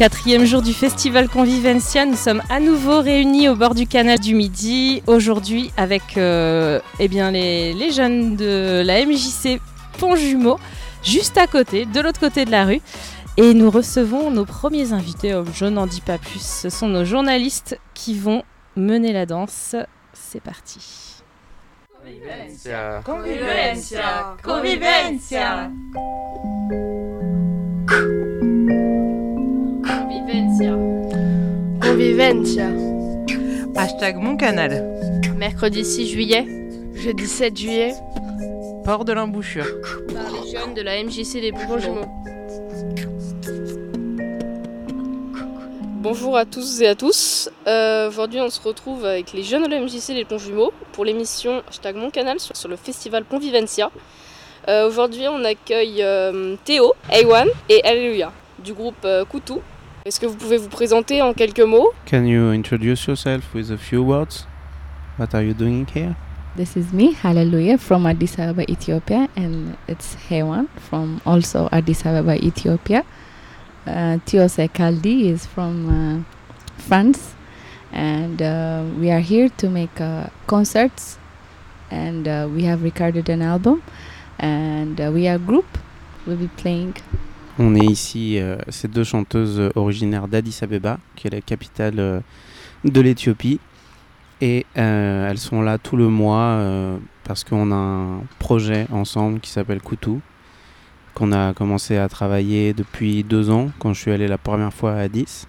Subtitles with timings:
[0.00, 4.34] Quatrième jour du festival Convivencia, nous sommes à nouveau réunis au bord du canal du
[4.34, 9.60] Midi, aujourd'hui avec euh, eh bien les, les jeunes de la MJC
[9.98, 10.58] Pont Jumeau,
[11.02, 12.80] juste à côté, de l'autre côté de la rue.
[13.36, 17.04] Et nous recevons nos premiers invités, oh, je n'en dis pas plus, ce sont nos
[17.04, 18.42] journalistes qui vont
[18.76, 19.76] mener la danse.
[20.14, 21.22] C'est parti.
[21.92, 23.02] Convivencia.
[23.04, 24.36] Convivencia.
[24.42, 25.70] Convivencia.
[27.90, 28.29] Convivencia.
[32.00, 32.70] Convivencia.
[33.76, 34.72] Hashtag mon canal.
[35.36, 36.46] Mercredi 6 juillet,
[36.94, 37.92] Jeudi 7 juillet.
[38.86, 39.66] Port de l'embouchure.
[40.08, 42.08] par les jeunes de la MJC des Ponts-Jumeaux.
[46.00, 47.50] Bonjour à tous et à tous.
[47.66, 51.62] Euh, Aujourd'hui, on se retrouve avec les jeunes de la MJC des Ponts-Jumeaux pour l'émission
[51.68, 53.90] Hashtag Mon Canal sur, sur le festival Convivencia.
[54.68, 59.60] Euh, Aujourd'hui, on accueille euh, Théo, A1 et Alléluia du groupe euh, Koutou.
[60.06, 63.76] Est-ce que vous pouvez vous présenter en quelques mots Can you introduce yourself with a
[63.76, 64.46] few words?
[65.18, 66.16] What are you doing here?
[66.56, 72.42] This is me, Hallelujah, from Addis Ababa, Ethiopia, and it's Hewan from also Addis Ababa,
[72.42, 73.04] Ethiopia.
[73.86, 76.22] Uh, Tiose Kaldi is from uh,
[76.78, 77.34] France,
[77.92, 81.18] and uh, we are here to make uh, concerts,
[81.90, 83.82] and uh, we have recorded an album,
[84.38, 85.66] and uh, we are a group.
[86.26, 86.96] We'll be playing.
[87.62, 91.98] On est ici, euh, ces deux chanteuses euh, originaires d'Addis Abeba, qui est la capitale
[91.98, 92.20] euh,
[92.86, 93.60] de l'Éthiopie.
[94.40, 96.58] Et elles sont là tout le mois
[97.24, 100.22] parce qu'on a un projet ensemble qui s'appelle Koutou,
[101.12, 104.94] qu'on a commencé à travailler depuis deux ans, quand je suis allé la première fois
[104.94, 105.44] à Addis.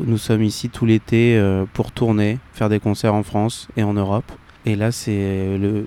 [0.00, 1.36] Nous sommes ici tout l'été
[1.72, 4.30] pour tourner, faire des concerts en France et en Europe.
[4.64, 5.86] Et là, c'est le,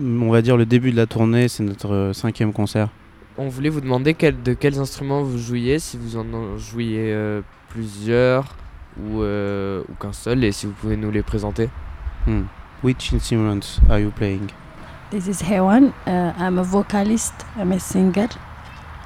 [0.00, 2.88] on va dire le début de la tournée, c'est notre cinquième concert.
[3.38, 7.12] On voulait vous demander quel- de quels instruments vous jouiez, si vous en en jouiez
[7.12, 8.44] euh, plusieurs
[9.00, 11.68] ou, euh, ou qu'un seul, et si vous pouvez nous les présenter.
[12.26, 12.42] Hmm.
[12.82, 14.48] Which instruments are you playing?
[15.10, 15.92] This is Hewan.
[16.06, 17.34] Uh, I'm a vocalist.
[17.58, 18.28] I'm a singer.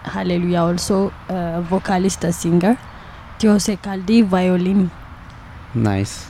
[0.04, 0.64] Hallelujah.
[0.64, 2.76] Also, a vocalist, a singer.
[3.38, 4.88] Tiose Kaldi, violin.
[5.74, 6.28] Nice.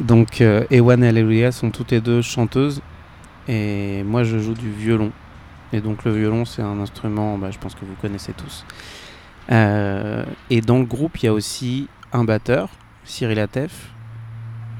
[0.00, 2.82] Donc, euh, Ewan et Alleluia sont toutes les deux chanteuses
[3.48, 5.12] et moi je joue du violon.
[5.72, 8.64] Et donc, le violon, c'est un instrument, bah, je pense que vous connaissez tous.
[9.50, 12.68] Euh, et dans le groupe, il y a aussi un batteur,
[13.04, 13.90] Cyril Atef,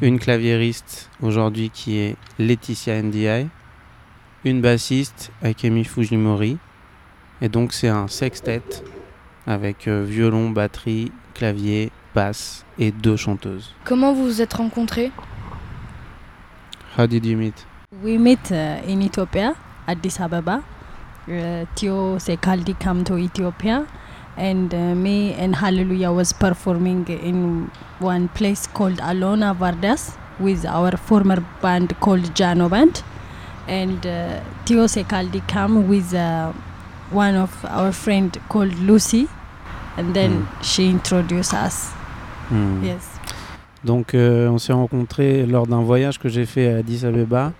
[0.00, 3.48] une claviériste aujourd'hui qui est Laetitia Ndiaye,
[4.44, 6.58] une bassiste, Akemi Fujimori.
[7.40, 8.62] Et donc, c'est un sextet
[9.46, 13.74] avec euh, violon, batterie, clavier, basse et deux chanteuses.
[13.84, 15.10] Comment vous vous êtes rencontrés?
[16.96, 17.66] How did you meet?
[18.02, 19.54] We met uh, in Ethiopia,
[19.86, 20.60] Addis Ababa.
[21.26, 23.86] Uh, Tiose Kaldi come to Ethiopia.
[24.36, 27.70] And uh, me and Hallelujah was performing in
[28.00, 33.02] one place called Alona Vardas with our former band called Jano Band.
[33.68, 36.52] And uh, Tiose Kaldi come with uh,
[37.10, 39.28] one of our friend called Lucy.
[39.96, 41.92] And then she introduced us.
[42.48, 42.84] Hmm.
[42.84, 43.08] Yes.
[43.84, 47.52] Donc euh, on s'est rencontrés lors d'un voyage que j'ai fait à Addis Abeba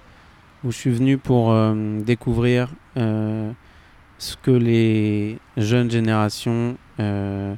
[0.65, 7.55] où je suis venu pour euh, découvrir ce que les jeunes générations euh,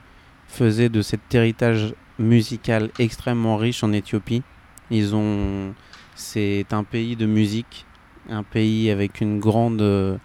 [0.49, 4.43] faisaient de cet héritage musical extrêmement riche en Éthiopie.
[4.91, 5.75] Ils ont
[6.15, 7.85] c'est un pays de musique,
[8.31, 10.17] un pays avec une grande euh,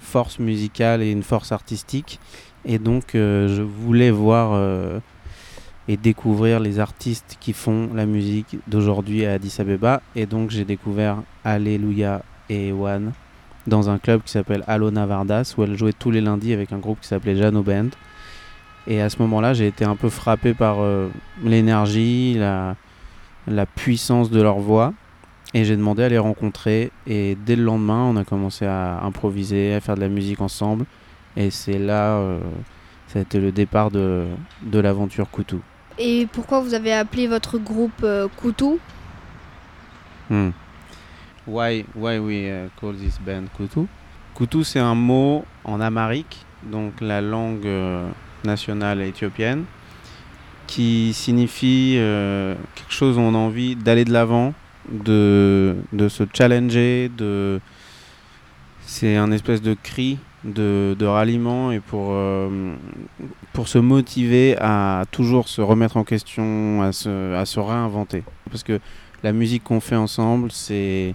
[0.00, 2.18] force musicale et une force artistique
[2.64, 4.98] et donc euh, je voulais voir euh,
[5.86, 10.02] et découvrir les artistes qui font la musique d'aujourd'hui à Addis Abeba.
[10.16, 13.12] Et donc j'ai découvert Alléluia et One
[13.66, 16.78] dans un club qui s'appelle Alona Vardas où elles jouaient tous les lundis avec un
[16.78, 17.88] groupe qui s'appelait Jano Band.
[18.86, 21.08] Et à ce moment-là, j'ai été un peu frappé par euh,
[21.42, 22.76] l'énergie, la,
[23.48, 24.92] la puissance de leur voix.
[25.54, 26.92] Et j'ai demandé à les rencontrer.
[27.06, 30.84] Et dès le lendemain, on a commencé à improviser, à faire de la musique ensemble.
[31.36, 32.38] Et c'est là, euh,
[33.08, 34.24] ça a été le départ de,
[34.62, 35.60] de l'aventure Koutou.
[35.98, 38.78] Et pourquoi vous avez appelé votre groupe euh, Koutou
[40.28, 40.50] Hmm.
[41.46, 43.86] Why, why we uh, call this band Koutou
[44.34, 48.08] Koutou, c'est un mot en amharique, donc la langue euh,
[48.44, 49.64] nationale éthiopienne,
[50.66, 54.54] qui signifie euh, quelque chose où on a envie d'aller de l'avant,
[54.90, 57.60] de, de se challenger, de...
[58.80, 62.74] c'est un espèce de cri de, de ralliement et pour, euh,
[63.52, 68.24] pour se motiver à toujours se remettre en question, à se, à se réinventer.
[68.50, 68.80] Parce que
[69.22, 71.14] la musique qu'on fait ensemble, c'est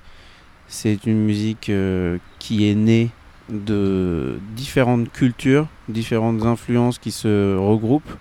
[0.71, 3.09] c'est une musique euh, qui est née
[3.49, 8.15] de différentes cultures, différentes influences qui se regroupent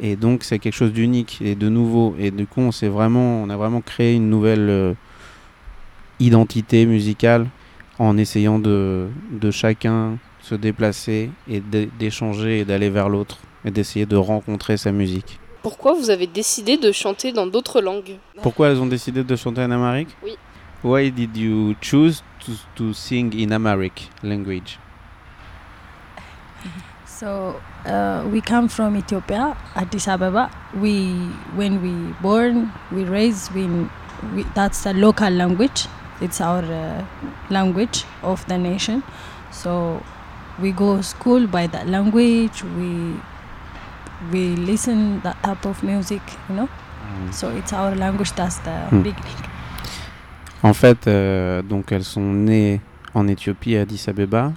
[0.00, 2.14] Et donc c'est quelque chose d'unique et de nouveau.
[2.18, 4.92] Et du coup, on, vraiment, on a vraiment créé une nouvelle euh,
[6.20, 7.46] identité musicale
[7.98, 13.70] en essayant de, de chacun se déplacer et d'é- d'échanger et d'aller vers l'autre et
[13.70, 15.38] d'essayer de rencontrer sa musique.
[15.62, 18.16] Pourquoi vous avez décidé de chanter dans d'autres langues?
[18.42, 20.36] Pourquoi elles ont décidé de chanter en amharique Oui.
[20.86, 24.78] Why did you choose to, to sing in Amharic language
[27.06, 30.44] So uh, we come from Ethiopia, Addis Ababa.
[30.84, 31.14] We,
[31.60, 31.92] when we
[32.22, 33.52] born, we raised.
[33.52, 33.66] We,
[34.34, 35.86] we that's a local language.
[36.20, 37.04] It's our uh,
[37.50, 39.02] language of the nation.
[39.50, 40.02] So
[40.60, 42.62] we go school by that language.
[42.78, 42.90] We
[44.32, 46.68] we listen that type of music, you know.
[47.32, 48.32] So it's our language.
[48.32, 49.02] That's the Hmm.
[49.02, 49.55] beginning.
[50.66, 52.80] En fait, euh, donc elles sont nées
[53.14, 54.52] en Éthiopie, à Addis Abeba,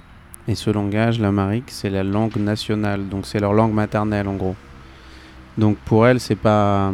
[0.48, 4.56] et ce langage, l'amharique, c'est la langue nationale, donc c'est leur langue maternelle en gros.
[5.56, 6.92] Donc pour elles, c'est pas,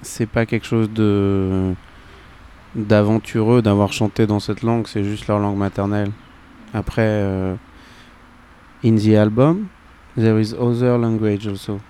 [0.00, 1.74] c'est pas quelque chose de
[2.74, 6.10] d'aventureux d'avoir chanté dans cette langue, c'est juste leur langue maternelle.
[6.72, 7.54] Après, euh,
[8.82, 9.66] in the album,
[10.16, 11.80] there is other language also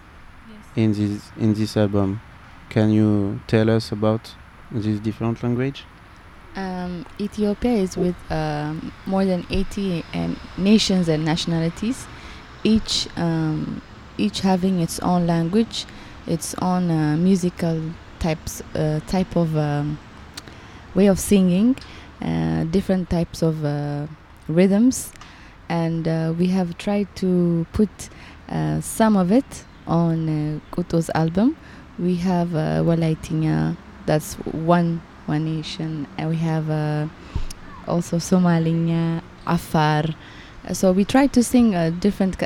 [0.76, 2.19] in this in this album.
[2.69, 4.35] Can you tell us about
[4.71, 5.85] this different language?
[6.57, 12.07] Um, Ethiopia is with um, more than 80 and nations and nationalities,
[12.63, 13.83] each um,
[14.17, 15.87] each having its own language,
[16.27, 17.83] its own uh, musical
[18.21, 19.99] types, uh, type of um,
[20.95, 21.77] way of singing,
[22.23, 24.07] uh, different types of uh,
[24.47, 25.13] rhythms,
[25.69, 27.91] and uh, we have tried to put
[28.49, 31.57] uh, some of it on uh, Kuto's album.
[31.99, 36.06] We have uh, Walaitinha, that's one one nation.
[36.19, 37.06] And we have uh,
[37.87, 40.05] also Somalia, Afar.
[40.69, 42.37] Uh, So we try to sing a different,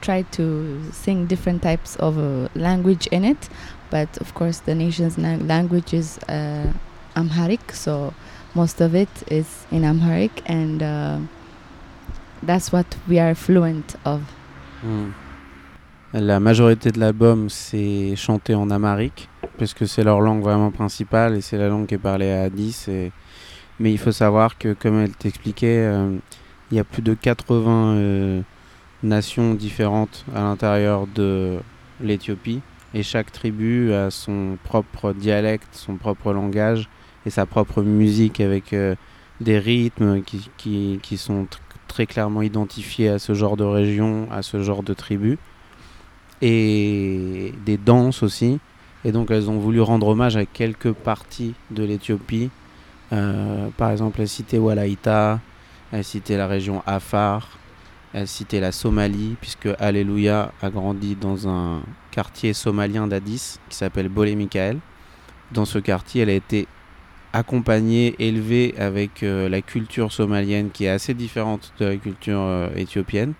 [0.00, 3.48] try to sing different types of uh, language in it,
[3.90, 6.72] but of course the nation's na- language is uh,
[7.14, 8.12] Amharic, so
[8.54, 11.18] most of it is in Amharic, and uh,
[12.42, 14.22] that's what we are fluent of.
[16.12, 19.28] La majorité de l'album, c'est chanté en amharique,
[19.58, 22.42] parce que c'est leur langue vraiment principale et c'est la langue qui est parlée à
[22.42, 22.86] Addis.
[22.88, 23.12] Et...
[23.80, 26.16] Mais il faut savoir que, comme elle t'expliquait, euh,
[26.70, 28.42] il y a plus de 80 euh,
[29.02, 31.58] nations différentes à l'intérieur de
[32.00, 32.60] l'Éthiopie.
[32.94, 36.88] Et chaque tribu a son propre dialecte, son propre langage
[37.24, 38.94] et sa propre musique avec euh,
[39.40, 41.58] des rythmes qui, qui, qui sont tr-
[41.88, 45.38] très clairement identifiés à ce genre de région, à ce genre de tribu
[46.42, 48.58] et des danses aussi.
[49.04, 52.50] Et donc elles ont voulu rendre hommage à quelques parties de l'Éthiopie.
[53.12, 55.40] Euh, par exemple, elles citaient Walaïta,
[55.90, 57.58] elles citaient la région Afar,
[58.14, 64.08] elles citaient la Somalie, puisque Alléluia a grandi dans un quartier somalien d'Addis qui s'appelle
[64.08, 64.78] Bolé Mikael.
[65.50, 66.66] Dans ce quartier, elle a été
[67.32, 72.68] accompagnée, élevée avec euh, la culture somalienne qui est assez différente de la culture euh,
[72.76, 73.32] éthiopienne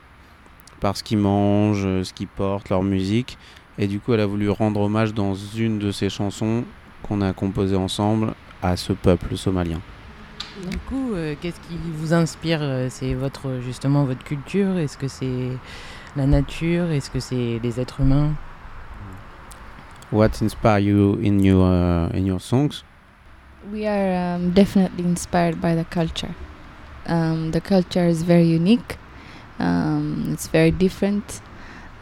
[0.81, 3.39] par ce qu'ils mangent, ce qu'ils portent, leur musique.
[3.79, 6.65] Et du coup, elle a voulu rendre hommage dans une de ses chansons
[7.03, 9.81] qu'on a composées ensemble à ce peuple somalien.
[10.71, 14.77] Du coup, euh, qu'est-ce qui vous inspire euh, C'est votre justement votre culture?
[14.79, 15.49] Est-ce que c'est
[16.17, 16.91] la nature?
[16.91, 18.33] Est-ce que c'est les êtres humains?
[20.13, 22.85] What inspire you in your uh, in your songs?
[23.73, 26.35] We are um, definitely inspired by the culture.
[27.07, 28.99] Um, the culture is very unique.
[29.59, 31.41] Um, it's very different,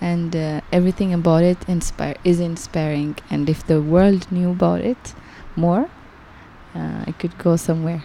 [0.01, 3.17] and uh, everything about it inspire is inspiring.
[3.31, 5.15] And if the world knew about it
[5.57, 5.87] more,
[6.75, 8.03] uh, it could go somewhere.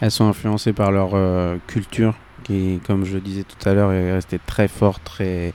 [0.00, 4.12] Elles sont influencées par leur euh, culture, qui, comme je disais tout à l'heure, est
[4.12, 5.54] restée très forte, très,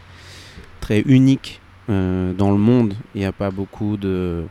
[0.79, 2.95] très unique euh, dans le monde.
[3.13, 4.45] Il n'y a pas beaucoup de,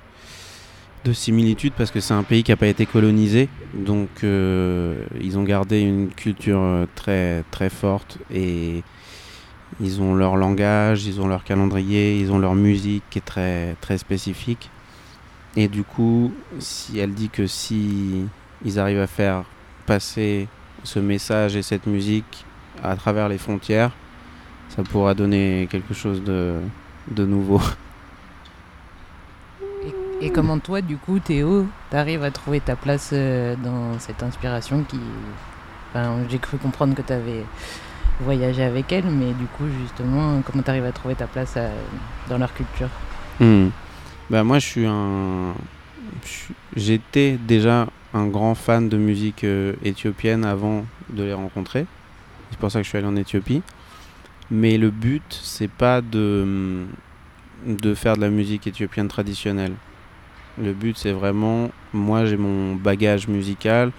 [1.05, 3.49] de similitudes parce que c'est un pays qui n'a pas été colonisé.
[3.75, 8.83] Donc, euh, ils ont gardé une culture très, très forte et
[9.81, 13.77] ils ont leur langage, ils ont leur calendrier, ils ont leur musique qui est très,
[13.81, 14.71] très spécifique.
[15.57, 18.27] Et du coup, si elle dit que si
[18.65, 19.45] ils arrivent à faire
[19.87, 20.49] passer
[20.85, 22.45] ce message et cette musique
[22.83, 23.93] à travers les frontières,
[24.69, 26.57] ça pourra donner quelque chose de,
[27.11, 27.61] de nouveau.
[30.21, 34.85] et, comment toi, du coup, Théo, t'arrives à trouver ta place euh, dans cette inspiration
[34.85, 35.01] qui...
[35.91, 37.45] Enfin, j'ai cru comprendre que t'avais
[38.21, 41.57] voyagé avec elle, mais du coup, justement, comment t'arrives à trouver ta place
[42.29, 42.89] dans leur culture?
[43.41, 43.69] Hmm.
[44.31, 45.55] Bah moi je suis un
[46.77, 51.87] j'étais déjà un grand fan de musique euh, éthiopienne avant de les rencontrer.
[52.51, 53.63] C'est pour ça que je suis allé en Éthiopie.
[54.51, 56.87] Mais le but, c'est pas de,
[57.67, 59.75] de faire de la musique éthiopienne traditionnelle.
[60.61, 63.93] Le but, c'est vraiment, moi j'ai mon bagage musical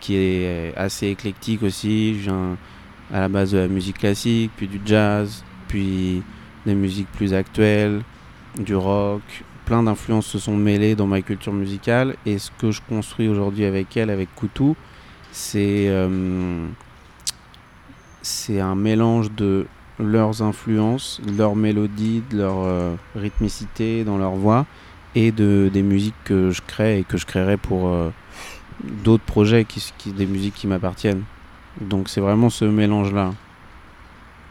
[0.00, 2.18] qui est assez éclectique aussi.
[2.20, 2.56] Je viens
[3.12, 6.22] à la base de la musique classique, puis du jazz, puis
[6.64, 8.02] des musiques plus actuelles,
[8.58, 9.22] du rock.
[9.64, 13.64] Plein d'influences se sont mêlées dans ma culture musicale et ce que je construis aujourd'hui
[13.64, 14.76] avec elle, avec Koutou,
[15.32, 16.66] c'est euh,
[18.22, 19.66] c'est un mélange de
[19.98, 24.66] leurs influences, leurs mélodies, de leur rythmicité dans leur voix
[25.16, 28.10] et de, des musiques que je crée et que je créerai pour euh,
[28.82, 29.66] d'autres projets,
[30.06, 31.22] des musiques qui m'appartiennent.
[31.80, 33.32] Donc c'est vraiment ce mélange-là.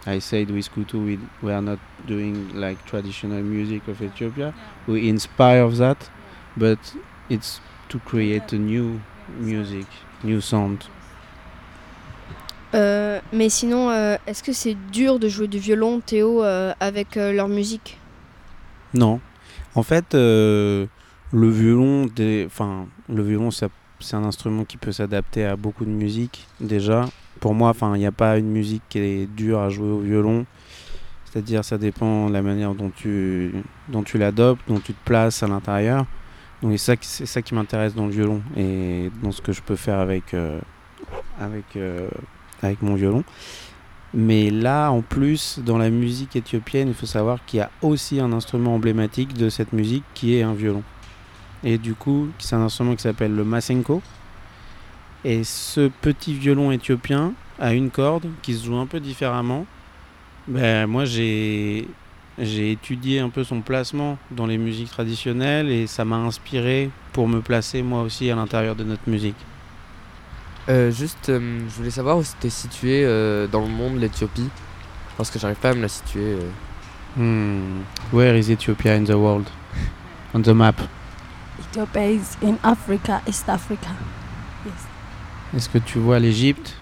[0.07, 1.77] I said with Kutu we, we are not
[2.07, 4.53] doing like traditional music of Ethiopia.
[4.87, 5.97] We inspire of that,
[6.55, 6.77] but
[7.29, 8.99] it's to create a new
[9.39, 9.87] music,
[10.23, 10.83] new sound.
[12.75, 17.17] Euh, mais sinon, euh, est-ce que c'est dur de jouer du violon, Théo, euh, avec
[17.17, 17.97] euh, leur musique?
[18.93, 19.19] Non.
[19.75, 20.85] En fait, euh,
[21.31, 22.07] le violon,
[22.45, 26.47] enfin, le violon, ça- c'est un instrument qui peut s'adapter à beaucoup de musique.
[26.59, 27.05] Déjà,
[27.39, 30.45] pour moi, il n'y a pas une musique qui est dure à jouer au violon.
[31.25, 33.53] C'est-à-dire, ça dépend de la manière dont tu,
[33.89, 36.05] dont l'adoptes, dont tu te places à l'intérieur.
[36.77, 36.77] C'est
[37.25, 39.99] ça, qui- m'intéresse dans le violon et dans ce que je peux faire
[40.33, 40.59] euh,
[41.75, 42.09] euh,
[42.61, 43.23] avec mon violon.
[44.13, 48.19] Mais là, en plus, dans la musique éthiopienne, il faut savoir qu'il y a aussi
[48.21, 50.83] un instrument emblématique de cette musique qui est un violon.
[51.63, 54.01] Et du coup, c'est un instrument qui s'appelle le masenko.
[55.23, 59.65] Et ce petit violon éthiopien a une corde qui se joue un peu différemment.
[60.47, 61.87] Ben, moi, j'ai
[62.37, 67.29] j'ai étudié un peu son placement dans les musiques traditionnelles et ça m'a inspiré pour
[67.29, 69.37] me placer moi aussi à l'intérieur de notre musique.
[70.67, 74.49] Euh, juste, euh, je voulais savoir où c'était situé euh, dans le monde l'Éthiopie.
[75.15, 76.35] Parce que j'arrive pas à me la situer.
[77.15, 77.83] Hmm.
[78.11, 79.47] Where is Ethiopia in the world?
[80.33, 80.75] On the map.
[81.59, 83.89] Ethiopia is in Africa, East Africa.
[84.65, 84.73] Yes.
[85.55, 86.75] Est-ce que tu vois l'Égypte?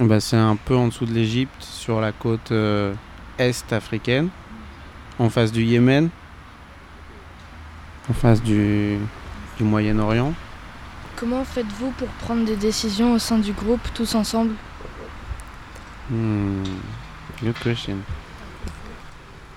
[0.00, 2.94] Eh ben, C'est un peu en dessous de l'Égypte, sur la côte euh,
[3.38, 4.28] est africaine,
[5.18, 6.08] en face du Yémen,
[8.08, 8.96] en face du,
[9.58, 10.32] du Moyen-Orient.
[11.16, 14.54] Comment faites-vous pour prendre des décisions au sein du groupe, tous ensemble?
[16.10, 16.64] Hmm,
[17.42, 17.98] Good question.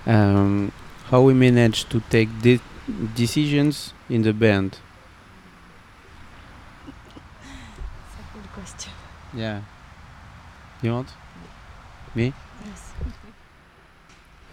[0.06, 0.70] Um,
[1.10, 4.78] how we manage to take de- decisions in the band?
[8.34, 8.92] Good question.
[9.34, 9.60] Yeah.
[10.82, 11.06] You want?
[12.14, 12.32] Me?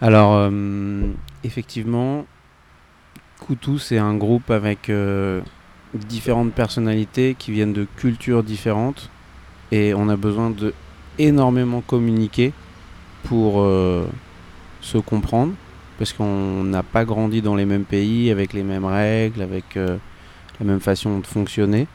[0.00, 1.12] Alors, euh,
[1.44, 2.26] effectivement,
[3.40, 5.40] Koutou, c'est un groupe avec euh,
[5.94, 9.10] différentes personnalités qui viennent de cultures différentes
[9.70, 10.74] et on a besoin de
[11.18, 12.52] énormément communiquer
[13.24, 14.06] pour euh,
[14.80, 15.54] se comprendre
[15.98, 19.96] parce qu'on n'a pas grandi dans les mêmes pays avec les mêmes règles, avec euh,
[20.60, 21.86] la même façon de fonctionner.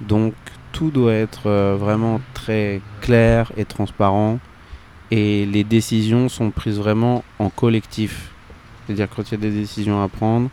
[0.00, 0.34] Donc
[0.72, 4.38] tout doit être euh, vraiment très clair et transparent
[5.10, 8.30] et les décisions sont prises vraiment en collectif.
[8.86, 10.48] C'est-à-dire quand il y a des décisions à prendre,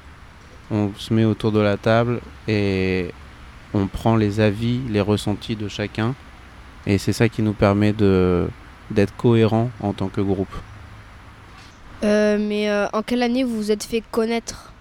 [0.72, 3.12] on se met autour de la table et
[3.74, 6.16] on prend les avis, les ressentis de chacun
[6.86, 10.54] et c'est ça qui nous permet d'être cohérent en tant que groupe.
[12.04, 14.74] Euh, Mais euh, en quelle année vous vous êtes fait connaître?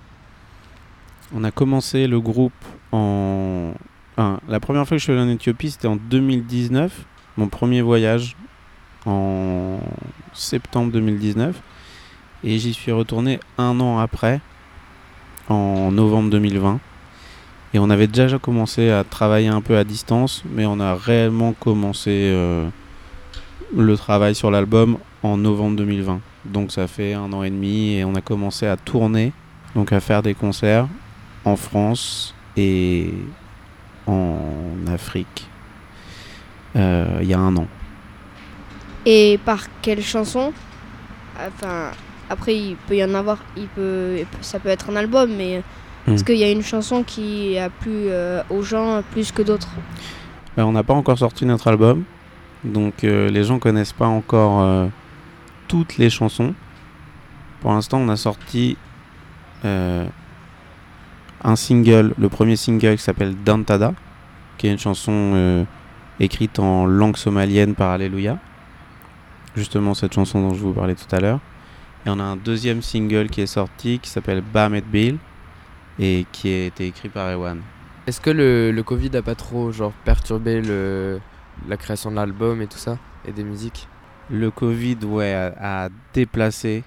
[1.34, 2.52] On a commencé le groupe
[2.92, 3.72] en.
[4.16, 7.04] la première fois que je suis allé en Éthiopie, c'était en 2019,
[7.36, 8.36] mon premier voyage
[9.06, 9.78] en
[10.32, 11.60] septembre 2019.
[12.44, 14.40] Et j'y suis retourné un an après,
[15.48, 16.78] en novembre 2020.
[17.74, 21.52] Et on avait déjà commencé à travailler un peu à distance, mais on a réellement
[21.52, 22.68] commencé euh,
[23.76, 26.20] le travail sur l'album en novembre 2020.
[26.52, 29.32] Donc ça fait un an et demi et on a commencé à tourner,
[29.74, 30.88] donc à faire des concerts
[31.44, 33.12] en France et
[34.06, 34.38] en
[34.92, 35.48] Afrique
[36.76, 37.66] euh, il y a un an.
[39.04, 40.52] Et par quelle chanson?
[41.38, 41.90] Enfin,
[42.28, 45.62] après, il peut y en avoir, il peut, ça peut être un album, mais
[46.08, 46.24] est-ce Hmm.
[46.24, 49.70] qu'il y a une chanson qui a plu euh, aux gens plus que d'autres?
[50.58, 52.04] Euh, on n'a pas encore sorti notre album,
[52.64, 54.88] donc euh, les gens connaissent pas encore
[55.68, 56.54] toutes les chansons.
[57.60, 58.76] Pour l'instant, on a sorti
[59.64, 60.06] euh,
[61.42, 63.94] un single, le premier single qui s'appelle Dantada,
[64.58, 65.64] qui est une chanson euh,
[66.20, 68.38] écrite en langue somalienne par Alléluia.
[69.54, 71.40] Justement, cette chanson dont je vous parlais tout à l'heure.
[72.04, 75.18] Et on a un deuxième single qui est sorti qui s'appelle Bam et Bill
[75.98, 77.60] et qui a été écrit par Ewan.
[78.06, 79.72] Est-ce que le, Covid a pas trop
[80.04, 80.62] perturbé
[81.68, 83.88] la création de l'album et tout ça Et des musiques?
[84.30, 84.98] Le Covid,
[85.60, 86.84] a, déplacé.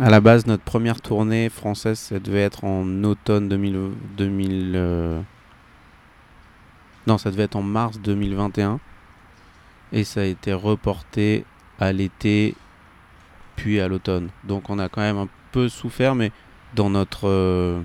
[0.00, 3.92] À la base, notre première tournée française, ça devait être en automne 2000.
[4.16, 5.20] 2000 euh,
[7.06, 8.80] Non, ça devait être en mars 2021.
[9.92, 11.44] Et ça a été reporté
[11.78, 12.56] à l'été,
[13.54, 14.30] puis à l'automne.
[14.42, 16.32] Donc on a quand même un peu souffert, mais
[16.74, 17.80] dans notre euh,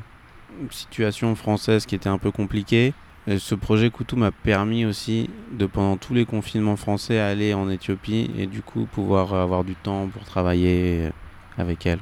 [0.71, 2.93] situation française qui était un peu compliquée,
[3.29, 7.69] et ce projet Koutou m'a permis aussi de pendant tous les confinements français aller en
[7.69, 11.11] Éthiopie et du coup pouvoir avoir du temps pour travailler
[11.55, 11.99] avec elle.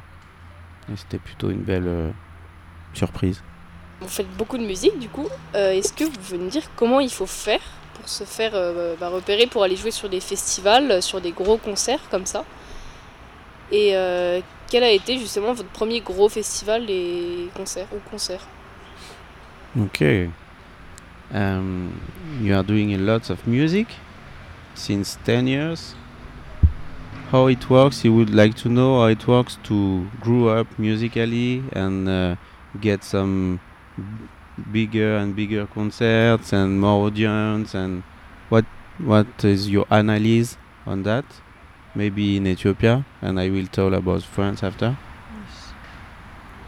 [0.89, 2.09] Et c'était plutôt une belle euh,
[2.93, 3.43] surprise.
[3.99, 5.27] Vous faites beaucoup de musique du coup.
[5.53, 7.59] Euh, Est-ce que vous pouvez me dire comment il faut faire
[7.95, 11.57] pour se faire euh, bah, repérer pour aller jouer sur des festivals, sur des gros
[11.57, 12.45] concerts comme ça?
[13.69, 13.95] Et
[14.69, 18.39] quel a été justement votre premier gros festival et concert ou concert
[19.77, 20.29] Okay.
[21.33, 21.99] Um,
[22.41, 23.87] you are doing a lot of music
[24.75, 25.95] since 10 years.
[27.29, 31.63] How it works, you would like to know how it works to grow up musically
[31.73, 32.35] and uh,
[32.79, 33.59] get some
[34.71, 38.03] bigger and bigger concerts and more audience and
[38.49, 38.65] what
[38.97, 41.25] what is your analysis on that?
[41.93, 44.97] Maybe in Ethiopia and I will tell about France after.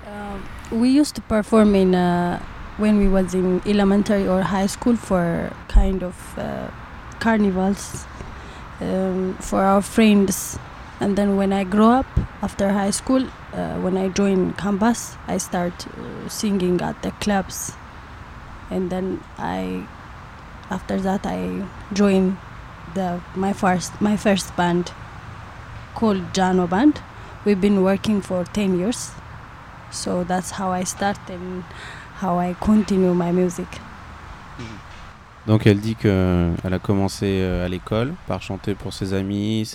[0.05, 2.43] Um, we used to perform in uh,
[2.79, 6.69] when we was in elementary or high school for kind of uh,
[7.19, 8.05] carnivals
[8.79, 10.57] um, for our friends.
[11.01, 12.07] And then when i grow up
[12.41, 17.73] after high school uh, when i join campus i start uh, singing at the clubs.
[18.69, 19.85] And then i
[20.69, 22.37] after that i join
[22.95, 24.91] the my first my first band
[25.95, 27.01] called jano band.
[27.45, 29.11] We've been working for 10 years.
[29.91, 31.63] So that's how i start and
[33.31, 33.67] music.
[35.47, 39.65] Donc elle dit que elle a commencé euh, à l'école par chanter pour ses amis,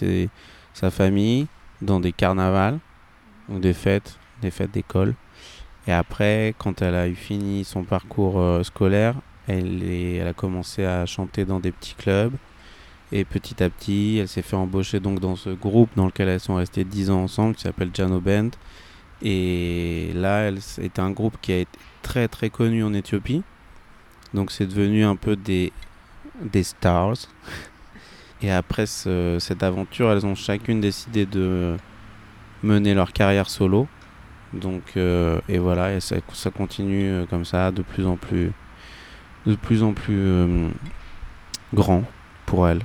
[0.74, 1.46] sa famille,
[1.80, 2.78] dans des carnavals
[3.48, 5.14] ou des fêtes, des fêtes d'école.
[5.86, 9.14] Et après, quand elle a eu fini son parcours euh, scolaire,
[9.48, 12.34] elle, a commencé à chanter dans des petits clubs.
[13.12, 16.40] Et petit à petit, elle s'est fait embaucher donc dans ce groupe dans lequel elles
[16.40, 18.50] sont restées 10 ans ensemble, qui s'appelle Jano Band.
[19.22, 23.42] Et là, c'est un groupe qui a été très très connu en Éthiopie.
[24.34, 25.72] Donc c'est devenu un peu des,
[26.42, 27.14] des stars.
[28.42, 31.76] Et après ce- cette aventure, elles ont chacune décidé de
[32.62, 33.86] mener leur carrière solo.
[34.52, 38.52] Donc euh, et voilà, et ça, ça continue euh, comme ça, de plus en plus,
[39.46, 40.68] de plus en plus euh,
[41.72, 42.04] grand
[42.46, 42.82] pour elles.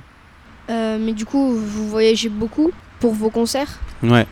[0.70, 3.78] Euh, mais du coup, vous voyagez beaucoup pour vos concerts?
[4.02, 4.26] Ouais.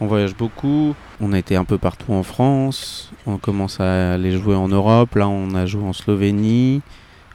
[0.00, 0.94] On voyage beaucoup.
[1.20, 3.10] On a été un peu partout en France.
[3.26, 5.14] On commence à aller jouer en Europe.
[5.14, 6.82] Là, on a joué en Slovénie.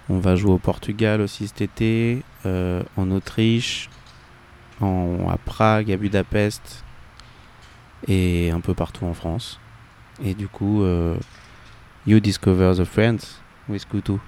[0.09, 2.23] On va jouer au Portugal aussi cet été.
[2.45, 3.89] euh, en Autriche.
[4.81, 6.83] En, à Prague, à Budapest.
[8.07, 9.59] Et un peu partout en France.
[10.23, 11.15] Et du coup, euh,
[12.05, 14.19] you discover the friends with Kutu.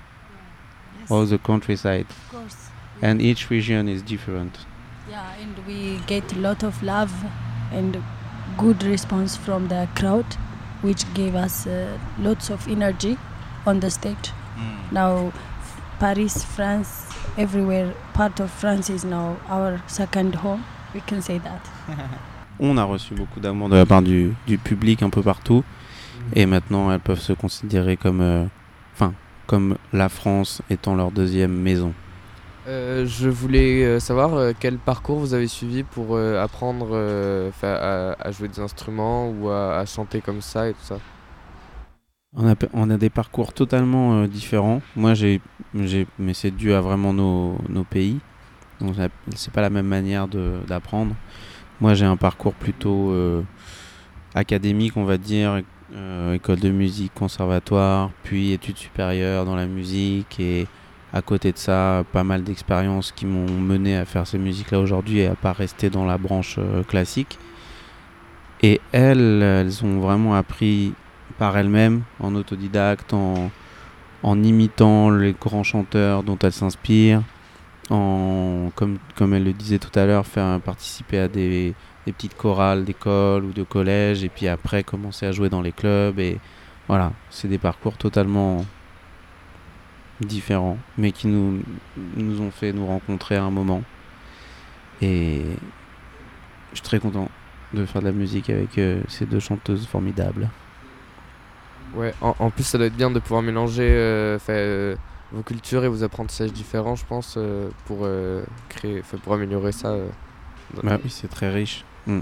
[1.09, 2.05] All the countryside.
[2.09, 2.57] Of course.
[3.03, 4.65] And each region is different.
[5.09, 7.11] Yeah, and we get a lot of love
[7.73, 7.97] and
[8.57, 10.25] good response from the crowd,
[10.81, 13.17] which gave us uh, lots of energy
[13.65, 14.31] on the stage.
[14.91, 20.63] Now, f- Paris, France, everywhere, part of France is now our second home.
[20.93, 21.69] We can say that.
[22.59, 25.63] On a reçu beaucoup d'amour de la part du, du public un peu partout.
[26.33, 28.45] Et maintenant, elles peuvent se considérer comme, euh,
[28.93, 29.13] enfin,
[29.47, 31.93] comme la France étant leur deuxième maison.
[32.67, 36.95] Euh, je voulais euh, savoir euh, quel parcours vous avez suivi pour apprendre
[37.61, 40.99] à, jouer des instruments ou à, chanter comme ça et tout ça.
[42.35, 44.81] On a, des parcours totalement différents.
[44.95, 45.39] Moi, j'ai,
[46.17, 48.19] mais c'est dû à vraiment nos, pays.
[48.79, 48.95] Donc,
[49.35, 51.15] c'est pas la même manière d'apprendre.
[51.79, 53.13] Moi, j'ai un parcours plutôt
[54.33, 55.61] académique, on va dire,
[56.33, 60.65] école de musique, conservatoire, puis études supérieures dans la musique et
[61.13, 65.19] à côté de ça, pas mal d'expériences qui m'ont mené à faire ces musiques-là aujourd'hui
[65.19, 67.37] et à pas rester dans la branche euh, classique.
[68.63, 70.93] Et elles, elles ont vraiment appris
[71.37, 73.51] par elles-mêmes, en autodidacte, en,
[74.43, 77.21] imitant les grands chanteurs dont elles s'inspirent,
[77.89, 82.35] en, comme, comme elle le disait tout à l'heure, faire participer à des, des petites
[82.35, 86.17] chorales d'école ou de collège, et puis après commencer à jouer dans les clubs.
[86.19, 86.39] Et
[86.87, 88.65] voilà, c'est des parcours totalement
[90.25, 91.61] différents, mais qui nous,
[92.15, 93.83] nous ont fait nous rencontrer à un moment.
[95.01, 95.41] Et
[96.71, 97.29] je suis très content
[97.73, 100.49] de faire de la musique avec euh, ces deux chanteuses formidables.
[101.95, 104.95] Ouais, en, en plus ça doit être bien de pouvoir mélanger euh, euh,
[105.31, 109.89] vos cultures et vos apprentissages différents, je pense, euh, pour euh, créer, pour améliorer ça.
[109.89, 110.07] euh.
[110.81, 111.83] Bah oui, c'est très riche.
[112.07, 112.21] Mm.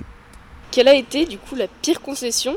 [0.72, 2.56] Quelle a été du coup la pire concession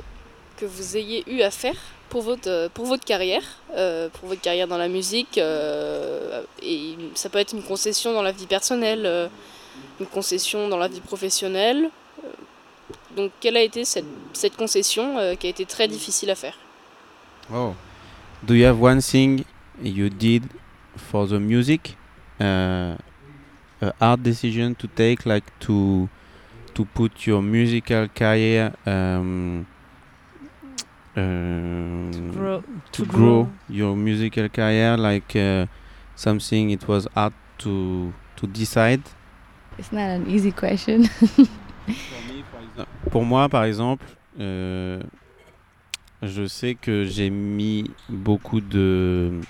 [0.56, 1.76] que vous ayez eu à faire?
[2.08, 3.42] Pour votre, euh, pour votre carrière,
[3.76, 8.22] euh, pour votre carrière dans la musique euh, Et ça peut être une concession dans
[8.22, 9.28] la vie personnelle, euh,
[10.00, 11.90] une concession dans la vie professionnelle.
[12.22, 12.28] Euh,
[13.16, 16.56] Donc quelle a été cette, cette concession euh, qui a été très difficile à faire?
[17.52, 17.74] Oh.
[18.42, 19.44] Do you have one thing
[19.82, 20.44] you did
[20.96, 21.96] for the music?
[22.40, 22.96] Uh,
[23.80, 26.08] a hard decision to take, like to
[26.74, 29.64] to put your musical career um,
[31.16, 33.48] um, grow- to to grow grow.
[33.68, 35.66] your musical career, like uh,
[36.16, 39.02] something it was hard to to decide?
[39.78, 41.08] It's not an easy question.
[43.10, 44.04] Pour moi, par exemple,
[44.40, 45.00] euh,
[46.22, 49.40] je sais que j'ai mis beaucoup de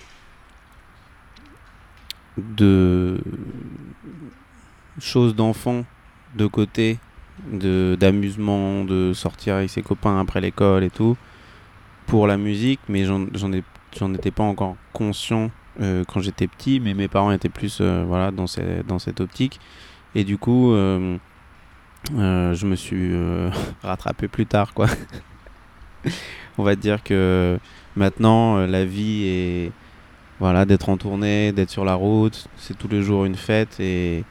[2.37, 3.21] de
[4.99, 5.85] choses d'enfant
[6.35, 6.99] de côté,
[7.51, 11.17] de d'amusement, de sortir avec ses copains après l'école et tout,
[12.07, 13.63] pour la musique, mais j'en j'en ai
[13.99, 18.05] j'en étais pas encore conscient euh, quand j'étais petit, mais mes parents étaient plus euh,
[18.07, 19.61] voilà dans ces- dans cette optique,
[20.15, 20.73] et du coup.
[20.73, 21.19] euh,
[22.55, 23.13] je me suis
[23.83, 24.87] rattrapé plus tard, quoi.
[26.59, 27.59] On va dire que
[27.97, 29.73] maintenant, la vie est.
[30.41, 34.19] Voilà, d'être en tournée, d'être sur la route, c'est tous les jours une fête et,
[34.19, 34.25] et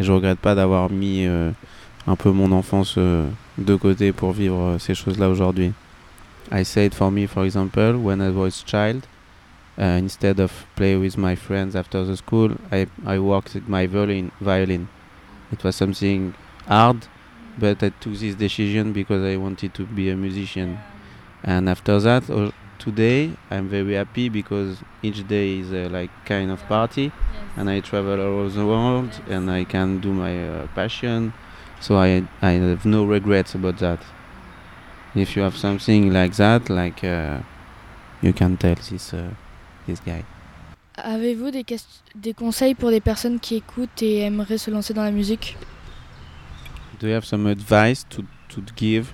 [0.00, 5.28] je regrette pas d'avoir mis un peu mon enfance de côté pour vivre ces choses-là
[5.28, 5.72] aujourd'hui.
[6.50, 9.06] I said for me, for example, when I was child,
[9.78, 13.86] uh, instead of play with my friends after the school, I, I worked with my
[13.86, 14.88] violin, violin.
[15.52, 16.34] It was something
[16.66, 17.06] hard,
[17.58, 20.78] but I took this decision because I wanted to be a musician.
[21.42, 26.50] And after that, uh, today I'm very happy because each day is uh, like kind
[26.50, 27.12] of party,
[27.56, 31.32] and I travel all over the world, and I can do my uh, passion.
[31.80, 34.00] So I I have no regrets about that.
[35.14, 37.38] If you have something like that, like uh,
[38.22, 39.30] you can tell this uh,
[39.86, 40.24] this guy.
[40.96, 41.64] Avez-vous des,
[42.14, 45.56] des conseils pour des personnes qui écoutent et aimeraient se lancer dans la musique?
[47.00, 49.12] Do you have some advice to to give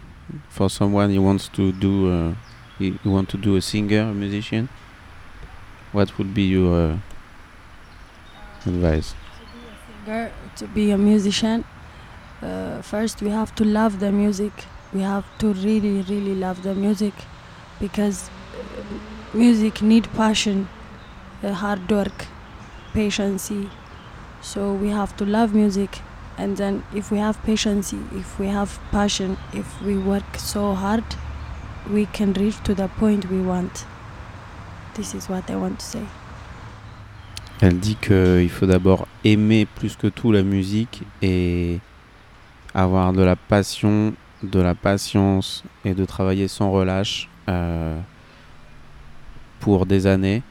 [0.49, 2.35] for someone who wants to do uh,
[2.79, 4.69] he, he want to do a singer, a musician?
[5.93, 6.99] What would be your uh,
[8.67, 9.15] advice?
[10.05, 11.65] singer, to be a musician,
[12.43, 14.53] uh, first we have to love the music.
[14.93, 17.15] We have to really, really love the music
[17.81, 18.31] because
[19.35, 20.69] music need passion,
[21.43, 22.27] uh, hard work,
[22.93, 23.53] patience.
[24.41, 26.01] So we have to love music,
[26.39, 31.05] and then if we have patience, if we have passion, if we work so hard,
[31.91, 33.85] we can reach to the point we want.
[34.95, 36.03] This is what I want to say.
[37.61, 41.81] Elle dit qu'il faut d'abord aimer plus que tout la musique et
[42.75, 44.13] avoir de la passion,
[44.51, 47.99] de la patience et de travailler sans relâche euh,
[49.61, 50.43] pour des années.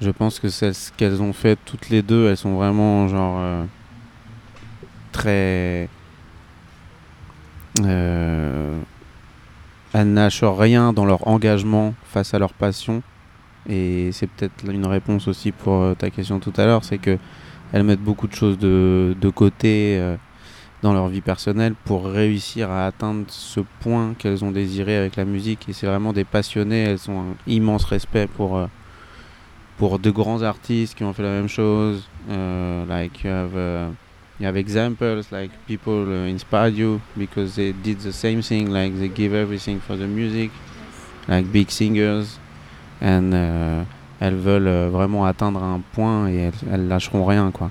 [0.00, 2.28] Je pense que ce qu'elles ont fait toutes les deux.
[2.28, 3.64] Elles sont vraiment genre euh,
[5.12, 5.88] très...
[7.84, 8.80] Euh,
[9.92, 13.02] elles lâchent rien dans leur engagement face à leur passion.
[13.68, 17.18] Et c'est peut-être une réponse aussi pour ta question tout à l'heure, c'est que
[17.72, 20.00] elles mettent beaucoup de choses de, côté
[20.82, 25.24] dans leur vie personnelle pour réussir à atteindre ce point qu'elles ont désiré avec la
[25.24, 25.68] musique.
[25.68, 28.66] Et c'est vraiment des passionnées, elles ont un immense respect pour, euh,
[29.76, 32.08] pour de grands artistes qui ont fait la même chose.
[32.30, 33.92] Euh, like you have, uh,
[34.40, 38.98] you have examples, like people uh, inspired you because they did the same thing, like
[38.98, 40.50] they give everything for the music,
[41.28, 42.38] like big singers
[43.00, 43.82] and, euh,
[44.20, 47.70] elles veulent euh, vraiment atteindre un point et elles, elles lâcheront rien quoi.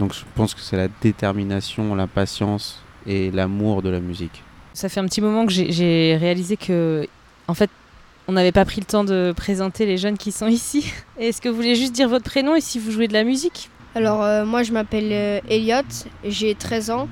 [0.00, 4.42] Donc je pense que c'est la détermination, la patience et l'amour de la musique.
[4.72, 7.06] Ça fait un petit moment que j'ai- réalisé que,
[7.46, 7.70] en fait,
[8.26, 10.90] on n'avait pas pris le temps de présenter les jeunes qui sont ici.
[11.18, 13.68] Est-ce que vous voulez juste dire votre prénom et si vous jouez de la musique?
[13.94, 15.82] Alors, euh, moi, je m'appelle euh, Elliot,
[16.24, 17.08] j'ai 13 ans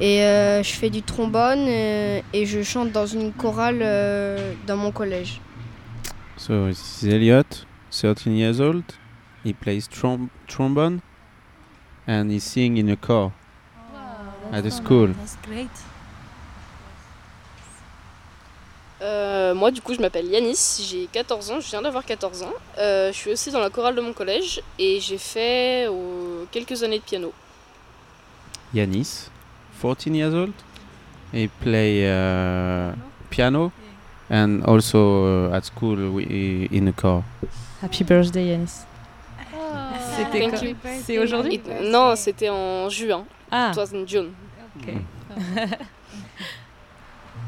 [0.00, 4.90] et euh, je fais du trombone et je chante dans une chorale euh, dans mon
[4.90, 5.40] collège.
[6.36, 7.44] So this is Elliot,
[7.90, 8.84] 13 years old.
[9.44, 10.98] He plays trom- trombone
[12.08, 13.30] and he sing in a choir
[14.50, 15.08] at the school.
[15.08, 15.70] That's great.
[19.00, 22.52] Euh, moi, du coup, je m'appelle Yanis, j'ai 14 ans, je viens d'avoir 14 ans.
[22.78, 26.82] Euh, je suis aussi dans la chorale de mon collège et j'ai fait euh, quelques
[26.82, 27.32] années de piano.
[28.74, 29.28] Yanis,
[29.80, 30.52] 14 years old.
[31.32, 32.94] He play uh,
[33.30, 33.70] piano
[34.30, 37.22] and also uh, at school we, in a choir.
[37.82, 38.87] Happy birthday Yanis.
[40.18, 40.74] C'était Thank quand you.
[41.02, 43.24] C'est aujourd'hui non, c'était en juin.
[43.50, 44.30] Ah, It was in June.
[44.76, 44.94] ok.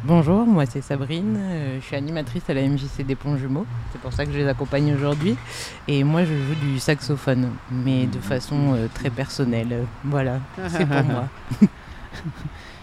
[0.03, 4.01] Bonjour, moi c'est Sabrine, euh, je suis animatrice à la MJC des Ponts Jumeaux, c'est
[4.01, 5.37] pour ça que je les accompagne aujourd'hui.
[5.89, 9.85] Et moi je joue du saxophone, mais de façon euh, très personnelle.
[10.05, 11.29] Voilà, c'est pour moi.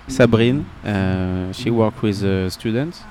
[0.07, 3.03] Sabrine, uh, she works with uh, students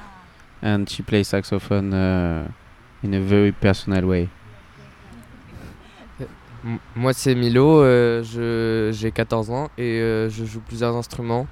[0.62, 2.47] and she plays saxophone uh,
[3.05, 4.29] in a very personal way.
[6.96, 11.46] Moi c'est Milo, euh, je- j'ai 14 ans et euh, je joue plusieurs instruments,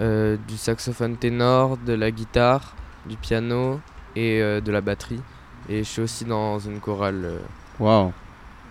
[0.00, 2.74] euh, du saxophone ténor, de la guitare,
[3.06, 3.80] du piano
[4.16, 5.20] et euh, de la batterie.
[5.68, 7.22] Et je suis aussi dans une chorale.
[7.24, 7.38] euh,
[7.78, 8.12] Wow.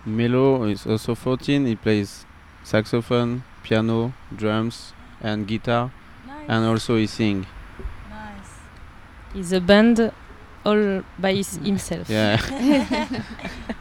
[0.06, 1.66] Melo is also 14.
[1.66, 2.26] He plays
[2.64, 5.88] saxophone, piano, drums, and guitar,
[6.48, 7.44] and also he sings.
[9.34, 10.10] He's a band
[10.64, 12.08] all by himself.
[12.10, 12.38] Yeah.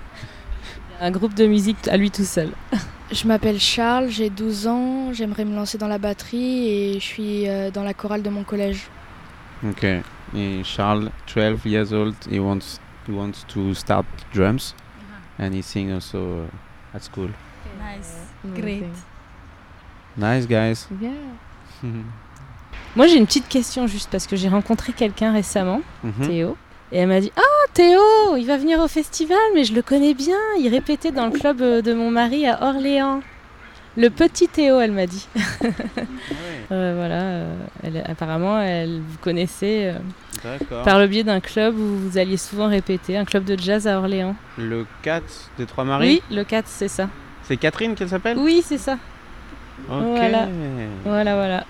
[0.99, 2.49] Un groupe de musique à lui tout seul.
[3.12, 7.47] Je m'appelle Charles, j'ai 12 ans, j'aimerais me lancer dans la batterie et je suis
[7.47, 8.88] euh, dans la chorale de mon collège.
[9.69, 10.01] Okay.
[10.36, 14.75] Eh, Charles, 12 years old, he wants he wants to start drums,
[15.39, 17.29] and he sings also uh, at school.
[17.79, 18.13] Nice.
[18.53, 18.83] Great.
[20.17, 20.86] Nice guys.
[21.01, 21.12] Yeah.
[22.97, 26.27] Moi j'ai une petite question juste parce que j'ai rencontré quelqu'un récemment, Mhm.
[26.27, 26.57] Théo,
[26.91, 27.41] et elle m'a dit Ah
[27.73, 31.32] Théo, il va venir au festival, mais je le connais bien, il répétait dans le
[31.32, 33.21] club euh, de mon mari à Orléans.
[33.95, 35.28] Le petit Théo, elle m'a dit.
[36.69, 39.95] Euh, voilà, euh, elle- apparemment elle vous connaissait
[40.43, 43.88] euh, par le biais d'un club où vous alliez souvent répéter, un club de jazz
[43.88, 44.36] à Orléans.
[44.58, 45.23] Le 4
[45.58, 46.21] des Trois Maries.
[46.30, 47.08] Oui, le 4, c'est ça.
[47.43, 48.97] C'est Catherine qu'elle s'appelle Oui, c'est ça.
[49.89, 49.95] Ok.
[50.17, 50.50] Voilà.
[51.06, 51.63] Voilà, voilà.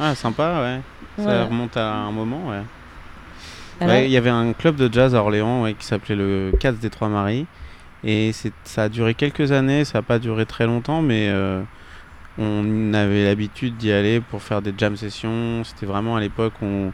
[0.00, 0.80] Ah, sympa, ouais.
[1.18, 1.44] Ça Voilà.
[1.44, 2.62] remonte à un moment, ouais.
[3.80, 6.78] Ouais, il y avait un club de jazz à Orléans ouais, qui s'appelait le 4
[6.78, 7.46] des Trois Maries.
[8.04, 8.32] Et
[8.64, 11.62] ça a duré quelques années, ça n'a pas duré très longtemps, mais euh,
[12.38, 15.64] on avait l'habitude d'y aller pour faire des jam sessions.
[15.64, 16.92] C'était vraiment à l'époque où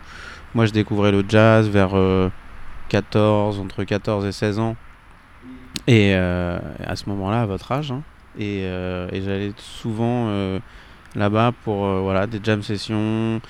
[0.55, 2.31] moi je découvrais le jazz vers euh,
[2.89, 4.77] 14, entre 14 et 16 ans.
[5.87, 7.91] Et euh, à ce moment-là, à votre âge.
[7.93, 8.03] hein.
[8.39, 10.59] et euh, et j'allais souvent euh,
[11.15, 13.41] là-bas pour euh, voilà, des jam sessions,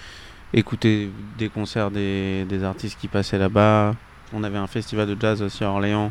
[0.55, 3.95] écouter des concerts des, des artistes qui passaient là-bas.
[4.33, 6.11] On avait un festival de jazz aussi à Orléans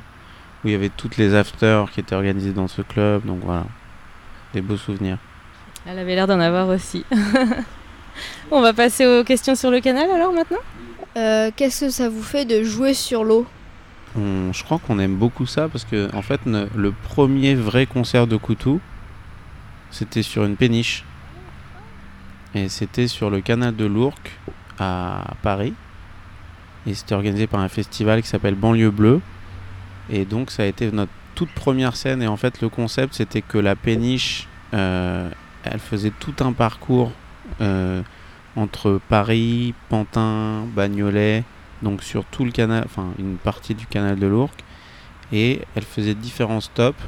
[0.63, 3.25] où il y avait toutes les afters qui étaient organisés dans ce club.
[3.25, 3.65] Donc voilà,
[4.53, 5.17] des beaux souvenirs.
[5.85, 7.03] Elle avait l'air d'en avoir aussi.
[8.51, 10.59] On va passer aux questions sur le canal alors maintenant?
[11.17, 13.45] Euh, Qu'est-ce que ça vous fait de jouer sur l'eau?
[14.17, 17.85] On- je crois qu'on aime beaucoup ça parce que en fait ne- le premier vrai
[17.85, 18.81] concert de Koutou
[19.89, 21.05] c'était sur une péniche
[22.55, 24.31] et c'était sur le canal de l'Ourcq
[24.79, 25.73] à Paris.
[26.87, 29.21] Et c'était organisé par un festival qui s'appelle Banlieue Bleue.
[30.09, 32.21] Et donc ça a été notre toute première scène.
[32.21, 35.29] Et en fait le concept c'était que la péniche euh,
[35.63, 37.11] elle faisait tout un parcours
[37.61, 38.01] euh,
[38.55, 41.43] entre Paris, Pantin, Bagnolet
[41.81, 44.63] donc sur tout le canal, enfin une partie du canal de l'Ourcq,
[45.31, 47.01] et elle faisait différents stops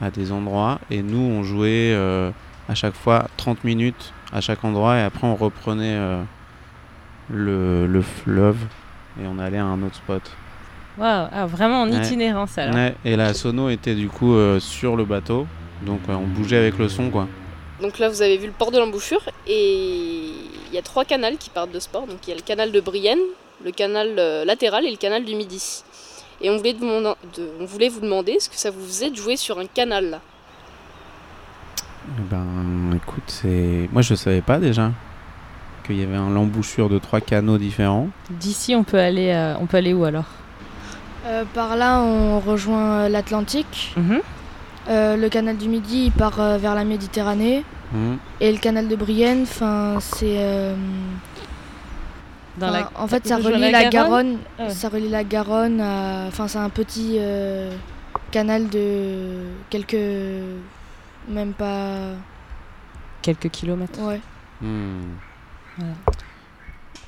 [0.00, 2.30] à des endroits, et nous on jouait euh,
[2.68, 6.22] à chaque fois 30 minutes à chaque endroit, et après on reprenait euh,
[7.30, 8.56] le, le fleuve,
[9.20, 10.22] et on allait à un autre spot.
[10.98, 11.98] Waouh, ah, vraiment en Ouais.
[11.98, 12.74] itinérance alors.
[12.74, 15.46] Ouais, et la sono était du coup euh, sur le bateau,
[15.82, 17.28] donc euh, on bougeait avec le son quoi.
[17.80, 20.30] Donc là, vous avez vu le port de l'embouchure et
[20.68, 22.06] il y a trois canals qui partent de ce port.
[22.06, 23.18] Donc il y a le canal de Brienne,
[23.64, 25.82] le canal euh, latéral et le canal du Midi.
[26.40, 29.16] Et on voulait, demander- de- on voulait vous demander ce que ça vous faisait de
[29.16, 30.20] jouer sur un canal là.
[32.18, 32.44] Eh ben
[33.06, 33.88] écoute, c'est.
[33.92, 34.90] Moi je savais pas déjà
[35.84, 38.08] qu'il y avait un l'embouchure de trois canaux différents.
[38.30, 40.26] D'ici on peut aller euh, on peut aller où alors?
[41.26, 43.92] Euh, par là, on rejoint euh, l'Atlantique.
[43.96, 44.20] Mhm.
[44.88, 47.64] Euh, le canal du Midi, il part euh, vers la Méditerranée.
[47.92, 48.16] Mhm.
[48.40, 50.36] Et le canal de Brienne, enfin, c'est.
[50.38, 50.74] euh,
[52.60, 54.10] la- En fait, il ça rejoint relie la la Garonne?
[54.10, 54.36] Garonne.
[54.58, 54.70] Ah ouais.
[54.70, 56.24] Ça relie la Garonne à.
[56.28, 57.70] Enfin, c'est un petit euh,
[58.30, 59.96] canal de quelques.
[61.28, 61.98] Même pas.
[63.22, 64.00] Quelques kilomètres.
[64.00, 64.20] Ouais.
[64.60, 65.16] Hmm.
[65.78, 65.94] Voilà.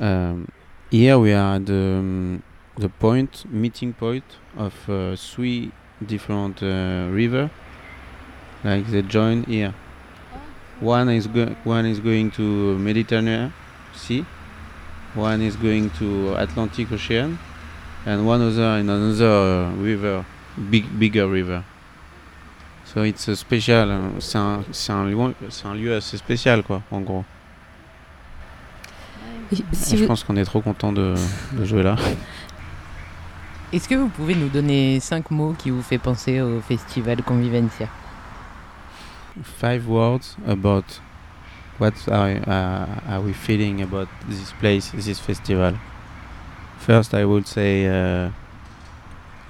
[0.01, 0.47] Um,
[0.91, 2.41] here we are at the,
[2.79, 4.25] the point, meeting point
[4.57, 5.71] of uh, three
[6.05, 7.51] different uh, river.
[8.65, 9.75] Like they join here.
[10.81, 13.53] One is go- one is going to Mediterranean
[13.95, 14.25] Sea,
[15.15, 17.39] one is going to Atlantic Ocean,
[18.07, 20.25] and one other in another uh, river,
[20.71, 21.65] big bigger river.
[22.95, 23.91] So it's a special.
[23.91, 27.25] uh, C'est un, c'est un lieu, un lieu assez spécial quoi, en gros.
[29.73, 31.15] Si je vous- pense qu'on est trop content de,
[31.53, 31.97] de jouer là.
[33.73, 37.89] Est-ce que vous pouvez nous donner cinq mots qui vous fait penser au festival Convivencia?
[39.43, 40.85] Five words about
[41.81, 45.75] what are, uh, are we feeling about this place, this festival?
[46.79, 48.31] First, I would say uh,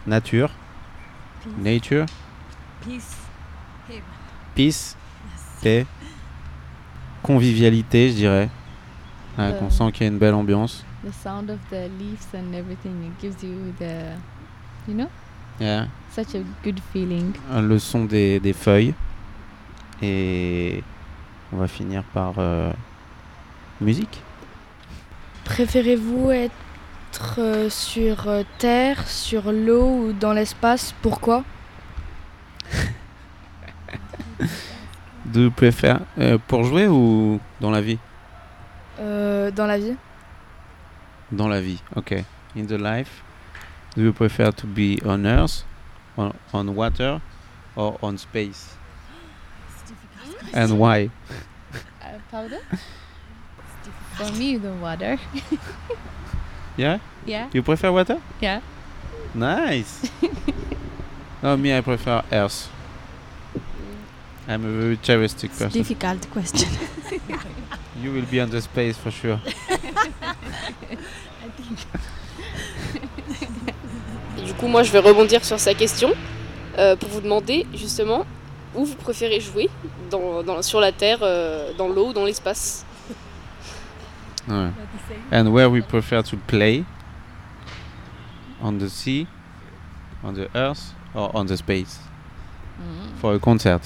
[0.06, 0.48] nature,
[1.58, 2.06] nature,
[2.86, 3.13] Peace.
[4.54, 4.96] Peace,
[5.62, 5.86] paix,
[7.22, 8.48] convivialité, je dirais.
[9.38, 9.58] Ouais, Euh.
[9.58, 10.84] qu'on sent qu'il y a une belle ambiance.
[11.04, 14.16] The sound of the leaves and everything it gives you the,
[14.88, 15.08] you know,
[15.60, 15.86] Yeah.
[16.10, 17.32] such a good feeling.
[17.52, 18.94] Le son des, des feuilles.
[20.02, 20.82] Et
[21.52, 22.70] on va finir par euh,
[23.80, 24.22] musique.
[25.44, 30.94] Préférez-vous être euh, sur euh, terre, sur l'eau ou dans l'espace?
[31.02, 31.44] Pourquoi?
[35.26, 37.98] Do you prefer euh, pour jouer ou dans la vie?
[39.00, 39.96] Euh, Dans la vie
[41.32, 42.24] Dans la vie, ok.
[42.56, 43.22] In the life,
[43.96, 45.64] do you prefer to be on Earth,
[46.16, 47.20] on, on water,
[47.74, 48.76] or on space?
[50.52, 51.10] And why?
[52.02, 52.60] Uh, powder?
[54.16, 55.18] For me, the water.
[56.76, 56.98] Yeah?
[57.24, 57.48] Yeah.
[57.52, 58.20] You prefer water?
[58.40, 58.60] Yeah.
[59.32, 60.10] Nice.
[61.42, 62.68] no, me, I prefer Earth.
[64.48, 65.70] I'm a very touristic It's person.
[65.82, 66.68] difficult question.
[68.02, 69.38] You will be on the space for sure.
[74.38, 76.12] Et du coup, moi, je vais rebondir sur sa question
[76.78, 78.26] euh, pour vous demander justement
[78.74, 79.70] où vous préférez jouer,
[80.10, 82.84] dans, dans- sur la Terre, euh, dans l'eau ou dans l'espace?
[84.48, 84.70] Ouais.
[85.32, 86.84] And where we prefer to play?
[88.62, 89.26] On the sea,
[90.24, 92.00] on the earth, or on the space?
[92.78, 93.16] Mm.
[93.20, 93.80] For a concert.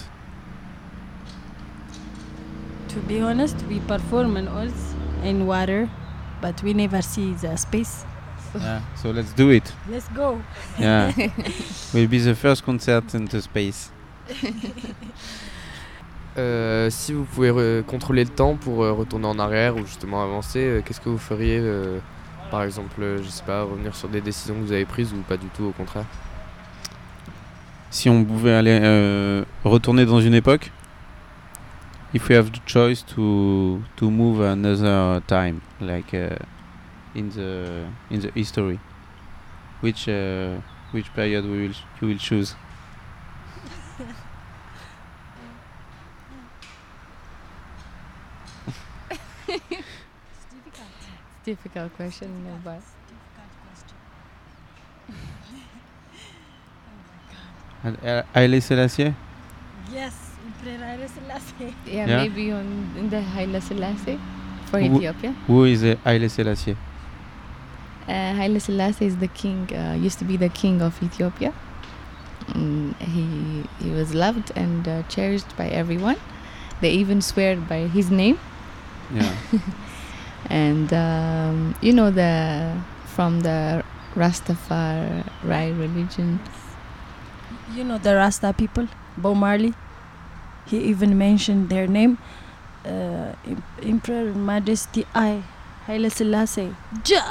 [2.99, 5.89] To be honest, we perform on earth in water,
[6.41, 8.05] but we never see the space.
[8.55, 9.73] Yeah, so let's do it.
[9.91, 10.41] Let's go.
[10.79, 11.13] Yeah.
[11.95, 13.91] will be the first concert in the space.
[16.37, 20.61] Euh, si vous pouvez contrôler le temps pour euh, retourner en arrière ou justement avancer,
[20.61, 21.99] euh, qu'est-ce que vous feriez euh,
[22.49, 25.17] Par exemple, euh, je sais pas, revenir sur des décisions que vous avez prises ou
[25.29, 26.05] pas du tout, au contraire?
[27.91, 30.71] Si on pouvait aller euh, retourner dans une époque,
[32.13, 36.37] if we have the choice to to move another time, like uh,
[37.15, 38.81] in the in the history,
[39.81, 40.61] which uh,
[40.93, 42.55] which period we will you will choose?
[49.49, 50.89] It's difficult
[51.37, 52.81] It's difficult question, no, but
[57.85, 59.15] And, uh, Haile Selassie?
[59.93, 60.28] Yes,
[60.61, 61.75] Emperor Haile Selassie.
[61.87, 62.17] yeah, Yeah.
[62.23, 62.67] maybe on
[62.99, 64.19] in the Haile Selassie
[64.67, 65.33] for Who- Ethiopia.
[65.47, 66.77] Who is uh, Haile Selassie?
[68.09, 71.53] Uh, Haile Selassie is the king, uh, used to be the king of Ethiopia.
[72.55, 73.25] Mm, he
[73.85, 76.17] he was loved and uh, cherished by everyone.
[76.81, 78.39] They even swear by his name.
[79.13, 79.33] Yeah.
[80.51, 82.73] And um, you know the
[83.15, 83.83] from the
[84.15, 86.41] Rastafari religion.
[87.75, 88.87] You know the Rasta people,
[89.19, 89.75] Bob Marley.
[90.69, 92.19] He even mentioned their name.
[92.85, 93.33] Uh,
[93.83, 95.43] Emperor Majesty I,
[95.87, 96.75] Haile Selassie,
[97.07, 97.23] Ja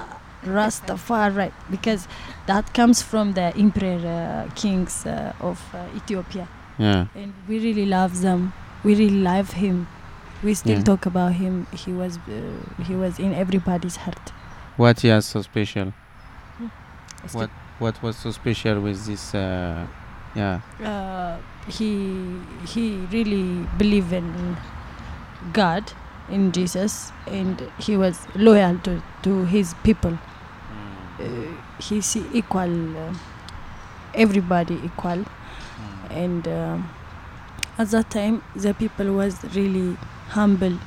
[0.45, 2.07] Rastafari, because
[2.45, 6.47] that comes from the emperor uh, kings uh, of uh, Ethiopia,
[6.77, 7.05] Yeah.
[7.15, 8.53] and we really love them.
[8.83, 9.87] We really love him.
[10.43, 10.83] We still Yeah.
[10.83, 11.65] talk about him.
[11.73, 14.31] He was uh, he was in everybody's heart.
[14.77, 15.93] What he has so special?
[17.23, 19.33] It's What what was so special with this?
[20.37, 20.89] Uh, yeah.
[20.89, 24.55] uh, he he really believed in
[25.53, 25.91] God,
[26.29, 30.17] in Jesus, and he was loyal to, to his people.
[31.19, 31.23] Uh,
[31.81, 33.13] he see equal, uh,
[34.13, 35.25] everybody equal,
[36.11, 36.89] and um,
[37.79, 39.97] at that time the people was really
[40.29, 40.77] humble.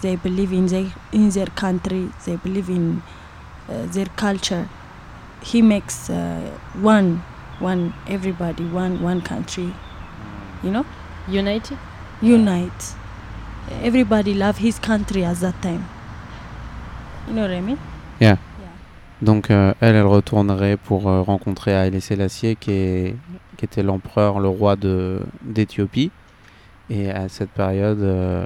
[0.00, 2.10] They believe in their in their country.
[2.26, 3.02] They believe in
[3.68, 4.68] uh, their culture.
[5.42, 7.22] He makes uh, one
[7.62, 9.72] one everybody one one country
[10.62, 10.84] you know?
[11.28, 11.78] United?
[12.20, 12.94] Unite
[13.82, 15.84] everybody love his country at that time
[17.28, 17.78] you know what i mean?
[18.20, 18.38] Yeah.
[19.22, 23.16] Donc euh, elle, elle retournerait pour euh, rencontrer Haile Selassie, qui, est,
[23.56, 26.10] qui était l'empereur, le roi de d'Éthiopie.
[26.90, 28.44] Et à cette période, euh,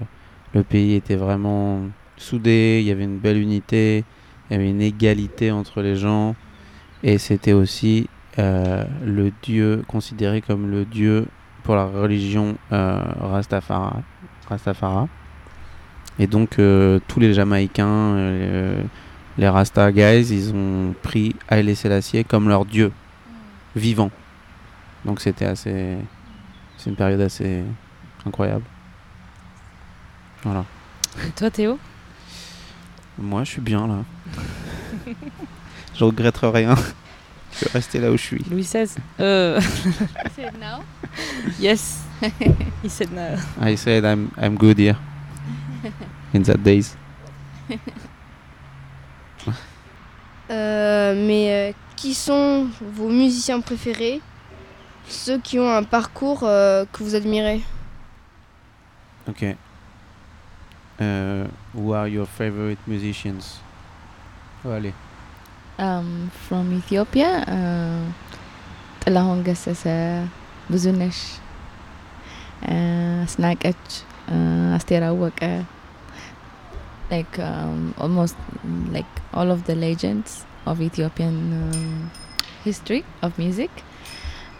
[0.54, 1.80] le pays était vraiment
[2.18, 4.04] soudé, il y avait une belle unité,
[4.50, 6.36] il y avait une égalité entre les gens.
[7.02, 8.08] Et c'était aussi
[8.38, 11.26] euh, le dieu, considéré comme le dieu
[11.62, 14.02] pour la religion euh, Rastafara.
[14.48, 15.08] Rastafara.
[16.18, 18.82] Et donc euh, tous les Jamaïcains, euh,
[19.36, 22.92] les Rasta guys, ils ont pris Haile Selassie comme leur dieu
[23.74, 24.10] vivant.
[25.04, 25.96] Donc c'était assez.
[26.78, 27.62] C'est une période assez
[28.24, 28.64] incroyable.
[30.42, 30.64] Voilà.
[31.26, 31.78] Et toi, Théo?
[33.18, 33.98] Moi, je suis bien là.
[35.94, 36.74] je regrette rien.
[37.58, 38.44] Je vais rester là où je suis.
[38.50, 39.60] Louis XVI euh...
[40.36, 40.84] said now?
[41.58, 42.02] Yes.
[42.82, 43.36] He said no.
[43.60, 44.96] I said I'm, I'm good here.
[46.34, 46.96] In that days.
[50.48, 54.20] Euh, mais euh, qui sont vos musiciens préférés?
[55.08, 57.62] Ceux qui ont un parcours euh, que vous admirez?
[59.28, 59.42] Ok.
[61.00, 63.60] Uh, who are your favorite musicians?
[64.64, 64.94] Oh, allez.
[65.79, 68.01] Um, from Ethiopia, uh,
[69.03, 69.83] ጥላሁን ገሰሰ፣
[70.71, 71.19] ብዙነሽ፣
[72.73, 73.85] uh, አስናቀች፣
[74.33, 75.41] uh, አስቴር አወቀ,
[77.13, 82.11] like um, almost mm, like all of the legends of Ethiopian um,
[82.67, 83.71] history of music,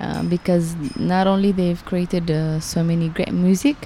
[0.05, 0.67] uh, because
[1.13, 3.78] not only they've created uh, so many great music,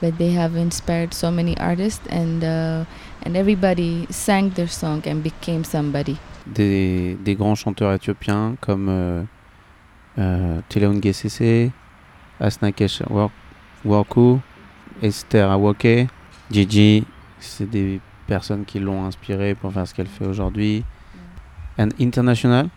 [0.00, 2.80] but they have inspired so many artists, and uh,
[3.22, 3.92] and everybody
[4.24, 6.18] sang their song and became somebody.
[6.47, 9.23] Des, des grands chanteurs éthiopiens comme euh,
[10.19, 11.71] euh, Teleon Gesese,
[12.39, 13.01] Asnakesh
[13.83, 14.39] Waku,
[15.01, 16.07] Esther Awoke,
[16.51, 17.03] Gigi.
[17.39, 20.83] C'est des personnes qui l'ont inspiré pour faire ce qu'elle fait aujourd'hui.
[21.77, 22.69] And international?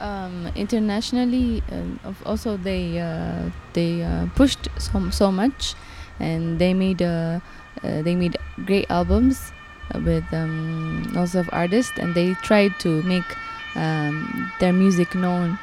[0.00, 5.74] um, internationally uh, also they uh, they uh, pushed so, so much
[6.20, 7.40] and they made uh,
[7.82, 9.52] uh, they made great albums
[9.94, 13.36] with um, lots of artists and they tried to make
[13.74, 15.58] um, their music known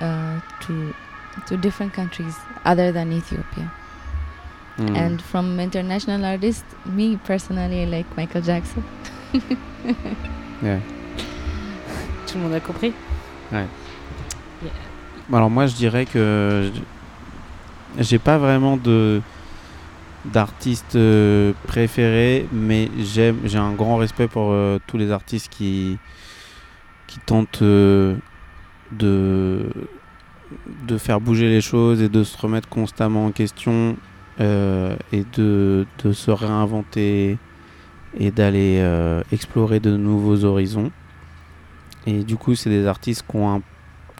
[0.00, 0.94] uh, to
[1.46, 3.70] to different countries other than Ethiopia.
[4.76, 4.94] Hmm.
[4.94, 8.84] and from international artists me personally I like Michael Jackson.
[10.62, 10.80] Yeah.
[12.26, 12.92] Tout le monde a compris?
[15.32, 16.70] Alors moi je dirais que
[17.98, 19.22] j'ai pas vraiment de
[20.24, 25.98] d'artistes euh, préférés, mais j'aime j'ai un grand respect pour euh, tous les artistes qui
[27.06, 28.16] qui tentent euh,
[28.92, 29.70] de
[30.98, 33.96] faire bouger les choses et de se remettre constamment en question
[34.40, 37.38] et de, se réinventer
[38.18, 38.80] et d'aller
[39.32, 40.92] explorer de nouveaux horizons.
[42.06, 43.62] Et du coup, c'est des artistes qui ont,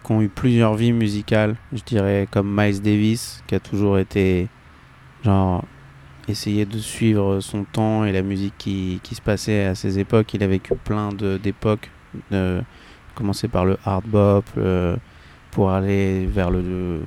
[0.05, 4.49] qui ont eu plusieurs vies musicales, je dirais comme Miles Davis, qui a toujours été
[5.25, 5.65] genre
[6.29, 10.33] essayer de suivre son temps et la musique qui, qui se passait à ses époques.
[10.35, 11.91] Il a vécu plein d'époques,
[12.33, 12.61] euh,
[13.15, 14.97] commencer par le hard bop, euh,
[15.51, 17.03] pour aller vers le, le-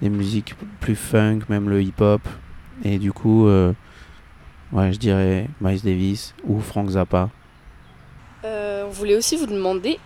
[0.00, 2.22] les musiques plus funk, même le hip hop.
[2.84, 3.72] Et du coup, euh,
[4.72, 7.28] ouais, je dirais Miles Davis ou Frank Zappa.
[8.44, 9.98] On voulait aussi vous demander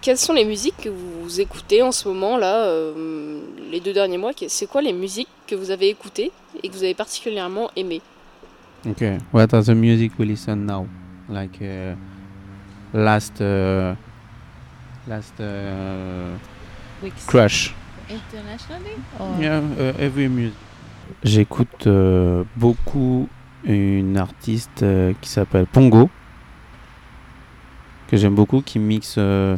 [0.00, 3.40] quelles sont les musiques que vous écoutez en ce moment là, euh,
[3.70, 4.32] les deux derniers mois?
[4.48, 6.30] C'est quoi les musiques que vous avez écoutées
[6.62, 8.02] et que vous avez particulièrement aimées?
[8.86, 9.18] Okay.
[9.32, 10.86] What are the music we listen now?
[11.28, 11.94] Like uh,
[12.94, 13.94] last uh,
[15.06, 16.36] last uh,
[17.02, 17.26] Weeks.
[17.26, 17.74] crush.
[18.08, 18.96] internationally?
[19.18, 19.36] Or?
[19.40, 20.54] Yeah, uh, every music.
[21.24, 23.28] J'écoute euh, beaucoup
[23.64, 26.10] une artiste euh, qui s'appelle Pongo
[28.08, 29.56] que j'aime beaucoup qui mixe euh,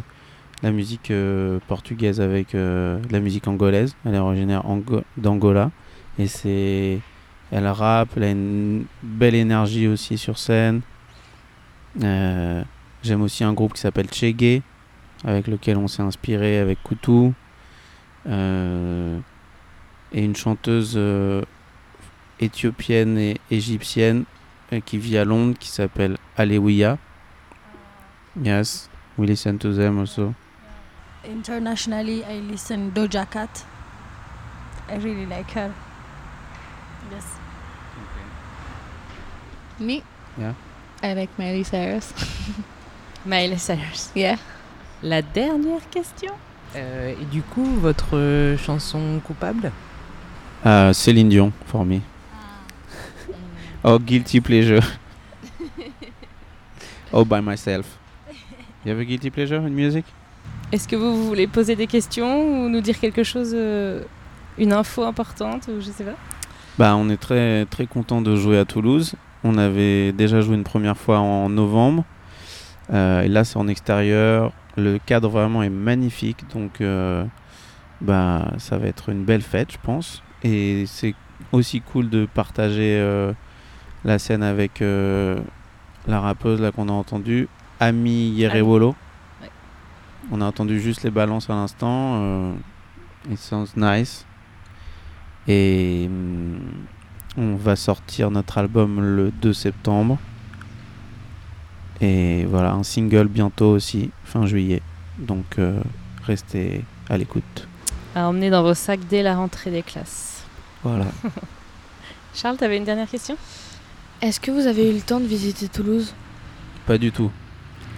[0.63, 3.95] la musique euh, portugaise avec euh, la musique angolaise.
[4.05, 5.71] Elle est originaire Ango- d'Angola
[6.19, 6.99] et c'est
[7.51, 10.81] elle rappe, elle a une belle énergie aussi sur scène.
[12.03, 12.63] Euh,
[13.03, 14.61] J'aime aussi un groupe qui s'appelle Chege,
[15.25, 17.33] avec lequel on s'est inspiré avec Koutou.
[18.27, 19.17] Euh,
[20.13, 21.41] et une chanteuse euh,
[22.39, 24.25] éthiopienne et égyptienne
[24.85, 26.97] qui vit à Londres qui s'appelle Alewiya.
[28.43, 30.33] Yes, we listen to them also.
[31.25, 33.63] Internationally, I listen Doja Cat.
[34.89, 35.73] I really like her.
[37.11, 37.25] Yes.
[39.79, 40.03] me?
[40.37, 40.53] Yeah.
[41.03, 42.13] I like Miley Cyrus
[43.25, 44.11] Miley Cyrus.
[44.15, 44.37] yeah
[45.01, 46.31] La dernière question
[46.75, 49.71] Euh, et du coup, votre euh, chanson coupable?
[50.63, 51.99] Uh, Céline Dion for me.
[53.83, 54.79] oh, guilty pleasure.
[57.11, 57.97] oh, by myself.
[58.85, 60.05] You have a guilty pleasure in music?
[60.71, 64.03] Est-ce que vous voulez poser des questions ou nous dire quelque chose, euh,
[64.57, 66.15] une info importante ou je sais pas?
[66.79, 69.15] Bah, on est très très content de jouer à Toulouse.
[69.43, 72.05] On avait déjà joué une première fois en novembre.
[72.93, 74.53] Euh, et là, c'est en extérieur.
[74.77, 76.45] Le cadre vraiment est magnifique.
[76.53, 77.25] Donc, euh,
[77.99, 80.23] bah, ça va être une belle fête, je pense.
[80.41, 81.15] Et c'est
[81.51, 82.97] aussi cool de partager
[84.05, 87.49] la scène avec la rappeuse qu'on a entendue,
[87.81, 88.95] Ami Yerewolo.
[90.29, 92.21] On a entendu juste les balances à l'instant.
[92.21, 92.53] Euh,
[93.29, 94.25] it sounds nice.
[95.47, 96.59] Et hum,
[97.37, 100.19] on va sortir notre album le 2 septembre.
[102.01, 104.81] Et voilà, un single bientôt aussi, fin juillet.
[105.17, 105.79] Donc euh,
[106.23, 107.67] restez à l'écoute.
[108.15, 110.43] À emmener dans vos sacs dès la rentrée des classes.
[110.83, 111.05] Voilà.
[112.33, 113.37] Charles, tu avais une dernière question?
[114.21, 116.13] Est-ce que vous avez eu le temps de visiter Toulouse?
[116.85, 117.31] Pas du tout.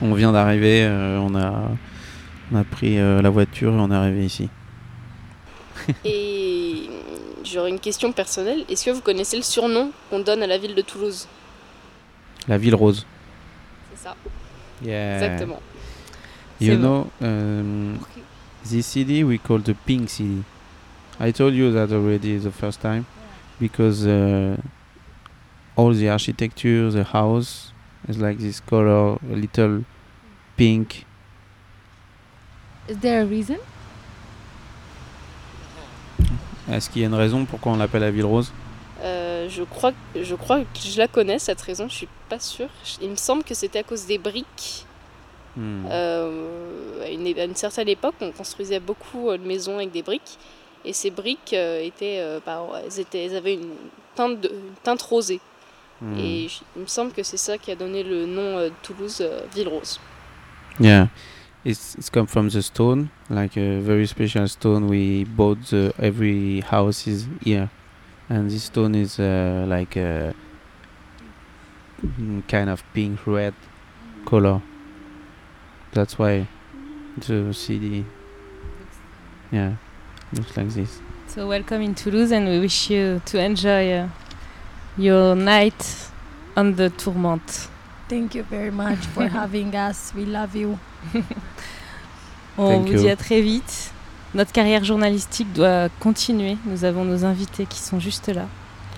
[0.01, 1.69] On vient d'arriver, euh, on, a,
[2.53, 4.49] on a pris euh, la voiture et on est arrivé ici.
[6.05, 6.87] Et
[7.43, 8.63] j'aurais une question personnelle.
[8.69, 11.27] Est-ce que vous connaissez le surnom qu'on donne à la ville de Toulouse?
[12.47, 13.05] La ville rose.
[13.93, 14.15] C'est ça,
[14.83, 15.15] Yeah.
[15.15, 15.61] exactement.
[16.59, 17.97] You know, um,
[18.63, 20.43] this city we call the pink city.
[21.19, 23.05] I told you that already the first time
[23.59, 24.57] because uh,
[25.75, 27.73] all the architecture, the house
[28.07, 29.83] is like this color, a little
[30.57, 31.05] pink.
[32.89, 33.57] Is there a reason?
[36.71, 38.51] Est-ce qu'il y a une raison pourquoi on l'appelle la ville rose?
[39.01, 42.69] Euh, je, crois, je crois que je la connais cette raison, je suis pas sûre.
[43.01, 44.85] Il me semble que c'était à cause des briques.
[45.55, 45.85] Hmm.
[45.89, 50.01] Euh, à, une, à une certaine époque, on construisait beaucoup euh, de maisons avec des
[50.01, 50.37] briques.
[50.85, 53.71] Et ces briques euh, étaient, euh, bah, elles étaient, elles avaient une
[54.15, 55.39] teinte, de- une teinte rosée.
[56.01, 56.17] Hmm.
[56.17, 59.19] Et il me semble que c'est ça qui a donné le nom euh, de Toulouse,
[59.21, 59.99] euh, Ville Rose.
[60.79, 61.07] Yeah,
[61.65, 64.87] it's it's come from the stone, like a very special stone.
[64.87, 67.69] We bought the, every house is here,
[68.29, 70.33] and this stone is uh, like a
[72.01, 73.53] mm, kind of pink red
[74.25, 74.61] color.
[75.93, 76.47] That's why
[77.17, 78.05] the city,
[79.51, 79.75] yeah,
[80.33, 80.99] looks like this.
[81.27, 84.09] So welcome in Toulouse and we wish you to enjoy uh,
[84.97, 86.09] your night
[86.55, 87.69] on the Tourmente.
[88.13, 90.13] Thank you very much for having us.
[90.15, 90.77] We love you.
[92.59, 92.99] On Thank vous you.
[92.99, 93.91] dit à très vite.
[94.35, 96.55] Notre carrière journalistique doit continuer.
[96.67, 98.45] Nous avons nos invités qui sont juste là.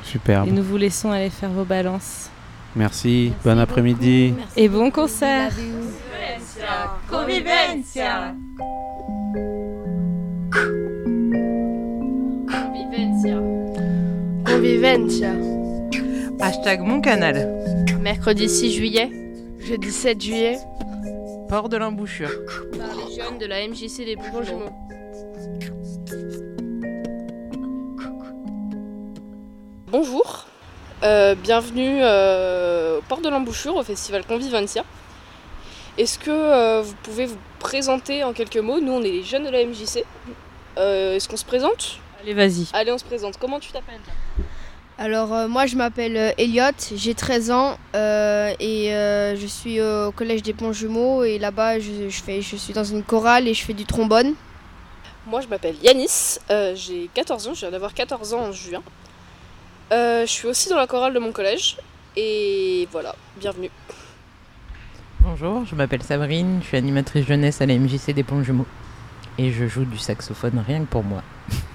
[0.04, 0.50] Superbe.
[0.50, 2.30] Et nous vous laissons aller faire vos balances.
[2.76, 3.32] Merci.
[3.46, 4.34] Bon après-midi.
[4.58, 5.54] Et bon concert
[7.10, 8.36] Convivencia.
[12.74, 13.40] Vivencia.
[14.46, 15.32] Convivencia.
[16.42, 17.95] Hashtag mon canal.
[18.06, 19.10] Mercredi 6 juillet,
[19.58, 20.60] Jeudi 7 juillet.
[21.50, 22.30] Port de l'embouchure.
[22.78, 24.70] par les jeunes de la MJC des Jumeaux.
[29.88, 30.46] Bonjour,
[31.02, 34.86] Euh, bienvenue euh, au Port de l'Embouchure au festival Convivencia.
[35.98, 38.80] Est-ce que euh, vous pouvez vous présenter en quelques mots?
[38.80, 40.06] Nous, on est les jeunes de la MJC.
[40.78, 41.98] Euh, Est-ce qu'on se présente?
[42.22, 42.68] Allez, vas-y.
[42.74, 43.38] Allez, on se présente.
[43.40, 44.00] Comment tu t'appelles?
[44.98, 49.82] Alors euh, moi je m'appelle euh, Elliot, j'ai 13 ans euh, et euh, je suis
[49.82, 53.48] au collège des Ponts Jumeaux et là-bas je, je fais, je suis dans une chorale
[53.48, 54.36] et je fais du trombone.
[55.28, 58.84] Moi, je m'appelle Yanis, euh, j'ai 14 ans, je viens d'avoir 14 ans en juin.
[59.92, 61.78] Euh, je suis aussi dans la chorale de mon collège.
[62.16, 63.72] Et voilà, bienvenue.
[65.22, 68.68] Bonjour, je m'appelle Sabrine, je suis animatrice jeunesse à la MJC des Ponts Jumeaux.
[69.40, 71.24] Et je joue du saxophone rien que pour moi.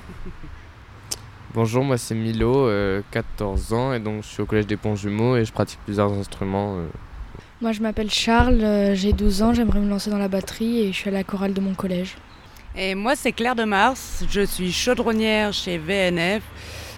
[1.53, 4.95] Bonjour, moi c'est Milo, euh, 14 ans, et donc je suis au collège des Ponts
[4.95, 6.77] Jumeaux et je pratique plusieurs instruments.
[6.77, 6.87] euh.
[7.61, 10.93] Moi, je m'appelle Charles, euh, j'ai 12 ans, j'aimerais me lancer dans la batterie et
[10.93, 12.17] je suis à la chorale de mon collège.
[12.77, 14.25] Et moi, c'est Claire de Mars.
[14.31, 16.43] Je suis chaudronnière chez VNF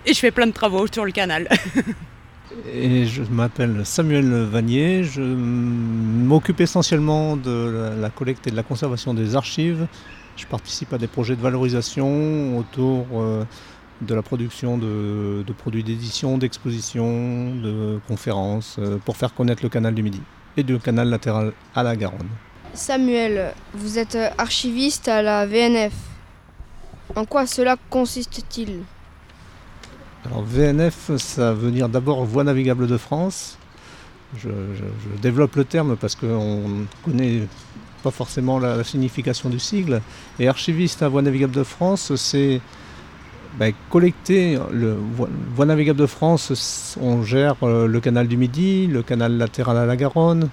[0.05, 1.49] et je fais plein de travaux sur le canal.
[2.71, 5.05] Et je m'appelle Samuel Vanier.
[5.05, 9.87] Je m'occupe essentiellement de la, collecte et de la conservation des archives.
[10.37, 13.45] Je participe à des projets de valorisation autour euh,
[14.03, 19.69] de la production de, de produits d'édition, d'exposition, de conférences, euh, pour faire connaître le
[19.69, 20.21] canal du Midi
[20.57, 22.29] et le canal latéral à la Garonne.
[22.75, 25.93] Samuel, vous êtes archiviste à la VNF.
[27.17, 28.81] En quoi cela consiste-t-il?
[30.25, 33.59] Alors VNF, ça veut dire d'abord Voie navigable de France.
[34.37, 34.85] Je, je-
[35.15, 37.43] je développe le terme parce qu'on ne connaît
[38.03, 40.01] pas forcément la, la signification du sigle.
[40.39, 42.61] Et archiviste à Voie navigable de France, c'est
[43.59, 44.97] ben, collecter le
[45.55, 46.97] Voie, navigable de France.
[47.01, 50.49] On gère euh, le canal du Midi, le canal latéral à la Garonne,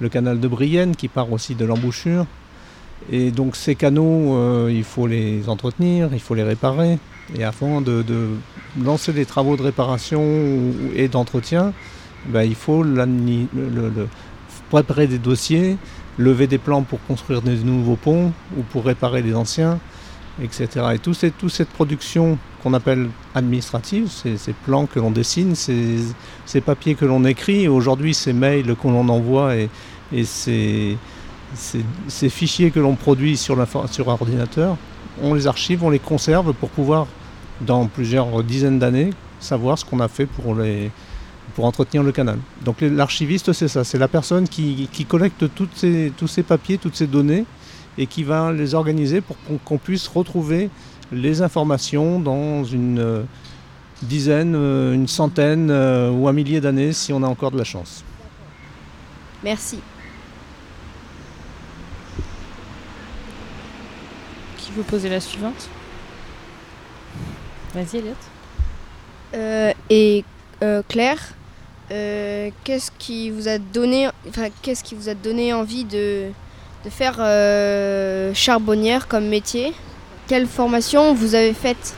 [0.00, 2.26] le canal de Brienne qui part aussi de l'embouchure.
[3.10, 6.98] Et donc ces canaux, euh, il faut les entretenir, il faut les réparer.
[7.36, 8.28] Et avant de, de
[8.82, 10.22] lancer des travaux de réparation
[10.94, 11.72] et d'entretien,
[12.26, 12.84] ben, il faut
[14.70, 15.76] préparer des dossiers,
[16.18, 19.78] lever des plans pour construire des nouveaux ponts ou pour réparer les anciens,
[20.40, 20.68] etc.
[20.94, 21.16] Et toute
[21.50, 27.68] cette production qu'on appelle administrative, ces, plans que l'on dessine, ces, papiers que l'on écrit,
[27.68, 29.68] aujourd'hui ces mails que l'on envoie et,
[30.24, 30.96] ces,
[32.30, 34.76] fichiers que l'on produit sur, l'infor- sur ordinateur,
[35.20, 37.06] on les archive, on les conserve pour pouvoir,
[37.60, 39.10] dans plusieurs dizaines d'années,
[39.40, 40.56] savoir ce qu'on a fait pour
[41.58, 42.38] entretenir le canal.
[42.64, 47.44] Donc l'archiviste, c'est ça, c'est la personne qui, collecte tous ces papiers, toutes ces données,
[47.98, 50.70] et qui va les organiser pour qu'on puisse retrouver
[51.12, 53.22] les informations dans une euh,
[54.02, 57.64] dizaine, euh, une centaine euh, ou un millier d'années si on a encore de la
[57.64, 58.04] chance.
[59.44, 59.78] Merci.
[64.58, 65.68] Qui veut poser la suivante?
[67.74, 68.14] Vas-y, Elliot.
[69.34, 70.24] Euh, et
[70.62, 71.34] euh, Claire,
[71.90, 76.28] euh, qu'est-ce qui vous a donné, enfin, qu'est-ce qui vous a donné envie de,
[76.84, 79.72] de faire euh, charbonnière comme métier
[80.26, 81.94] Quelle formation vous avez faite?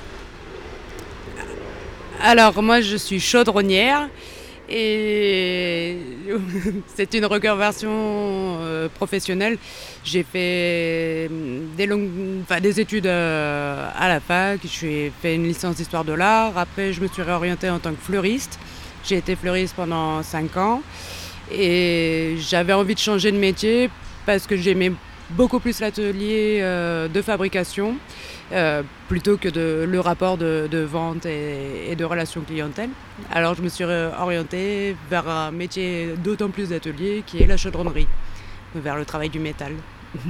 [2.22, 4.08] Alors, moi, je suis chaudronnière
[4.68, 5.98] et
[6.94, 9.58] c'est une reconversion euh, professionnelle.
[10.04, 11.30] J'ai fait
[12.42, 16.56] enfin, des études euh, à la fac, j'ai fait une licence d'histoire de l'art.
[16.56, 18.58] Après, je me suis réorientée en tant que fleuriste.
[19.04, 20.82] J'ai été fleuriste pendant 5 ans
[21.52, 23.90] et j'avais envie de changer de métier
[24.26, 24.92] parce que j'aimais
[25.30, 27.96] beaucoup plus l'atelier euh, de fabrication
[28.52, 32.90] euh, plutôt que de, le rapport de, vente et, de relation clientèle.
[33.32, 38.08] Alors je me suis orientée vers un métier d'autant plus d'atelier qui est la chaudronnerie,
[38.74, 39.72] vers le travail du métal.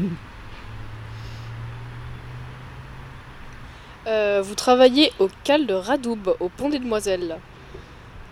[4.07, 7.39] Euh, vous travaillez au cal de Radoub, au pont des Demoiselles.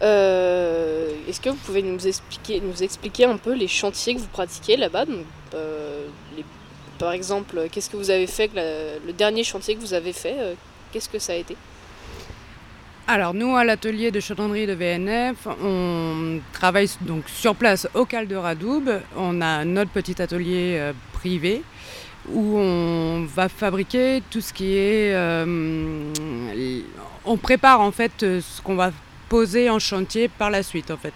[0.02, 4.26] Euh, Est-ce que vous pouvez nous expliquer, nous expliquer un peu les chantiers que vous
[4.26, 5.04] pratiquez là-bas?
[5.54, 6.06] Euh,
[6.98, 10.54] Par exemple, qu'est-ce que vous avez fait, le dernier chantier que vous avez fait, euh,
[10.92, 11.56] qu'est-ce que ça a été?
[13.06, 18.28] Alors nous, à l'atelier de chaudronnerie de VNF, on travaille donc sur place au Cal
[18.28, 18.36] de.
[19.16, 21.62] On a notre petit atelier privé
[22.28, 25.12] où on va fabriquer tout ce qui est...
[27.24, 28.92] on prépare en fait ce qu'on va
[29.32, 31.14] poser en chantier par la suite en fait.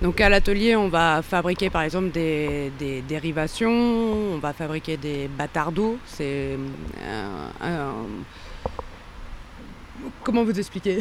[0.00, 3.78] Donc à l'atelier, on va fabriquer par exemple des, des dérivations,
[4.34, 5.92] on va fabriquer des bâtards d'eau.
[6.06, 8.06] C'est euh, un-
[10.24, 10.98] Comment vous expliquer?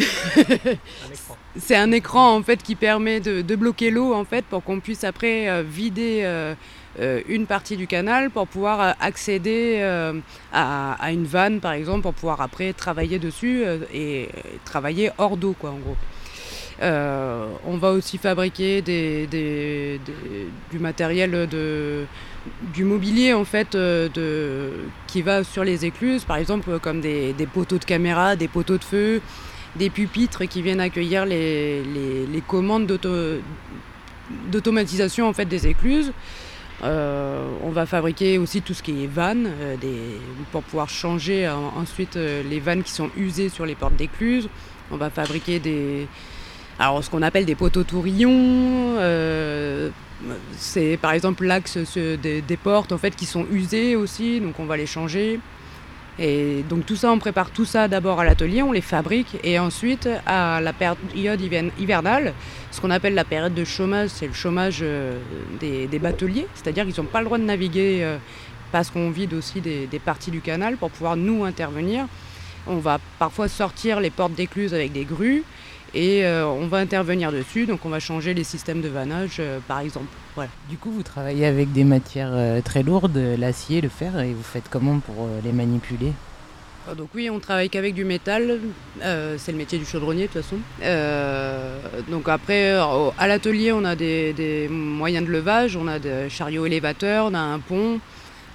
[1.68, 4.80] C'est un écran en fait qui permet de, de bloquer l'eau en fait pour qu'on
[4.80, 6.54] puisse après euh, vider euh,
[7.00, 10.14] euh, une partie du canal pour pouvoir euh, accéder euh,
[10.54, 14.30] à, à une vanne par exemple pour pouvoir après travailler dessus euh, et, et
[14.66, 15.98] travailler hors d'eau quoi en gros.
[16.82, 20.00] Euh, on va aussi fabriquer du
[20.80, 21.48] matériel
[22.74, 24.70] du mobilier en fait euh,
[25.06, 28.84] qui va sur les écluses, par exemple comme des, poteaux de caméra, des poteaux de
[28.84, 29.22] feu,
[29.76, 31.84] des pupitres qui viennent accueillir les,
[32.48, 33.40] commandes d'auto-
[34.52, 36.12] d'automatisation en fait des écluses.
[36.84, 39.52] Euh, on va fabriquer aussi tout ce qui est vannes
[40.52, 44.50] pour pouvoir changer ensuite les vannes qui sont usées sur les portes d'écluses.
[44.90, 46.08] On va fabriquer des,
[46.82, 49.92] alors, ce qu'on appelle des poteaux tourillons, euh,
[50.58, 54.78] c'est par exemple l'axe des, portes en fait qui sont usées aussi, donc on va
[54.78, 55.40] les changer.
[56.18, 59.60] Et donc tout ça, on prépare tout ça d'abord à l'atelier, on les fabrique et
[59.60, 62.34] ensuite à la période hiver- hivernale,
[62.72, 65.20] ce qu'on appelle la période de chômage, c'est le chômage euh,
[65.60, 68.18] des, des bateliers, c'est-à-dire qu'ils n'ont pas le droit de naviguer euh,
[68.72, 72.08] parce qu'on vide aussi des, des parties du canal pour pouvoir nous intervenir.
[72.66, 75.44] On va parfois sortir les portes d'écluses avec des grues
[75.94, 79.60] et euh, on va intervenir dessus, donc on va changer les systèmes de vannage euh,
[79.68, 80.08] par exemple.
[80.36, 80.50] Voilà.
[80.70, 84.44] Du coup, vous travaillez avec des matières euh, très lourdes, l'acier, le fer, et vous
[84.44, 86.14] faites comment pour les manipuler?
[86.90, 88.60] Ah, Donc oui, on travaille qu'avec du métal,
[89.02, 90.58] c'est le métier du chaudronnier de toute façon.
[92.10, 96.66] Donc après, à l'atelier, on a des, des moyens de levage, on a des chariots
[96.66, 98.00] élévateurs, on a un pont.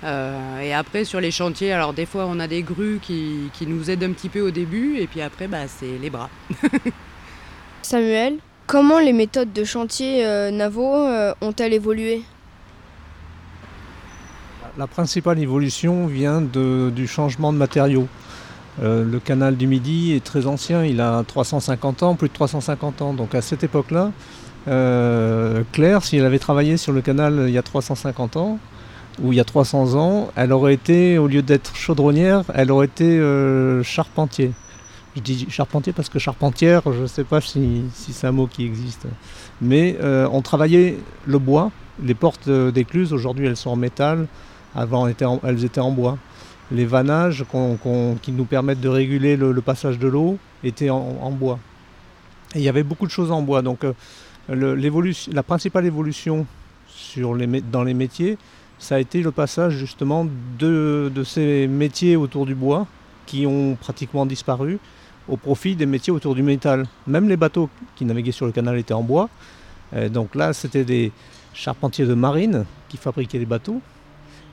[0.04, 3.66] Euh, et après, sur les chantiers, alors des fois, on a des grues qui, qui
[3.66, 6.30] nous aident un petit peu au début, et puis après, bah, c'est les bras.
[7.86, 12.22] Samuel, comment les méthodes de chantier euh, navaux euh, ont-elles évolué?
[14.76, 18.08] La principale évolution vient du changement de matériaux.
[18.82, 23.02] Euh, le canal du Midi est très ancien, il a 350 ans, plus de 350
[23.02, 23.14] ans.
[23.14, 24.10] Donc à cette époque-là,
[24.66, 28.58] euh, Claire, si elle avait travaillé sur le canal il y a 350 ans,
[29.22, 32.86] ou il y a 300 ans, elle aurait été, au lieu d'être chaudronnière, elle aurait
[32.86, 33.22] été
[33.84, 34.54] charpentier.
[35.16, 38.66] Je dis charpentier parce que charpentière, je ne sais pas si, c'est un mot qui
[38.66, 39.06] existe.
[39.62, 41.72] Mais euh, on travaillait le bois.
[42.02, 44.26] Les portes euh, d'écluses, aujourd'hui, elles sont en métal.
[44.74, 46.18] Avant, elles étaient en, bois.
[46.70, 47.46] Les vannages
[48.20, 51.58] qui nous permettent de réguler le, passage de l'eau étaient en, bois.
[52.54, 53.62] Et il y avait beaucoup de choses en bois.
[53.62, 56.44] Donc, euh, la principale évolution
[57.16, 58.36] dans les métiers,
[58.78, 60.26] ça a été le passage justement
[60.58, 62.86] de ces métiers autour du bois
[63.24, 64.78] qui ont pratiquement disparu
[65.28, 66.86] au profit des métiers autour du métal.
[67.06, 69.28] Même les bateaux qui naviguaient sur le canal étaient en bois.
[69.94, 71.12] Euh, donc là, c'était des
[71.54, 73.80] charpentiers de marine qui fabriquaient les bateaux.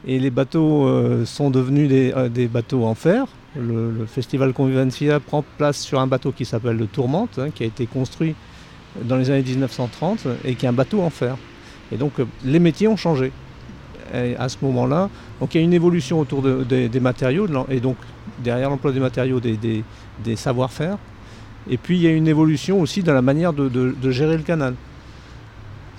[0.05, 3.25] Et les bateaux euh, sont devenus des, euh, des bateaux en fer.
[3.55, 7.67] Le, festival Convivencia prend place sur un bateau qui s'appelle le Tourmente, hein, qui a
[7.67, 8.35] été construit
[9.03, 11.37] dans les années 1930 et qui est un bateau en fer.
[11.91, 12.13] Et donc
[12.43, 13.31] les métiers ont changé
[14.37, 15.09] à ce moment-là.
[15.39, 17.97] Donc il y a une évolution autour de- des- matériaux et donc
[18.43, 19.83] derrière l'emploi des matériaux, des-
[20.23, 20.97] des savoir-faire.
[21.69, 24.75] Et puis il y a une évolution aussi dans la manière de, gérer le canal.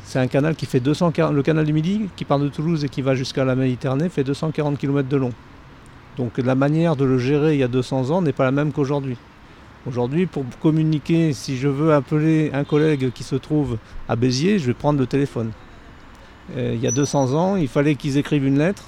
[0.04, 2.88] C'est un canal qui fait 240, le canal du Midi, qui part de Toulouse et
[2.88, 5.32] qui va jusqu'à la Méditerranée, fait 240 km de long.
[6.16, 8.72] Donc la manière de le gérer il y a 200 ans n'est pas la même
[8.72, 9.16] qu'aujourd'hui.
[9.86, 13.76] Aujourd'hui, pour communiquer, si je veux appeler un collègue qui se trouve
[14.08, 15.50] à Béziers, je vais prendre le téléphone.
[16.56, 18.84] Euh, il y a 200 ans, il fallait qu'ils écrivent une lettre,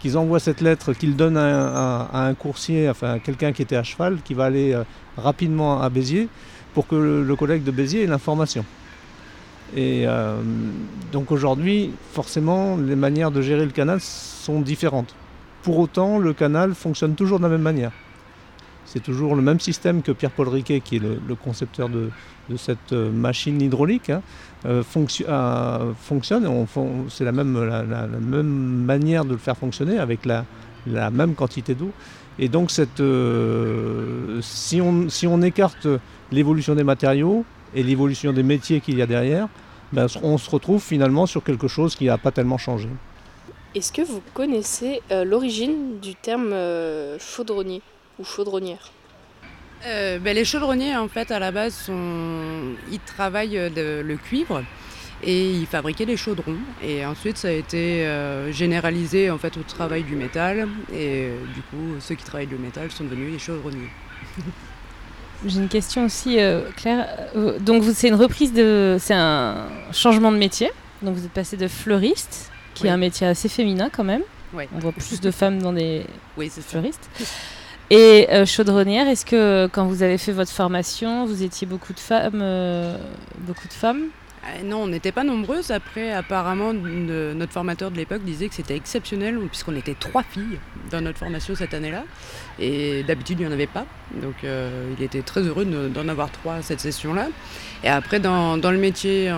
[0.00, 4.18] qu'ils envoient cette lettre, qu'ils donnent à un, coursier, enfin quelqu'un qui était à cheval,
[4.24, 4.82] qui va aller euh,
[5.16, 6.28] rapidement à Béziers,
[6.74, 8.64] pour que le, collègue de Béziers ait l'information.
[9.76, 10.40] Et euh,
[11.12, 15.14] donc aujourd'hui, forcément, les manières de gérer le canal sont différentes.
[15.62, 17.92] Pour autant, le canal fonctionne toujours de la même manière.
[18.86, 22.10] C'est toujours le même système que Pierre-Paul Riquet, qui est le, concepteur de,
[22.48, 24.22] de cette euh, machine hydraulique, hein,
[24.66, 24.82] euh,
[25.28, 26.46] euh, fonctionne.
[26.46, 27.52] On fon- C'est la même,
[28.84, 30.44] manière de le faire fonctionner avec la,
[31.10, 31.90] même quantité d'eau.
[32.38, 35.86] Et donc, euh, si, on, écarte
[36.32, 37.44] l'évolution des matériaux
[37.74, 39.48] et l'évolution des métiers qu'il y a derrière,
[39.92, 42.88] ben, on se retrouve finalement sur quelque chose qui n'a pas tellement changé.
[43.74, 46.54] Est-ce que vous connaissez l'origine du terme
[47.18, 47.82] chaudronnier
[48.18, 48.90] ou chaudronnière?
[49.86, 52.74] Euh, ben, les chaudronniers, en fait, à la base, sont...
[52.92, 54.62] ils travaillent euh, de- le cuivre
[55.22, 56.56] et ils fabriquaient des chaudrons.
[56.82, 60.68] Et ensuite, ça a été euh, généralisé en fait au travail du métal.
[60.92, 63.90] Et euh, du coup, ceux qui travaillent le métal sont devenus les chaudronniers.
[65.46, 67.06] J'ai une question aussi, euh, Claire.
[67.60, 68.98] Donc, c'est une reprise de.
[69.00, 70.70] C'est un changement de métier.
[71.00, 72.88] Donc, vous êtes passé de fleuriste, qui Oui.
[72.90, 74.20] est un métier assez féminin quand même.
[74.52, 74.68] Ouais.
[74.74, 76.04] On voit plus de femmes dans des
[76.36, 76.78] Oui, c'est ça.
[77.92, 81.98] Et euh, chaudronnière, est-ce que quand vous avez fait votre formation, vous étiez beaucoup de
[81.98, 82.96] femmes euh,
[83.40, 84.04] Beaucoup de femmes?
[84.44, 85.72] Euh, non, on n'était pas nombreuses.
[85.72, 90.58] Après, apparemment, notre formateur de l'époque disait que c'était exceptionnel, puisqu'on était trois filles
[90.92, 92.04] dans notre formation cette année-là.
[92.60, 93.86] Et d'habitude, il n'y en avait pas.
[94.22, 97.26] Donc, euh, il était très heureux de- d'en avoir trois cette session-là.
[97.82, 99.32] Et après, dans, dans le métier,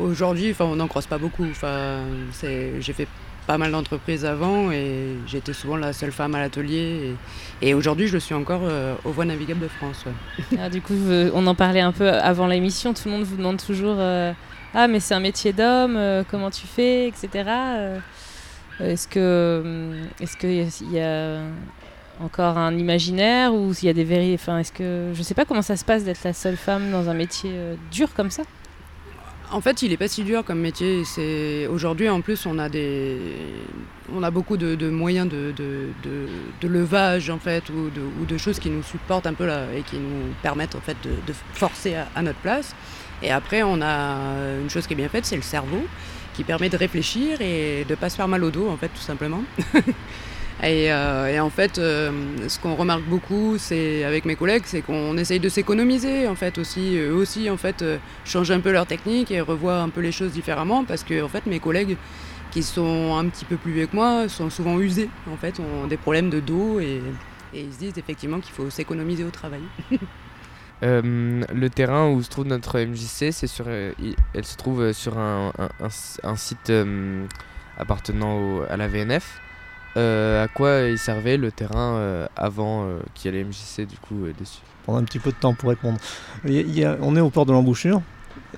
[0.00, 1.46] aujourd'hui, on n'en croise pas beaucoup.
[2.42, 3.06] J'ai fait
[3.48, 7.14] pas mal d'entreprises avant et j'étais souvent la seule femme à l'atelier.
[7.62, 10.04] Et, aujourd'hui, je le suis encore euh, aux voies navigables de France.
[10.58, 10.94] Ah, Du coup,
[11.34, 12.92] on en parlait un peu avant l'émission.
[12.92, 13.96] Tout le monde vous demande toujours
[14.74, 17.28] Ah, mais c'est un métier d'homme, euh, comment tu fais, etc.
[17.48, 17.98] Euh,
[18.80, 21.40] Est-ce que est-ce qu'il y a
[22.20, 25.44] encore un imaginaire ou s'il y a des vérités Enfin, est-ce que je sais pas
[25.44, 28.42] comment ça se passe d'être la seule femme dans un métier euh, dur comme ça.
[29.50, 31.02] En fait, il est pas si dur comme métier.
[31.70, 33.16] Aujourd'hui, en plus, on a des,
[34.14, 38.58] on a beaucoup de, moyens de, de, levage en fait, ou de, ou de choses
[38.58, 42.22] qui nous supportent un peu et qui nous permettent en fait de, forcer à, à
[42.22, 42.74] notre place.
[43.22, 45.82] Et après, on a une chose qui est bien faite, c'est le cerveau,
[46.34, 49.00] qui permet de réfléchir et de pas se faire mal au dos, en fait, tout
[49.00, 49.42] simplement.
[50.62, 52.10] Et, euh, et en fait, euh,
[52.48, 56.58] ce qu'on remarque beaucoup, c'est avec mes collègues, c'est qu'on essaye de s'économiser en fait
[56.58, 56.96] aussi.
[56.96, 60.10] Eux aussi, en fait, euh, changent un peu leur technique et revoient un peu les
[60.10, 61.96] choses différemment parce que en fait, mes collègues
[62.50, 65.86] qui sont un petit peu plus vieux que moi sont souvent usés, en fait, ont
[65.86, 67.02] des problèmes de dos et,
[67.54, 69.62] ils se disent effectivement qu'il faut s'économiser au travail.
[70.82, 75.50] Le terrain où se trouve notre MJC, c'est sur, elle se trouve sur un,
[76.36, 76.72] site
[77.78, 79.40] appartenant à la VNF.
[79.98, 83.86] Euh, à quoi il servait le terrain euh, avant euh, qu'il y ait les MJC
[83.88, 85.98] du coup dessus un petit peu de temps pour répondre.
[86.46, 88.00] On est au port de l'embouchure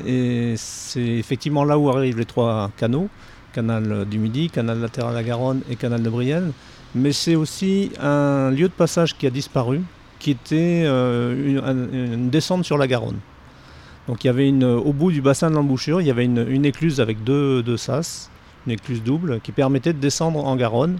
[0.06, 3.08] et c'est effectivement là où arrivent les trois canaux,
[3.52, 6.52] canal du Midi, canal latéral à la Garonne et canal de Brienne.
[6.94, 9.80] Mais c'est aussi un lieu de passage qui a disparu,
[10.20, 13.18] qui était une, un- une descente sur la Garonne.
[14.06, 16.46] Donc il y avait une, au bout du bassin de l'embouchure, il y avait une,
[16.48, 18.30] une écluse avec deux, deux sas,
[18.66, 20.98] une écluse double, qui permettait de descendre en Garonne.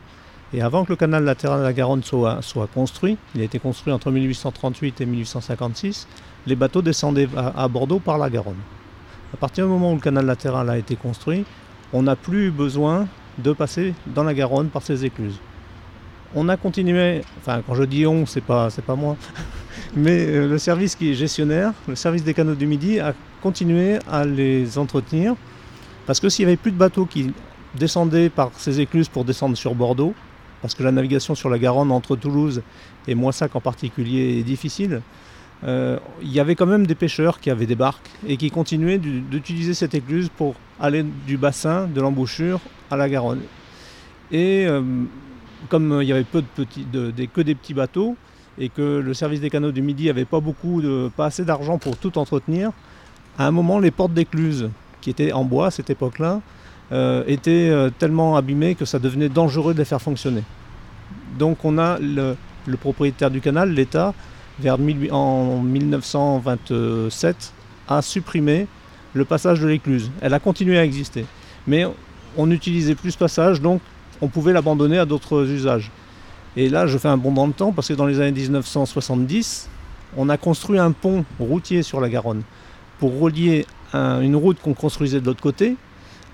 [0.52, 3.60] Et avant que le canal latéral à la Garonne soit, soit construit, il a été
[3.60, 6.08] construit entre 1838 et 1856,
[6.46, 8.58] les bateaux descendaient à, Bordeaux par la Garonne.
[9.32, 11.44] À partir du moment où le canal latéral a été construit,
[11.92, 13.06] on n'a plus besoin
[13.38, 15.38] de passer dans la Garonne par ces écluses.
[16.34, 19.16] On a continué, enfin quand je dis on, c'est pas, pas moi,
[19.96, 23.98] mais euh, le service qui est gestionnaire, le service des canaux du Midi, a continué
[24.10, 25.34] à les entretenir
[26.06, 27.32] parce que s'il n'y avait plus de bateaux qui
[27.76, 30.14] descendaient par ces écluses pour descendre sur Bordeaux,
[30.62, 32.62] parce que la navigation sur la Garonne entre Toulouse
[33.08, 35.02] et Moissac en particulier est difficile,
[35.64, 38.98] euh, il y avait quand même des pêcheurs qui avaient des barques et qui continuaient
[38.98, 43.42] d'utiliser cette écluse pour aller du bassin de l'embouchure à la Garonne.
[44.32, 44.82] Et euh,
[45.68, 48.16] comme il y avait peu que des petits bateaux
[48.58, 50.82] et que le service des canaux du Midi n'avait pas beaucoup
[51.16, 52.72] pas assez d'argent pour tout entretenir,
[53.38, 56.40] à un moment les portes d'écluse qui étaient en bois à cette époque-là
[56.92, 60.42] étaient tellement abîmées que ça devenait dangereux de les faire fonctionner.
[61.38, 62.36] Donc on a le
[62.80, 64.14] propriétaire du canal, l'État,
[64.58, 64.76] vers
[65.10, 67.52] en 1927,
[67.88, 68.66] a supprimé
[69.14, 70.10] le passage de l'écluse.
[70.20, 71.24] Elle a continué à exister.
[71.66, 71.84] Mais
[72.36, 73.80] on n'utilisait plus ce passage, donc
[74.20, 75.90] on pouvait l'abandonner à d'autres usages.
[76.56, 79.68] Et là, je fais un bond dans le temps parce que dans les années 1970,
[80.16, 82.42] on a construit un pont routier sur la Garonne
[82.98, 85.76] pour relier une route qu'on construisait de l'autre côté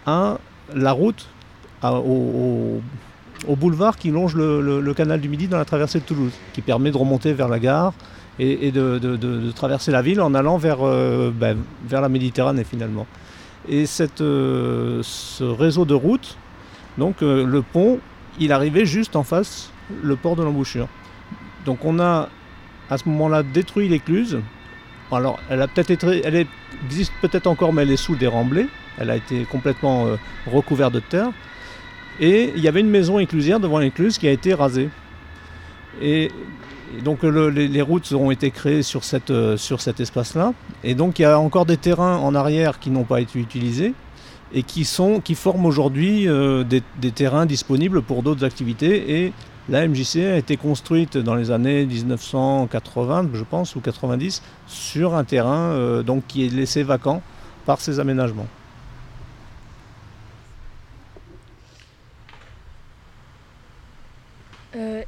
[0.06, 1.28] la route
[1.82, 2.80] au,
[3.56, 6.96] boulevard qui longe le, canal du Midi dans la traversée de Toulouse, qui permet de
[6.96, 7.92] remonter vers la gare
[8.38, 11.58] et, de, traverser la ville en allant vers, euh, ben,
[11.90, 13.06] la Méditerranée finalement.
[13.68, 13.84] Et
[14.20, 16.36] euh, ce réseau de routes,
[16.98, 17.98] donc euh, le pont,
[18.38, 20.88] il arrivait juste en face le port de l'embouchure.
[21.64, 22.28] Donc on a
[22.90, 24.38] à ce moment-là détruit l'écluse.
[25.10, 26.46] Alors elle a peut-être été, elle
[26.84, 28.68] existe peut-être encore, mais elle est sous remblais.
[28.98, 30.06] Elle a été complètement
[30.46, 31.30] recouverte de terre.
[32.20, 34.88] Et il y avait une maison éclusière devant l'écluse qui a été rasée.
[36.00, 36.30] Et
[37.04, 38.80] donc les, routes ont été créées
[39.30, 40.52] euh, sur cet espace-là.
[40.84, 43.94] Et donc il y a encore des terrains en arrière qui n'ont pas été utilisés
[44.52, 49.24] et qui, forment aujourd'hui euh, des, terrains disponibles pour d'autres activités.
[49.24, 49.32] Et
[49.68, 55.24] la MJC a été construite dans les années 1980, je pense, ou 90, sur un
[55.24, 57.22] terrain euh, donc, qui est laissé vacant
[57.66, 58.46] par ces aménagements.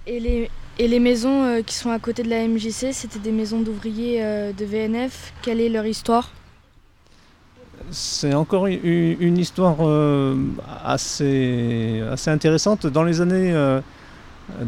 [0.06, 0.50] Et les,
[0.80, 4.24] et les maisons euh, qui sont à côté de la MJC, c'était des maisons d'ouvriers
[4.24, 5.32] euh, de VNF.
[5.42, 6.30] Quelle est leur histoire?
[7.90, 10.36] C'est encore une, histoire euh,
[10.84, 12.86] assez, intéressante.
[12.86, 13.52] Dans les années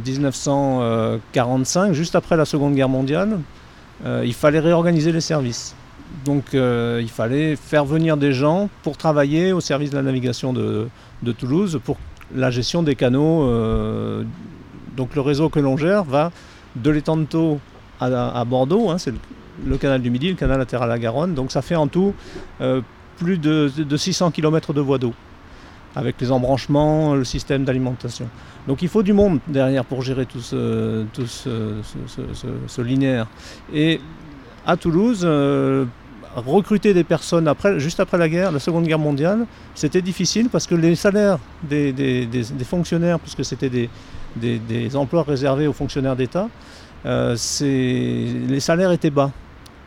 [0.05, 3.38] 1945, juste après la Seconde Guerre mondiale,
[4.07, 5.74] il fallait réorganiser les services.
[6.24, 10.88] Donc il fallait faire venir des gens pour travailler au service de la navigation de
[11.32, 11.98] Toulouse pour
[12.34, 13.44] la gestion des canaux
[15.01, 16.30] donc le réseau que l'on gère va
[16.76, 17.18] de l'étang
[18.01, 19.14] à, Bordeaux, hein, c'est
[19.66, 21.32] le, canal du Midi, le canal latéral à Garonne.
[21.32, 22.12] Donc ça fait en tout
[22.61, 22.82] euh,
[23.16, 25.14] plus de, 600 km de voies d'eau,
[25.96, 28.28] avec les embranchements, le système d'alimentation.
[28.68, 31.07] Donc il faut du monde derrière pour gérer tout ce,
[32.82, 33.26] linéaire.
[33.72, 34.03] Et
[34.66, 35.86] à Toulouse, euh,
[36.36, 40.66] recruter des personnes après, juste après la guerre, la Seconde Guerre mondiale, c'était difficile parce
[40.66, 42.28] que les salaires des
[42.64, 43.88] fonctionnaires, puisque c'était des,
[44.37, 46.49] des, emplois réservés aux fonctionnaires d'État,
[47.07, 49.31] euh, les salaires étaient bas.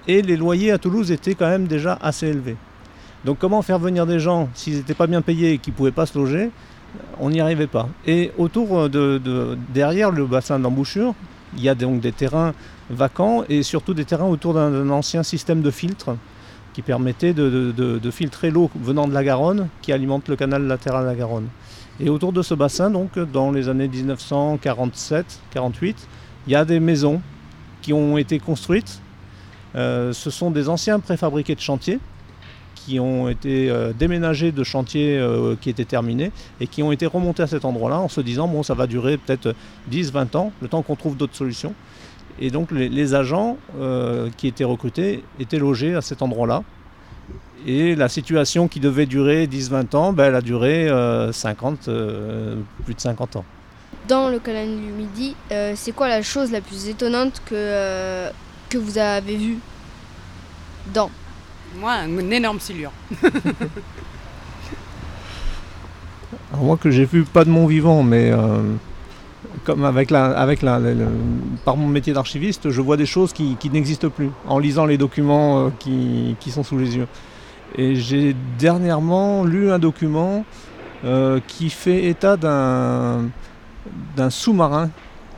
[0.08, 2.58] Et les loyers à Toulouse étaient quand même déjà assez élevés.
[3.24, 5.92] Donc comment faire venir des gens s'ils n'étaient pas bien payés et qu'ils ne pouvaient
[5.92, 6.52] pas se loger
[7.20, 7.88] On n'y arrivait pas.
[8.06, 11.14] Et autour de, derrière le bassin d'embouchure,
[11.56, 12.54] il y a donc des terrains
[12.90, 16.18] vacants et surtout des terrains autour d'un ancien système de filtre
[16.74, 21.04] qui permettait de, de filtrer l'eau venant de la Garonne qui alimente le canal latéral
[21.04, 21.48] de la Garonne.
[22.00, 25.96] Et autour de ce bassin, donc dans les années 1947-48,
[26.48, 27.22] il y a des maisons
[27.82, 29.00] qui ont été construites.
[29.76, 32.00] Euh, ce sont des anciens préfabriqués de chantier
[32.76, 37.06] qui ont été euh, déménagés de chantiers euh, qui étaient terminés et qui ont été
[37.06, 39.56] remontés à cet endroit-là en se disant bon ça va durer peut-être
[39.90, 41.74] 10-20 ans, le temps qu'on trouve d'autres solutions.
[42.40, 43.58] Et donc les agents
[44.38, 46.64] qui étaient recrutés étaient logés à cet endroit-là
[47.66, 50.88] et la situation qui devait durer 10-20 ans, ben, elle a duré
[51.32, 53.46] 50, euh, euh, plus de 50 ans.
[54.08, 58.30] Dans le canal du Midi, euh, c'est quoi la chose la plus étonnante que,
[58.70, 59.58] que vous avez vue
[60.94, 61.10] dans?
[61.80, 62.92] Moi, une énorme silure.
[66.58, 68.32] moi que j'ai vu pas de mon vivant, mais
[69.64, 70.80] comme avec la, avec la,
[71.66, 75.72] par mon métier d'archiviste, je vois des choses qui, n'existent plus en lisant les documents
[75.80, 77.08] qui, qui sont sous les yeux.
[77.76, 80.46] Et j'ai dernièrement lu un document
[81.06, 83.30] euh, qui fait état d'un,
[84.30, 84.90] sous-marin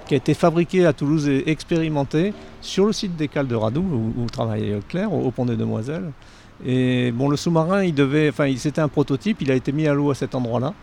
[0.06, 3.82] qui a été fabriqué à Toulouse et expérimenté sur le site des Cales de Radou,
[3.82, 6.12] où, où travaille Claire, au, pont des Demoiselles.
[6.66, 9.94] Et bon, le sous-marin, il devait, enfin, c'était un prototype, il a été mis à
[9.94, 10.74] l'eau à cet endroit-là.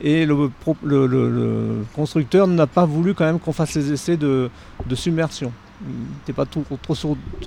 [0.00, 0.50] Et le,
[1.94, 4.50] constructeur n'a pas voulu quand même qu'on fasse les essais de
[4.94, 5.52] submersion
[5.86, 6.94] n'était pas trop,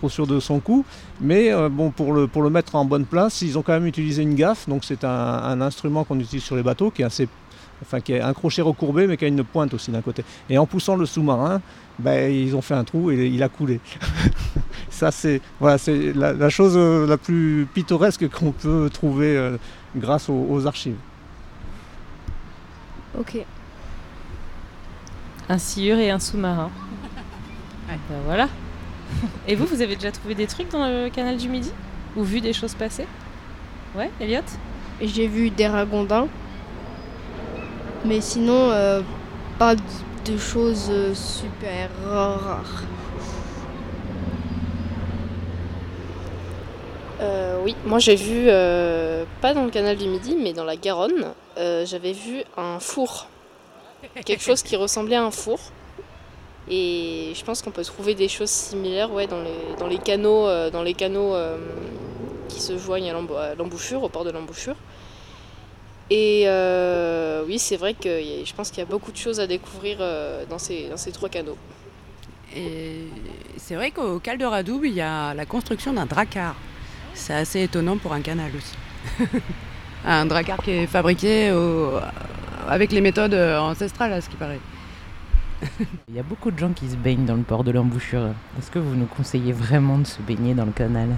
[0.09, 0.85] sûr, de son coup.
[1.21, 4.35] Mais euh, bon, pour le, mettre en bonne place, ils ont quand même utilisé une
[4.35, 4.67] gaffe.
[4.67, 7.27] Donc c'est un, instrument qu'on utilise sur les bateaux qui est assez
[7.81, 10.23] enfin qui est un crochet recourbé mais qui a une pointe aussi d'un côté.
[10.49, 11.61] Et en poussant le sous-marin,
[11.99, 13.79] ben, ils ont fait un trou et il a coulé.
[14.89, 19.57] Ça c'est voilà, c'est la, la chose euh, la plus pittoresque qu'on peut trouver euh,
[19.95, 20.95] grâce aux, aux archives.
[23.17, 23.37] Ok.
[25.49, 26.71] Un sciure et un sous-marin.
[28.09, 28.49] Ben voilà.
[29.47, 31.71] Et vous, vous avez déjà trouvé des trucs dans le canal du Midi
[32.15, 33.05] Ou vu des choses passer?
[33.95, 34.41] Ouais, Elliot
[35.01, 36.27] J'ai vu des ragondins.
[38.05, 39.01] Mais sinon, euh,
[39.59, 42.83] pas de choses euh, super rares.
[47.21, 50.75] Euh, oui, moi j'ai vu, euh, pas dans le canal du Midi, mais dans la
[50.75, 53.27] Garonne, euh, j'avais vu un four.
[54.25, 55.59] Quelque chose qui ressemblait à un four.
[56.69, 59.41] Et je pense qu'on peut trouver des choses similaires ouais, dans,
[59.87, 61.57] les, canaux, euh, dans les canaux euh,
[62.47, 64.75] qui se joignent à à l'embouchure, au port de l'embouchure.
[66.09, 69.47] Et euh, oui, c'est vrai que je pense qu'il y a beaucoup de choses à
[69.47, 71.57] découvrir euh, dans, ces, trois canaux.
[72.55, 73.07] Et
[73.57, 74.45] c'est vrai qu'au Cal de
[74.85, 76.55] il y a la construction d'un dracar.
[77.13, 79.27] C'est assez étonnant pour un canal aussi.
[80.05, 81.51] un dracar qui est fabriqué
[82.67, 84.59] avec les méthodes euh, ancestrales, à ce qui paraît.
[86.09, 88.33] Il y a beaucoup de gens qui se baignent dans le port de l'embouchure.
[88.57, 91.09] Est-ce que vous nous conseillez vraiment de se baigner dans le canal?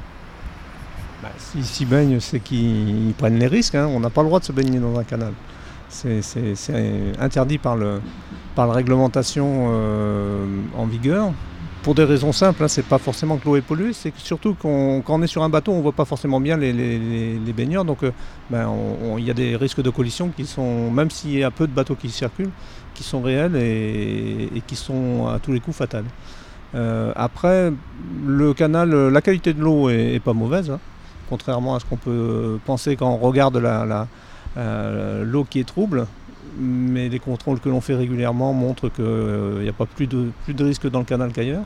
[1.22, 3.76] Bah, S'ils s'y baignent, c'est qu'ils prennent les risques.
[3.76, 3.88] hein.
[3.88, 5.34] On n'a pas le droit de se baigner dans un canal.
[5.90, 6.22] C'est
[7.20, 8.02] interdit par, le,
[8.54, 11.32] par la réglementation euh, en vigueur.
[11.84, 15.04] Pour des raisons simples, hein, c'est pas forcément que l'eau est polluée, c'est surtout qu'on-
[15.06, 16.74] quand on est sur un bateau, on voit pas forcément bien les,
[17.56, 17.86] baigneurs.
[17.86, 18.12] Donc euh,
[18.50, 18.68] ben,
[19.20, 21.74] il y a des risques de collision qui sont, même s'il y a peu de
[21.74, 22.50] bateaux qui circulent,
[22.96, 26.06] qui sont réels et, qui sont à tous les coups fatales.
[26.74, 27.72] Euh, après,
[28.26, 30.80] le canal, euh, la qualité de l'eau est, pas mauvaise, hein,
[31.30, 34.08] contrairement à ce qu'on peut penser quand on regarde la- la-
[34.58, 36.08] euh, l'eau qui est trouble.
[36.58, 40.54] Mais les contrôles que l'on fait régulièrement montrent qu'il n'y a pas plus de, plus
[40.54, 41.66] de risques dans le canal qu'ailleurs.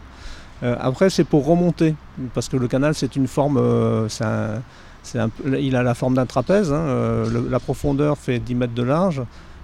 [0.64, 1.94] Euh, après, c'est pour remonter,
[2.34, 6.72] parce que le canal, c'est une forme, euh, un- il a la forme d'un trapèze.
[6.74, 9.22] hein, euh, la profondeur fait 10 mètres de large.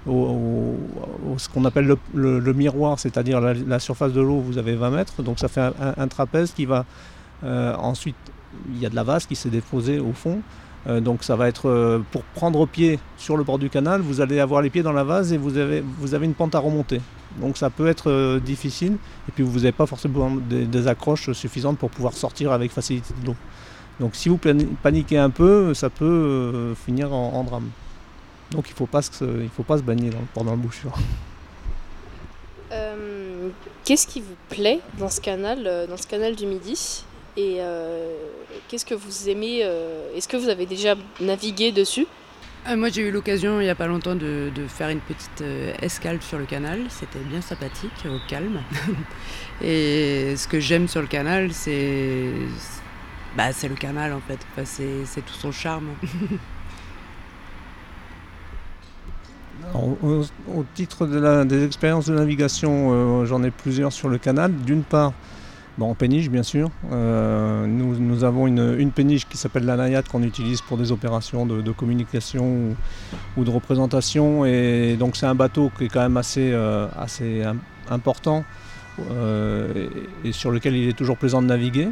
[0.08, 0.76] Au,
[1.38, 5.24] ce qu'on appelle le, miroir, c'est-à-dire la, surface de l'eau, vous avez 20 mètres.
[5.24, 6.86] Donc ça fait un, trapèze qui va
[7.44, 8.16] euh, ensuite,
[8.70, 10.42] il y a de la vase qui s'est déposée au fond.
[10.88, 14.22] Euh, donc ça va être euh, pour prendre pied sur le bord du canal, vous
[14.22, 16.60] allez avoir les pieds dans la vase et vous avez, vous avez une pente à
[16.60, 17.02] remonter.
[17.42, 18.98] Donc ça peut être difficile
[19.28, 23.26] et puis vous n'avez pas forcément des, accroches suffisantes pour pouvoir sortir avec facilité de
[23.26, 23.36] l'eau.
[24.00, 24.40] Donc si vous
[24.84, 27.70] paniquez un peu, ça peut finir en drame.
[28.52, 30.94] Donc il ne faut, pas se- il faut pas se baigner dans, pendant l'embouchure.
[32.72, 33.50] Euh,
[33.84, 37.04] Qu'est-ce qui vous plaît dans ce canal, euh, dans ce canal du Midi?
[37.38, 38.16] Et euh,
[38.68, 42.08] qu'est-ce que vous aimez euh, Est-ce que vous avez déjà navigué dessus?
[42.68, 45.44] Euh, moi, j'ai eu l'occasion il n'y a pas longtemps de, de faire une petite
[45.82, 46.80] escale sur le canal.
[46.90, 48.62] C'était bien sympathique, au calme.
[49.62, 52.32] Et ce que j'aime sur le canal, c'est
[53.38, 54.40] bah, c'est le canal en fait.
[54.52, 55.90] Enfin, c'est c'est tout son charme.
[59.74, 61.06] Au, titre
[61.46, 64.54] des expériences de navigation, euh, j'en ai plusieurs sur le canal.
[64.54, 65.14] D'une part,
[65.80, 66.70] en péniche bien sûr.
[66.92, 71.72] Euh, nous, avons une, péniche qui s'appelle la Nayade qu'on utilise pour des opérations de,
[71.72, 72.76] communication
[73.36, 74.46] ou, de représentation.
[74.46, 77.58] Et donc c'est un bateau qui est quand même assez, euh, assez im-
[77.90, 78.46] important
[79.00, 79.90] et,
[80.24, 81.90] et sur lequel il est toujours plaisant de naviguer.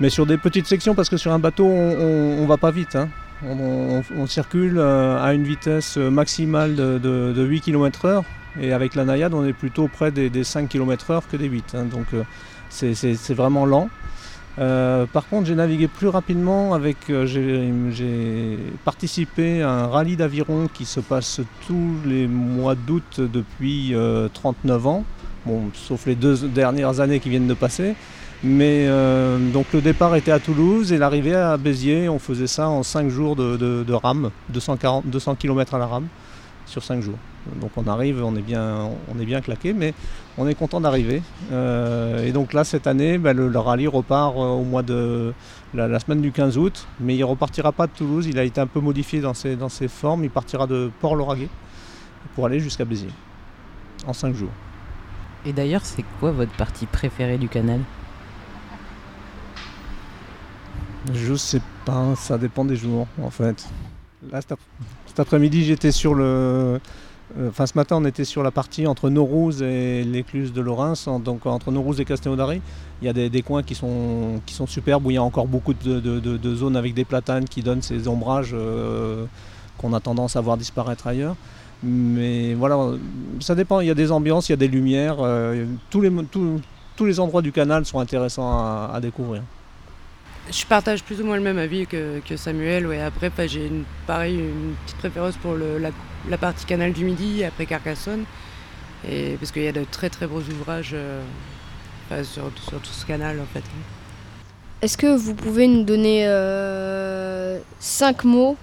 [0.00, 2.96] Mais sur des petites sections, parce que sur un bateau, on ne va pas vite.
[2.96, 3.08] hein.
[3.44, 8.22] On, circule euh, à une vitesse maximale de, de- de 8 km/h.
[8.60, 11.74] Et avec la naïade, on est plutôt près des, des 5 km/h que des 8.
[11.74, 11.84] hein.
[11.84, 12.22] donc euh,
[12.70, 13.88] c'est- vraiment lent.
[14.58, 16.96] Euh, par contre, j'ai navigué plus rapidement avec.
[17.26, 24.28] j'ai participé à un rallye d'aviron qui se passe tous les mois d'août depuis euh,
[24.32, 25.04] 39 ans.
[25.44, 27.94] Bon, sauf les deux dernières années qui viennent de passer.
[28.44, 32.68] Mais euh, donc le départ était à Toulouse et l'arrivée à Béziers, on faisait ça
[32.68, 36.06] en 5 jours de, rame, 240, 200 km à la rame
[36.66, 37.18] sur 5 jours.
[37.60, 39.94] Donc on arrive, on est bien, bien claqué, mais
[40.36, 41.22] on est content d'arriver.
[41.52, 45.32] Euh, et donc là, cette année, bah, le, rallye repart euh, au mois de
[45.72, 48.66] la, semaine du 15 août, mais il repartira pas de Toulouse, il a été un
[48.66, 51.48] peu modifié dans ses, dans ses formes, il partira de Port-Lauragais
[52.34, 53.08] pour aller jusqu'à Béziers
[54.06, 54.52] en 5 jours.
[55.46, 57.80] Et d'ailleurs, c'est quoi votre partie préférée du canal?
[61.14, 63.66] Je sais pas, ça dépend des jours en fait.
[64.30, 64.58] Là, cet, ap-
[65.06, 66.24] cet après-midi, j'étais sur le.
[66.24, 66.78] euh,
[67.48, 70.62] Enfin, ce matin, on était sur la partie entre Naurouz et l'écluse de
[71.08, 72.62] en- donc entre Naurouz et Castelnaudary.
[73.02, 75.46] Il y a des, coins qui sont, qui sont superbes où il y a encore
[75.46, 79.26] beaucoup de, zones avec des platanes qui donnent ces ombrages euh,
[79.76, 81.36] qu'on a tendance à voir disparaître ailleurs.
[81.82, 82.78] Mais voilà,
[83.40, 83.80] ça dépend.
[83.80, 85.16] Il y a des ambiances, il y a des lumières.
[85.20, 88.50] euh, tous, les, tous, les endroits du canal sont intéressants
[88.92, 89.42] à découvrir.
[90.50, 92.86] Je partage plus ou moins le même avis que, que Samuel.
[92.86, 93.00] Ouais.
[93.00, 95.90] Après, j'ai une, pareil une petite préférence pour le- la,
[96.28, 98.24] la partie canal du Midi après Carcassonne.
[99.08, 101.22] Et, parce qu'il y a de très très beaux ouvrages euh,
[102.22, 103.62] sur tout ce canal en fait.
[104.82, 108.56] Est-ce que vous pouvez nous donner euh, cinq mots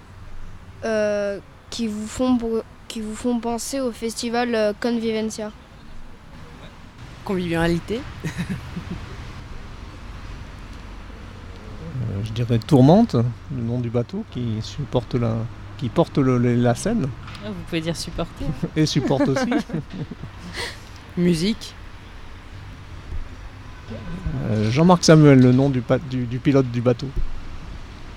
[0.86, 2.38] euh, qui, vous font,
[2.88, 5.52] qui vous font penser au festival euh, Convivencia?
[7.26, 8.00] Convivialité.
[12.12, 15.36] Euh, je dirais Tourmente, le nom du bateau qui supporte la,
[15.78, 17.08] qui porte le- le- la scène
[17.44, 18.46] Ah, Vous pouvez dire supporter.
[18.76, 19.50] et supporte aussi.
[21.18, 21.74] Musique.
[24.50, 27.08] Euh, Jean-Marc Samuel, le nom du, pa- du- du pilote du bateau.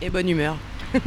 [0.01, 0.57] Et bonne humeur.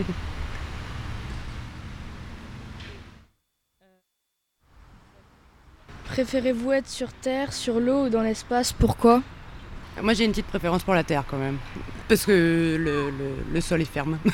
[6.05, 8.73] Préférez-vous être sur Terre, sur l'eau ou dans l'espace?
[8.73, 9.21] Pourquoi?
[10.01, 11.57] Moi j'ai une petite préférence pour la terre quand même.
[12.07, 12.31] Parce que
[12.79, 14.17] le, le- le sol est ferme.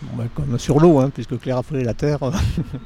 [0.00, 2.18] Bon, bah, comme sur l'eau, hein, puisque Claire a fait la terre.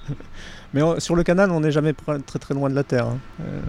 [0.72, 3.06] Mais sur le canal, on n'est jamais très très loin de la terre.
[3.06, 3.18] hein.
[3.42, 3.60] Euh,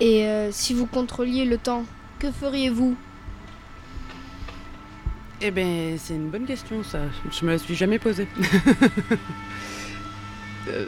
[0.00, 1.84] Et euh, si vous contrôliez le temps,
[2.18, 2.94] que feriez-vous?
[5.40, 6.98] Eh ben c'est une bonne question ça.
[7.32, 8.28] Je me la suis jamais posée.
[10.68, 10.86] Euh,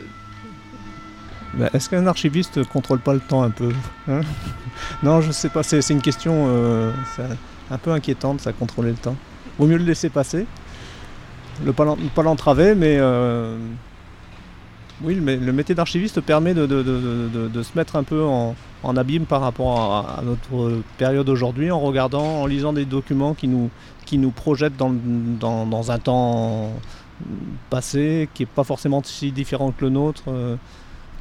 [1.54, 3.72] bah, Est-ce qu'un archiviste contrôle pas le temps un peu
[4.08, 4.20] hein?
[5.02, 5.62] Non, je sais pas.
[5.62, 6.92] C'est une question euh,
[7.70, 9.16] un peu inquiétante, ça, contrôler le temps.
[9.58, 10.46] Vaut mieux le laisser passer.
[11.64, 13.56] Le pas l'en- pas l'entraver, mais euh,
[15.02, 16.66] oui, le, mé- le métier d'archiviste permet de,
[17.62, 18.54] se mettre un peu en,
[18.96, 19.78] abîme par rapport
[20.18, 23.68] à, notre période aujourd'hui, en regardant, en lisant des documents qui nous,
[24.06, 24.94] qui nous projettent dans-
[25.66, 26.72] dans un temps
[27.70, 30.56] passé qui n'est pas forcément si différent que le nôtre, euh,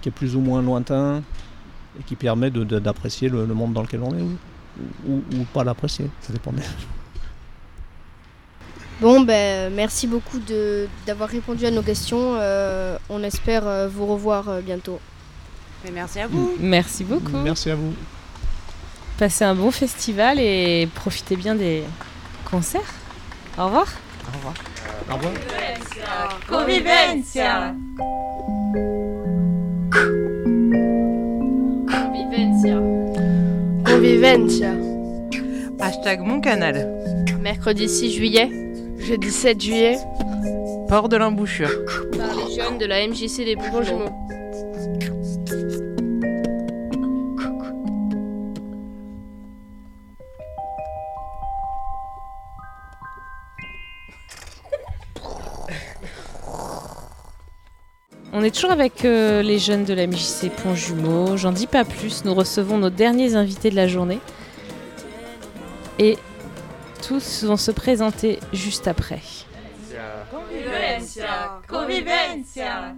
[0.02, 1.22] qui est plus ou moins lointain
[2.00, 4.38] et qui permet d'apprécier le, le monde dans lequel on est ou,
[5.08, 6.52] ou- ou pas l'apprécier, ça dépend.
[9.02, 12.36] Bon, ben, merci beaucoup de- d'avoir répondu à nos questions.
[12.36, 15.00] Euh, on espère euh, vous revoir euh, bientôt.
[15.84, 16.54] Mais merci à vous.
[16.60, 17.38] Merci beaucoup.
[17.44, 17.94] Merci à vous.
[19.18, 21.84] Passez un bon festival et profitez bien des
[22.50, 22.94] concerts.
[23.58, 23.88] Au revoir.
[24.32, 24.54] Au revoir.
[25.10, 25.34] Au revoir.
[26.48, 27.74] Convivencia.
[27.74, 29.51] Convivencia.
[33.86, 34.74] Convivencia.
[35.80, 36.88] Hashtag mon canal.
[37.42, 38.50] Mercredi 6 juillet.
[38.98, 39.98] Jeudi 7 juillet.
[40.88, 41.72] Port de l'embouchure.
[42.18, 44.10] Par les jeunes de la MJC des Jumeaux.
[58.34, 61.36] On est toujours avec euh, les jeunes de la MJC Pont Jumeau.
[61.36, 62.24] J'en dis pas plus.
[62.24, 64.20] Nous recevons nos derniers invités de la journée.
[66.00, 66.18] Et
[67.06, 69.20] tous vont se présenter juste après.
[70.32, 71.60] Convivencia.
[71.68, 72.96] Convivencia.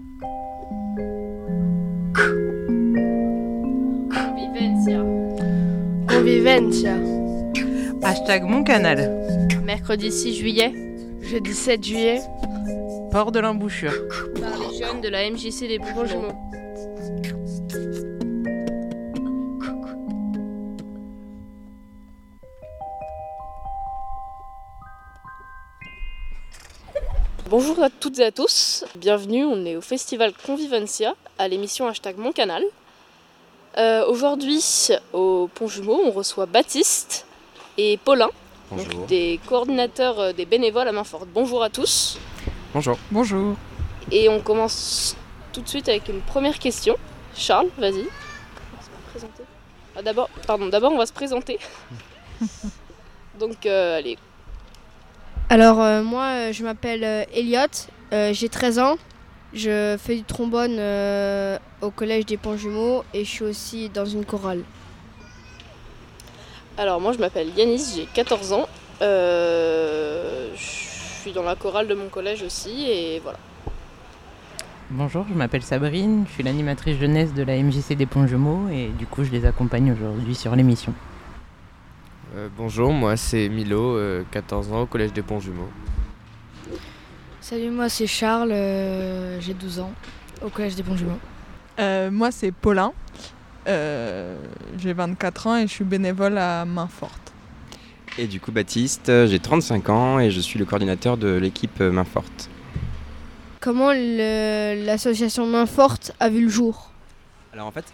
[4.13, 5.03] Convivencia.
[6.07, 6.95] Convivencia.
[8.03, 9.09] Hashtag mon canal.
[9.63, 10.73] Mercredi 6 juillet.
[11.21, 12.21] Jeudi 7 juillet.
[13.11, 13.93] Port de l'embouchure.
[14.35, 15.79] Les jeunes de la MJC des.
[27.49, 32.17] Bonjour à toutes et à tous, bienvenue, on est au festival Convivencia, à l'émission Hashtag
[32.17, 32.63] Mon Canal.
[33.77, 34.63] Euh, Aujourd'hui,
[35.13, 37.27] au Pont Jumeau, on reçoit Baptiste
[37.77, 38.29] et Paulin,
[38.71, 41.27] donc des coordinateurs euh, des bénévoles à Mainfort.
[41.31, 42.17] Bonjour à tous,
[42.73, 42.97] Bonjour.
[43.11, 43.55] Bonjour.
[44.13, 45.17] Et on commence
[45.51, 46.95] tout de suite avec une première question.
[47.35, 47.93] Charles, vas-y.
[47.93, 49.43] On va se présenter.
[49.95, 51.57] Ah, d'abord, pardon, d'abord on va se présenter.
[53.39, 54.17] donc, euh, allez,
[55.49, 57.67] Alors, euh, moi, euh, je m'appelle euh, Elliot,
[58.11, 58.95] j'ai 13 ans.
[59.53, 60.79] Je fais du trombone
[61.81, 64.63] au collège des Ponts Jumeaux et je suis aussi dans une chorale.
[66.75, 68.67] Alors moi je m'appelle Yanis, j'ai 14 ans.
[68.99, 73.37] Je suis dans la chorale de mon collège aussi et voilà.
[74.95, 78.89] Bonjour, je m'appelle Sabrine, je suis l'animatrice jeunesse de la MJC des Ponts Jumeaux et
[78.89, 80.93] du coup je les accompagne aujourd'hui sur l'émission.
[82.35, 85.69] Euh, bonjour, moi c'est Milo, euh, 14 ans, au collège des Ponts Jumeaux.
[87.41, 89.91] Salut, moi c'est Charles, euh, j'ai 12 ans,
[90.43, 91.19] au collège des Bons Jumeaux.
[91.79, 92.93] Euh, moi, c'est Paulin.
[93.67, 94.37] Euh,
[94.77, 97.33] j'ai 24 ans et je suis bénévole à Main-Forte.
[98.17, 101.81] Et du coup, Baptiste, euh, j'ai 35 ans et je suis le coordinateur de l'équipe
[101.81, 102.49] euh, Main Forte.
[103.63, 106.91] Comment l'association Main Forte a vu le jour
[107.53, 107.85] Alors en fait,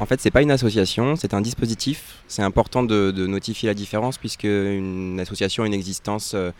[0.00, 2.22] en fait, c'est pas une association, c'est un dispositif.
[2.26, 6.52] C'est important de, notifier la différence puisque une association a une existence euh,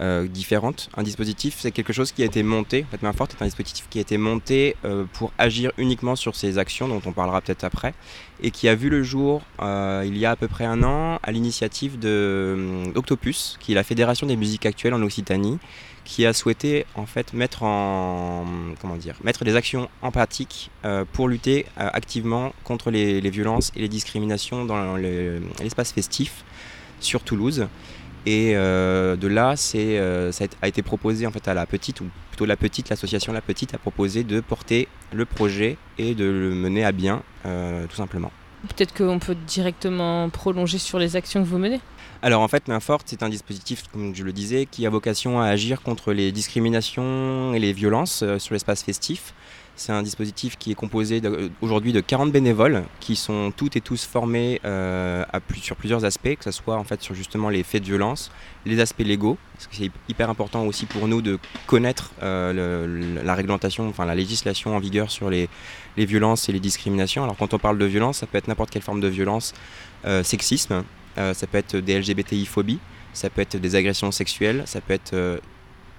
[0.00, 0.90] euh, différente.
[0.96, 2.84] Un dispositif, c'est quelque chose qui a été monté.
[2.92, 6.34] En Main Forte est un dispositif qui a été monté euh, pour agir uniquement sur
[6.34, 7.94] ces actions dont on parlera peut-être après
[8.42, 11.32] et qui a vu le jour il y a à peu près un an à
[11.32, 15.58] l'initiative de euh, Octopus, qui est la fédération des musiques actuelles en Occitanie,
[16.06, 18.44] qui a souhaité en fait mettre en
[19.44, 24.64] des actions en pratique euh, pour lutter euh, activement contre les, violences et les discriminations
[24.64, 26.44] dans le- l'espace festif
[27.00, 27.66] sur Toulouse.
[28.24, 30.00] Et euh, de là, c'est,
[30.32, 33.40] ça a été- proposé en fait à la petite, ou plutôt la petite, l'association La
[33.40, 38.32] Petite a proposé de porter le projet et de le mener à bien, tout simplement.
[38.68, 41.80] Peut-être qu'on peut directement prolonger sur les actions que vous menez?
[42.22, 45.40] Alors en fait, Main Forte, c'est un dispositif, comme je le disais, qui a vocation
[45.40, 49.34] à agir contre les discriminations et les violences euh, sur l'espace festif.
[49.78, 53.82] C'est un dispositif qui est composé euh, aujourd'hui de 40 bénévoles qui sont toutes et
[53.82, 55.24] tous formés euh,
[55.60, 58.30] sur plusieurs aspects, que ce soit en fait sur justement les faits de violence,
[58.64, 59.36] les aspects légaux,
[59.70, 65.10] c'est hyper important aussi pour nous de connaître la réglementation, enfin la législation en vigueur
[65.10, 65.48] sur les,
[65.96, 67.22] violences et les discriminations.
[67.22, 69.54] Alors quand on parle de violence, ça peut être n'importe quelle forme de violence,
[70.22, 70.84] sexisme,
[71.16, 72.78] ça peut être des LGBTI-phobies,
[73.12, 75.38] ça peut être des agressions sexuelles, ça peut être euh,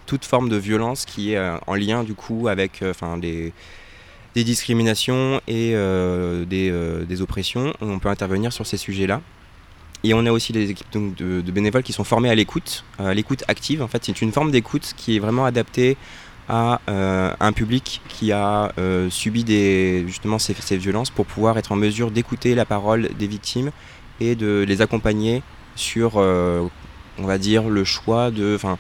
[0.06, 3.54] toute forme de violence qui est euh, en lien du coup avec euh, des,
[4.44, 7.74] discriminations et euh, des, euh, oppressions.
[7.82, 9.22] On peut intervenir sur ces sujets-là.
[10.04, 13.44] Et on a aussi des équipes de, bénévoles qui sont formés à l'écoute, euh, l'écoute
[13.48, 13.82] active.
[13.82, 15.98] En fait, c'est une forme d'écoute qui est vraiment adaptée
[16.48, 19.44] à euh, un public qui a euh, subi
[20.08, 23.72] justement ces violences pour pouvoir être en mesure d'écouter la parole des victimes
[24.20, 25.44] et de les accompagner
[25.76, 26.68] sur, euh,
[27.18, 28.78] on va dire, le choix de, enfin,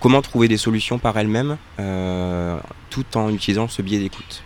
[0.00, 2.58] comment trouver des solutions par elles-mêmes, euh,
[2.90, 4.42] tout en utilisant ce biais d'écoute,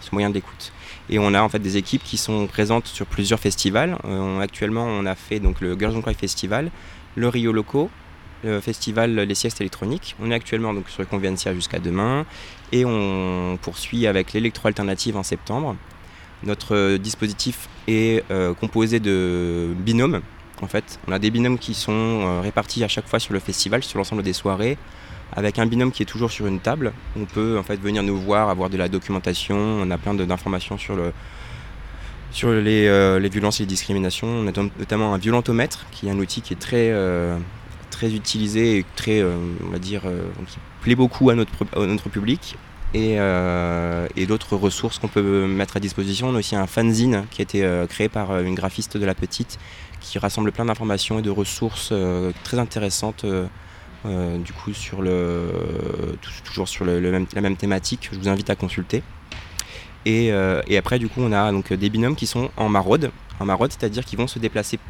[0.00, 0.72] ce moyen d'écoute.
[1.10, 3.98] Et on a en fait des équipes qui sont présentes sur plusieurs festivals.
[4.04, 6.70] Euh, actuellement, on a fait donc le Girls Cry Festival,
[7.16, 7.90] le Rio Loco,
[8.44, 10.16] le festival Les Siestes électroniques.
[10.20, 12.24] On est actuellement donc sur le Convencia jusqu'à demain
[12.72, 15.76] et on poursuit avec l'électro alternative en septembre.
[16.44, 20.20] Notre euh, dispositif est euh, composé de binômes.
[20.60, 23.40] En fait, on a des binômes qui sont euh, répartis à chaque fois sur le
[23.40, 24.76] festival, sur l'ensemble des soirées,
[25.34, 26.92] avec un binôme qui est toujours sur une table.
[27.16, 29.56] On peut en fait venir nous voir, avoir de la documentation.
[29.56, 31.12] On a plein d'informations sur le
[32.32, 34.26] sur les, les violences et les discriminations.
[34.26, 36.90] On a notamment un violentomètre, qui est un outil qui est très
[37.90, 40.02] très utilisé et très, on va dire,
[40.48, 42.56] qui plaît beaucoup à notre, à notre public.
[42.94, 46.28] Et, euh, et d'autres ressources qu'on peut mettre à disposition.
[46.28, 49.06] On a aussi un fanzine qui a été euh, créé par euh, une graphiste de
[49.06, 49.58] la petite
[50.00, 51.92] qui rassemble plein d'informations et de ressources
[52.42, 53.24] très intéressantes
[54.04, 54.98] du coup sur
[56.42, 58.08] toujours sur la même thématique.
[58.12, 59.04] Je vous invite à consulter.
[60.04, 60.32] Et,
[60.76, 64.04] après du coup on a donc des binômes qui sont en maraude, en maraude, c'est-à-dire
[64.04, 64.80] qu'ils vont se déplacer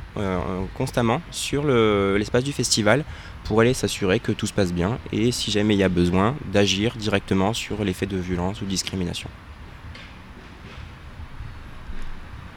[0.79, 3.05] constamment sur le- l'espace du festival
[3.53, 6.37] pour aller s'assurer que tout se passe bien et si jamais il y a besoin
[6.51, 9.29] d'agir directement sur les faits de violence ou de discrimination.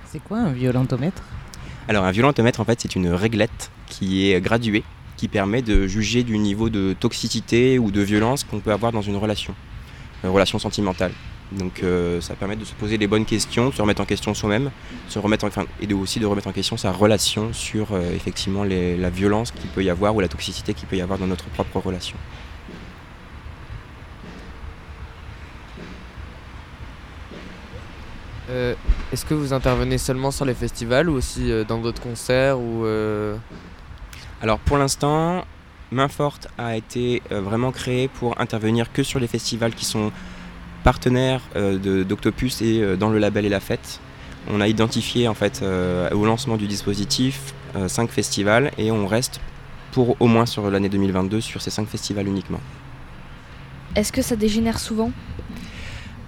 [0.06, 1.22] C'est quoi un violentomètre?
[1.90, 4.86] Alors un violentomètre en fait c'est une réglette qui est graduée
[5.18, 9.02] qui permet de juger du niveau de toxicité ou de violence qu'on peut avoir dans
[9.02, 9.54] une relation,
[10.24, 11.12] une relation sentimentale.
[11.52, 14.34] Donc euh, ça permet de se poser les bonnes questions, de se remettre en question
[14.34, 14.72] soi-même,
[15.08, 18.12] se remettre en- enfin, et de, aussi de remettre en question sa relation sur euh,
[18.16, 21.20] effectivement les- la violence qu'il peut y avoir ou la toxicité qu'il peut y avoir
[21.20, 22.18] dans notre propre relation.
[28.50, 28.76] Euh,
[29.12, 32.86] Est-ce que vous intervenez seulement sur les festivals ou aussi dans d'autres concerts ou
[34.42, 35.46] Alors pour l'instant,
[35.92, 40.12] Main Forte a été vraiment créée pour intervenir que sur les festivals qui sont
[40.86, 44.00] partenaires euh, d'Octopus et euh, dans le label et la fête.
[44.52, 49.08] On a identifié en fait euh, au lancement du dispositif euh, cinq festivals et on
[49.08, 49.42] reste
[49.92, 52.62] pour au moins sur l'année 2022 sur ces cinq festivals uniquement.
[53.96, 55.12] Est-ce que ça dégénère souvent?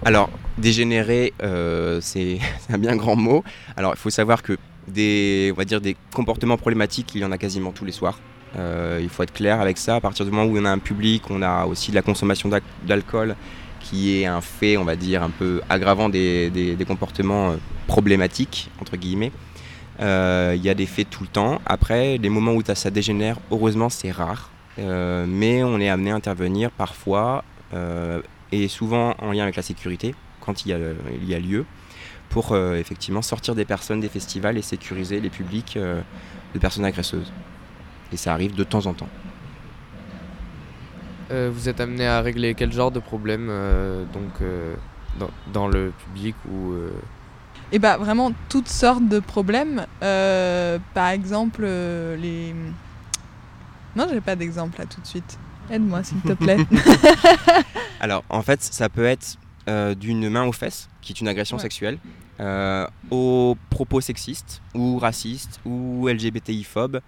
[0.03, 2.39] Alors, dégénérer, euh, c'est
[2.69, 3.43] un bien grand mot.
[3.75, 4.57] Alors, il faut savoir que
[4.87, 8.19] des, on va dire des comportements problématiques, il y en a quasiment tous les soirs.
[8.57, 9.97] Euh, il faut être clair avec ça.
[9.97, 12.49] À partir du moment où on a un public, on a aussi de la consommation
[12.85, 13.35] d'alcool,
[13.89, 17.55] qui est un fait, on va dire, un peu aggravant des, des- comportements euh,
[17.87, 19.31] problématiques, entre guillemets.
[20.01, 21.61] Euh, Il y a des faits tout le temps.
[21.65, 24.49] Après, les moments où ça- dégénère, heureusement, c'est rare.
[24.79, 27.43] Euh, mais on est amené à intervenir parfois,
[28.51, 30.77] et souvent en lien avec la sécurité, quand il y a,
[31.21, 31.65] il y a lieu,
[32.29, 35.77] pour effectivement sortir des personnes des festivals et sécuriser les publics
[36.53, 37.31] de personnes agresseuses.
[38.13, 39.09] Et ça arrive de temps en temps.
[41.31, 44.73] Euh, vous êtes amené à régler quel genre de problème euh, donc, euh,
[45.19, 46.89] dans, dans le public ou euh,
[47.71, 49.85] Et bah vraiment toutes sortes de problèmes.
[50.03, 52.55] Euh, par exemple, euh, les.
[53.95, 55.37] Non, j'ai pas d'exemple là tout de suite.
[55.69, 56.57] Aide-moi s'il te plaît.
[57.99, 59.37] Alors, en fait, ça peut être
[59.67, 61.63] euh, d'une main aux fesses, qui est une agression Ouais.
[61.63, 61.97] sexuelle,
[62.39, 66.99] euh, aux propos sexistes ou racistes ou LGBTI-phobes, euh,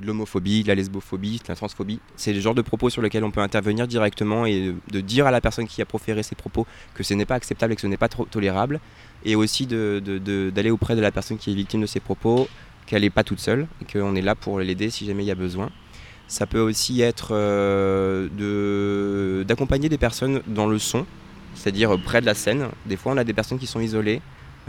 [0.00, 2.00] de l'homophobie, de la lesbophobie, de la transphobie.
[2.16, 5.30] C'est le genre de propos sur lesquels on peut intervenir directement et de, dire à
[5.30, 7.86] la personne qui a proféré ces propos que ce n'est pas acceptable et que ce
[7.86, 8.80] n'est pas trop tolérable.
[9.24, 12.48] Et aussi d'aller auprès de la personne qui est victime de ces propos,
[12.86, 15.30] qu'elle n'est pas toute seule et qu'on est là pour l'aider si jamais il y
[15.30, 15.70] a besoin.
[16.26, 18.28] Ça peut aussi être euh,
[19.44, 21.06] d'accompagner des personnes dans le son,
[21.54, 22.68] c'est-à-dire près de la scène.
[22.86, 24.20] Des fois, on a des personnes qui sont isolées,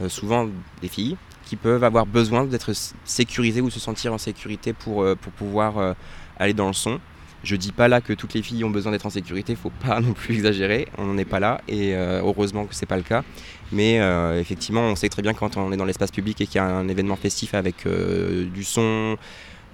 [0.01, 0.49] euh, souvent
[0.81, 5.03] des filles, qui peuvent avoir besoin d'être s- sécurisées ou se sentir en sécurité pour,
[5.03, 5.93] euh, pour pouvoir euh,
[6.37, 6.99] aller dans le son.
[7.43, 9.99] Je dis pas là que toutes les filles ont besoin d'être en sécurité, faut pas
[10.01, 13.03] non plus exagérer, on n'en est pas là et euh, heureusement que c'est pas le
[13.03, 13.23] cas.
[13.71, 13.95] Mais
[14.39, 16.65] effectivement, on sait très bien quand on est dans l'espace public et qu'il y a
[16.65, 19.17] un événement festif avec du son,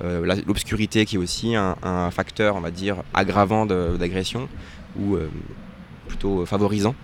[0.01, 4.47] l'obscurité qui est aussi un, un facteur, on va dire, aggravant d'agression
[4.97, 5.17] ou
[6.07, 6.95] plutôt favorisant.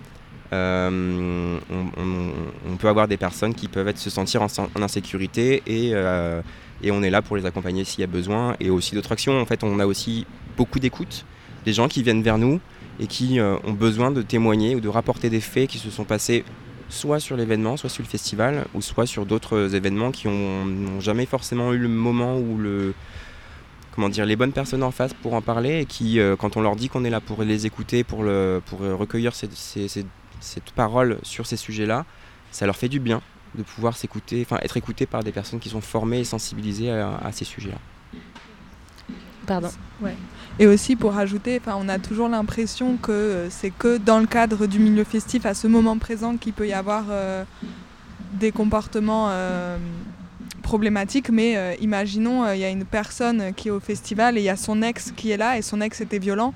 [0.52, 4.48] Euh, on, peut avoir des personnes qui peuvent se sentir en,
[4.80, 6.40] insécurité et, euh,
[6.82, 8.56] et on est là pour les accompagner s'il y a besoin.
[8.60, 9.40] Et aussi d'autres actions.
[9.40, 10.26] En fait, on a aussi
[10.56, 11.24] beaucoup d'écoute,
[11.64, 12.60] des gens qui viennent vers nous
[13.00, 16.04] et qui euh, ont besoin de témoigner ou de rapporter des faits qui se sont
[16.04, 16.44] passés
[16.88, 21.00] soit sur l'événement, soit sur le festival, ou soit sur d'autres événements qui ont- n'ont
[21.00, 22.38] jamais forcément eu le moment
[24.08, 26.88] dire, les bonnes personnes en face pour en parler et qui, quand on leur dit
[26.88, 30.06] qu'on est là pour les écouter, pour, recueillir ces-
[30.40, 32.04] cette parole sur ces sujets-là,
[32.50, 33.20] ça leur fait du bien
[33.54, 37.16] de pouvoir s'écouter, enfin être écouté par des personnes qui sont formées et sensibilisées à,
[37.16, 37.78] à ces sujets-là.
[39.46, 39.70] Pardon.
[40.02, 40.14] Ouais.
[40.58, 44.26] Et aussi pour rajouter, enfin, on a toujours l'impression que euh, c'est que dans le
[44.26, 47.44] cadre du milieu festif, à ce moment présent, qu'il peut y avoir euh,
[48.34, 49.78] des comportements euh,
[50.62, 51.30] problématiques.
[51.30, 54.44] Mais euh, imaginons, euh, il y a une personne qui est au festival et il
[54.44, 56.52] y a son ex qui est là et son ex était violent.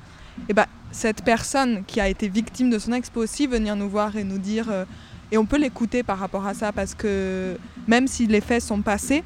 [0.48, 3.88] Et ben cette personne qui a été victime de son ex peut aussi venir nous
[3.88, 4.70] voir et nous dire.
[4.70, 4.84] euh,
[5.30, 7.56] et on peut l'écouter par rapport à ça parce que
[7.88, 9.24] même si les faits sont passés,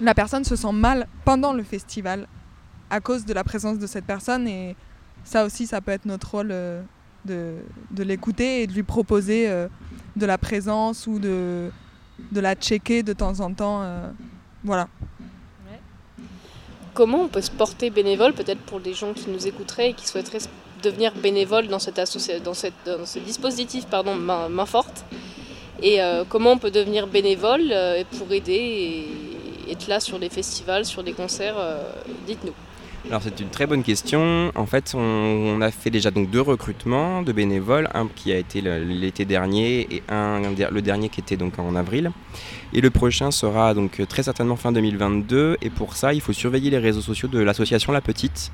[0.00, 2.26] la personne se sent mal pendant le festival
[2.90, 4.74] à cause de la présence de cette personne et
[5.22, 6.82] ça aussi ça peut être notre rôle euh,
[7.24, 7.54] de,
[7.92, 9.68] de l'écouter et de lui proposer euh,
[10.16, 11.70] de la présence ou de,
[12.32, 13.84] de la checker de temps en temps
[14.64, 14.88] voilà
[16.94, 20.06] Comment on peut se porter bénévole, peut-être pour des gens qui nous écouteraient et qui
[20.06, 20.40] souhaiteraient
[20.82, 25.04] devenir bénévole dans, ce dispositif pardon, main, forte
[25.82, 29.06] Et euh, comment on peut devenir bénévole euh, pour aider
[29.66, 31.82] et être là sur des festivals, sur des concerts euh,
[32.26, 32.52] Dites-nous.
[33.08, 34.52] Alors c'est une très bonne question.
[34.54, 39.24] En fait, on, a fait déjà deux recrutements de bénévoles, un qui a été l'été
[39.24, 42.12] dernier et un le dernier qui était donc en avril.
[42.72, 45.58] Et le prochain sera donc très certainement fin 2022.
[45.60, 48.50] Et pour ça, il faut surveiller les réseaux sociaux de l'association La Petite,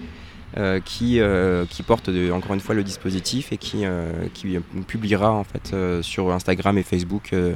[0.57, 4.59] euh, qui, euh, qui porte de- encore une fois le dispositif et qui, euh, qui
[4.89, 7.55] publiera en fait euh, sur Instagram et Facebook euh,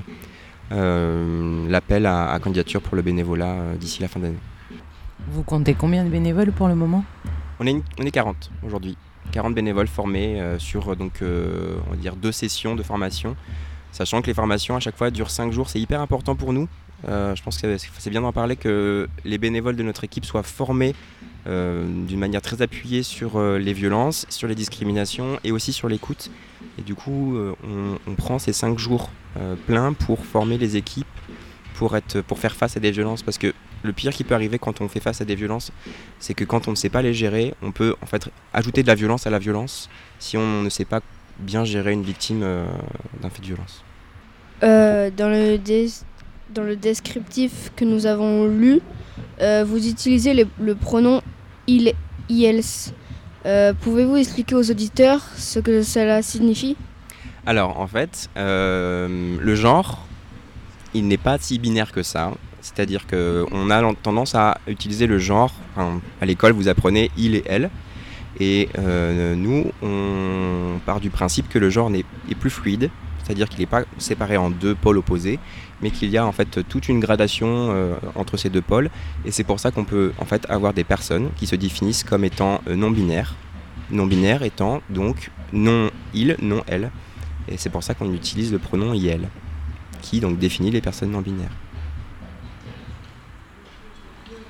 [0.71, 4.39] euh, l'appel à, à candidature pour le bénévolat euh, d'ici la fin d'année.
[5.29, 7.05] Vous comptez combien de bénévoles pour le moment?
[7.61, 8.97] On est, on est 40 aujourd'hui.
[9.33, 13.37] 40 bénévoles formés euh, sur euh, donc, euh, on va dire deux sessions de formation.
[13.93, 16.67] Sachant que les formations à chaque fois durent 5 jours, c'est hyper important pour nous.
[17.09, 20.43] Euh, je pense que c'est bien d'en parler que les bénévoles de notre équipe soient
[20.43, 20.95] formés
[21.47, 25.89] euh, d'une manière très appuyée sur euh, les violences, sur les discriminations et aussi sur
[25.89, 26.31] l'écoute.
[26.79, 27.37] Et du coup,
[28.07, 29.11] on, prend ces 5 jours
[29.67, 31.07] pleins pour former les équipes,
[31.75, 31.97] pour,
[32.27, 33.23] pour faire face à des violences.
[33.23, 33.53] Parce que
[33.83, 35.73] le pire qui peut arriver quand on fait face à des violences,
[36.19, 38.89] c'est que quand on ne sait pas les gérer, on peut en fait ajouter de
[38.89, 41.01] la violence à la violence si on ne sait pas
[41.39, 42.67] bien gérer une victime euh,
[43.21, 43.83] d'un fait de violence.
[44.63, 45.91] Euh, dans, le des-
[46.55, 48.81] dans le descriptif que nous avons lu,
[49.41, 51.21] euh, vous utilisez le, le pronom
[51.67, 51.95] il,
[52.29, 52.63] ils.
[53.45, 56.77] Euh, Pouvez-vous expliquer aux auditeurs ce que cela signifie?
[57.45, 60.07] Alors en fait, euh, le genre,
[60.95, 62.33] il n'est pas si binaire que ça.
[62.61, 65.53] C'est-à-dire qu'on a tendance à utiliser le genre.
[65.75, 67.71] enfin, à l'école, vous apprenez il et elle.
[68.41, 72.91] Et euh, nous, on part du principe que le genre n'est- est plus fluide,
[73.23, 75.39] c'est-à-dire qu'il n'est pas séparé en deux pôles opposés,
[75.81, 78.91] mais qu'il y a en fait toute une gradation euh, entre ces deux pôles.
[79.25, 82.25] Et c'est pour ça qu'on peut en fait avoir des personnes qui se définissent comme
[82.25, 83.35] étant euh, non binaires.
[83.91, 86.91] Non binaire étant donc non il, non elle.
[87.49, 89.29] Et c'est pour ça qu'on utilise le pronom il,
[90.01, 91.51] qui donc définit les personnes non binaires.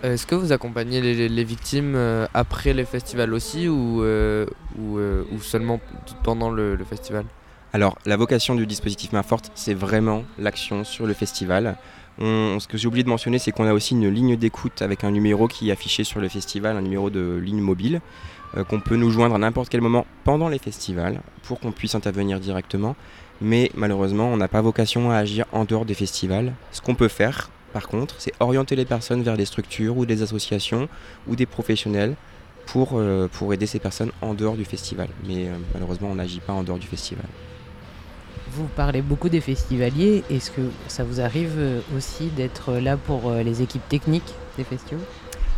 [0.02, 4.46] Est-ce que vous accompagnez les, victimes euh, après les festivals aussi ou, euh,
[4.80, 5.80] euh, seulement
[6.24, 7.24] pendant le, festival?
[7.72, 11.76] Alors, la vocation du dispositif Main Forte, c'est vraiment l'action sur le festival.
[12.18, 15.10] Ce que j'ai oublié de mentionner, c'est qu'on a aussi une ligne d'écoute avec un
[15.10, 18.00] numéro qui est affiché sur le festival, un numéro de ligne mobile,
[18.68, 22.38] qu'on peut nous joindre à n'importe quel moment pendant les festivals pour qu'on puisse intervenir
[22.38, 22.96] directement.
[23.40, 26.52] Mais malheureusement, on n'a pas vocation à agir en dehors des festivals.
[26.70, 30.22] Ce qu'on peut faire, par contre, c'est orienter les personnes vers des structures ou des
[30.22, 30.88] associations
[31.26, 32.14] ou des professionnels
[32.66, 35.08] pour, euh, pour aider ces personnes en dehors du festival.
[35.26, 37.26] Mais euh, malheureusement, on n'agit pas en dehors du festival.
[38.52, 40.24] Vous parlez beaucoup des festivaliers.
[40.30, 45.04] Est-ce que ça vous arrive euh, aussi d'être là pour les équipes techniques des festivals?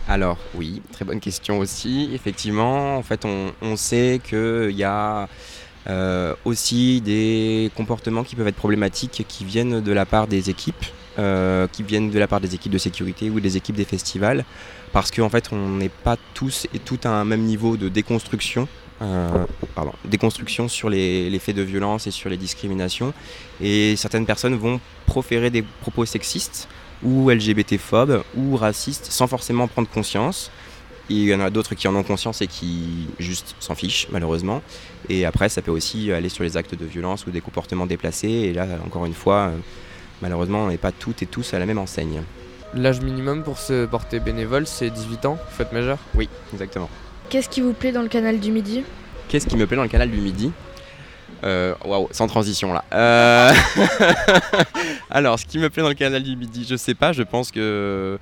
[0.06, 2.10] Alors oui, très bonne question aussi.
[2.12, 5.28] Effectivement, en fait, on, on sait qu'il y a
[5.86, 10.84] euh, aussi des comportements qui peuvent être problématiques qui viennent de la part des équipes,
[11.18, 14.44] euh, qui viennent de la part des équipes de sécurité ou des équipes des festivals,
[14.92, 18.68] parce qu'en fait, on n'est pas tous et toutes à un même niveau de déconstruction.
[19.02, 19.46] euh,
[20.04, 23.12] déconstruction sur les, les faits de violence et sur les discriminations.
[23.60, 26.68] Et certaines personnes vont proférer des propos sexistes
[27.02, 30.50] ou LGBT-phobes ou racistes sans forcément prendre conscience.
[31.10, 34.08] Et il y en a d'autres qui en ont conscience et qui juste s'en fichent
[34.10, 34.62] malheureusement.
[35.08, 38.28] Et après ça peut aussi aller sur les actes de violence ou des comportements déplacés.
[38.28, 39.56] Et là encore une fois, euh,
[40.22, 42.22] malheureusement on n'est pas toutes et tous à la même enseigne.
[42.74, 46.88] L'âge minimum pour se porter bénévole, c'est 18 ans, faites majeur Oui, exactement.
[47.30, 48.82] Qu'est-ce qui vous plaît dans le canal du Midi?
[49.28, 50.50] Qu'est-ce qui me plaît dans le canal du Midi?
[51.44, 52.84] Euh, Waouh, sans transition là.
[52.94, 53.52] Euh,
[55.10, 57.50] Alors, ce qui me plaît dans le canal du Midi, je sais pas, je pense
[57.50, 58.18] que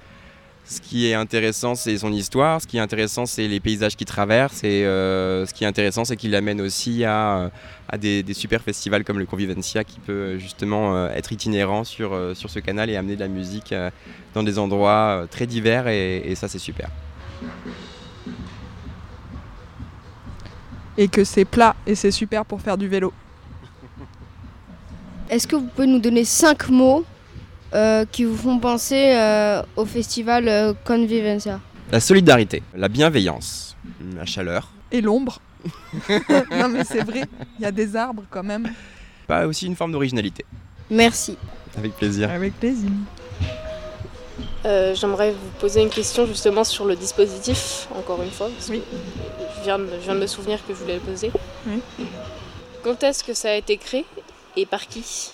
[0.65, 2.61] ce qui est intéressant, c'est son histoire.
[2.61, 4.63] Ce qui est intéressant, c'est les paysages qu'il traverse.
[4.65, 7.51] Et euh, ce qui est intéressant, c'est qu'il amène aussi à,
[7.89, 12.15] à des, des super festivals comme le Convivencia qui peut justement euh, être itinérant sur,
[12.15, 13.91] euh, sur ce canal et amener de la musique euh,
[14.35, 15.89] dans des endroits euh, très divers.
[15.89, 16.89] Et, et ça, c'est super.
[20.97, 23.13] Et que c'est plat et c'est super pour faire du vélo.
[25.29, 27.12] Est-ce que vous pouvez nous donner cinq mots euh,
[28.11, 33.77] qui vous font penser euh, au festival euh, Convivencia La solidarité, la bienveillance,
[34.15, 34.71] la chaleur.
[34.91, 35.41] Et l'ombre.
[36.51, 37.23] non mais c'est vrai,
[37.59, 38.69] il y a des arbres quand même.
[39.27, 40.45] Pas aussi une forme d'originalité.
[40.91, 41.39] Merci.
[41.77, 42.31] Avec plaisir.
[42.31, 42.91] Avec plaisir.
[44.65, 48.75] Euh, J'aimerais vous poser une question justement sur le dispositif, encore une fois, parce que
[48.77, 51.31] je viens, de, je viens de me souvenir que je voulais le poser.
[51.67, 51.81] Oui.
[52.85, 54.05] Quand est-ce que ça a été créé
[54.57, 55.33] et par qui?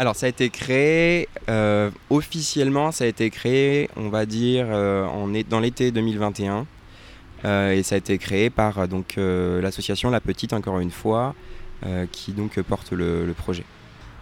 [0.00, 5.42] Alors ça a été créé euh, officiellement, ça a été créé, on va dire, euh,
[5.50, 6.66] dans l'été 2021.
[7.44, 11.34] Euh, et ça a été créé par donc l'association La Petite, encore une fois,
[12.12, 13.64] qui donc porte le, projet.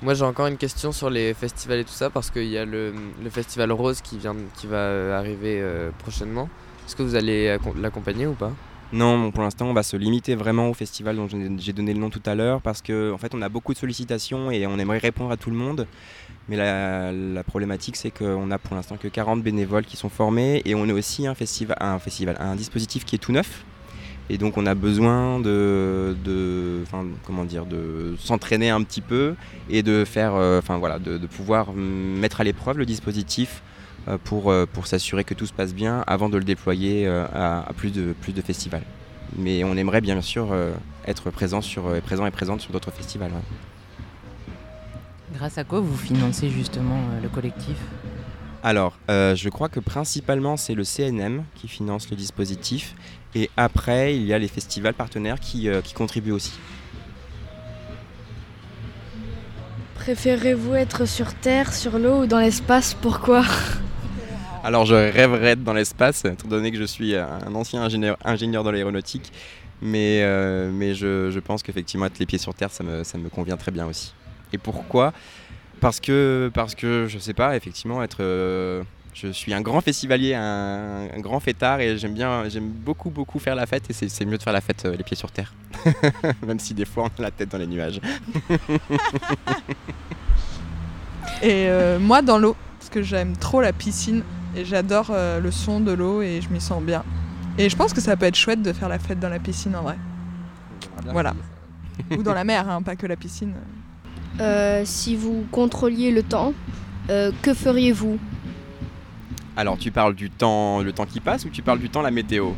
[0.03, 2.67] Moi j'ai encore une question sur les festivals et tout ça parce qu'il y a
[2.67, 2.93] le,
[3.23, 5.63] le festival Rose qui, vient, qui va arriver
[5.99, 6.49] prochainement.
[6.87, 8.53] Est-ce que vous allez accom- l'accompagner ou pas?
[8.93, 12.09] Non, pour l'instant, on va se limiter vraiment au festival dont j'ai donné le nom
[12.09, 14.99] tout à l'heure parce qu'en en fait, on a beaucoup de sollicitations et on aimerait
[14.99, 15.87] répondre à tout le monde.
[16.49, 20.77] Mais la, problématique, c'est qu'on a pour l'instant que 40 bénévoles qui sont formés et
[20.77, 21.77] on est aussi un festival,
[22.39, 23.65] un dispositif qui est tout neuf.
[24.29, 26.15] Et donc, on a besoin de,
[28.19, 29.35] s'entraîner un petit peu
[29.69, 33.63] et de faire, euh, enfin voilà, de, pouvoir mettre à l'épreuve le dispositif
[34.25, 37.69] pour, euh, pour s'assurer que tout se passe bien avant de le déployer euh, à,
[37.69, 38.85] à plus, de, plus de festivals.
[39.37, 40.73] Mais on aimerait bien sûr euh,
[41.07, 43.33] être présent, sur, euh, présent et présente sur d'autres festivals.
[43.33, 43.43] ouais.
[45.35, 47.77] Grâce à quoi vous financez justement euh, le collectif?
[48.63, 52.95] Alors, euh, je crois que principalement c'est le CNM qui finance le dispositif
[53.35, 56.53] et après il y a les festivals partenaires qui, euh, qui contribuent aussi.
[59.97, 62.95] Préférez-vous être sur Terre, sur l'eau ou dans l'espace?
[62.95, 63.45] Pourquoi?
[64.67, 68.73] Alors je rêverais d'être dans l'espace, étant donné que je suis un ancien ingénieur, dans
[68.73, 69.33] l'aéronautique,
[69.81, 70.93] mais, euh,
[71.31, 74.13] je, pense qu'effectivement être les pieds sur Terre, ça me, convient très bien aussi.
[74.53, 75.13] Et pourquoi?
[75.79, 78.25] Parce que, parce que, je sais pas, effectivement, être...
[78.25, 78.83] euh,
[79.15, 83.55] je suis un grand festivalier, un, grand fêtard et j'aime bien, j'aime beaucoup, beaucoup faire
[83.55, 85.55] la fête et c'est mieux de faire la fête euh, les pieds sur terre.
[86.45, 88.01] Même si des fois on a la tête dans les nuages.
[91.43, 91.69] Et
[92.01, 94.23] moi dans l'eau, parce que j'aime trop la piscine
[94.57, 97.05] et j'adore euh, le son de l'eau et je m'y sens bien.
[97.59, 99.77] Et je pense que ça peut être chouette de faire la fête dans la piscine
[99.77, 99.97] en vrai.
[101.05, 101.35] Voilà.
[102.11, 103.55] Ou dans la mer, hein, pas que la piscine.
[104.41, 106.53] Euh, si vous contrôliez le temps,
[107.11, 108.19] euh, que feriez-vous?
[109.57, 112.11] Alors tu parles du temps, le temps qui passe ou tu parles du temps, la
[112.11, 112.51] météo?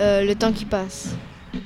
[0.00, 1.14] Euh, Le temps qui passe.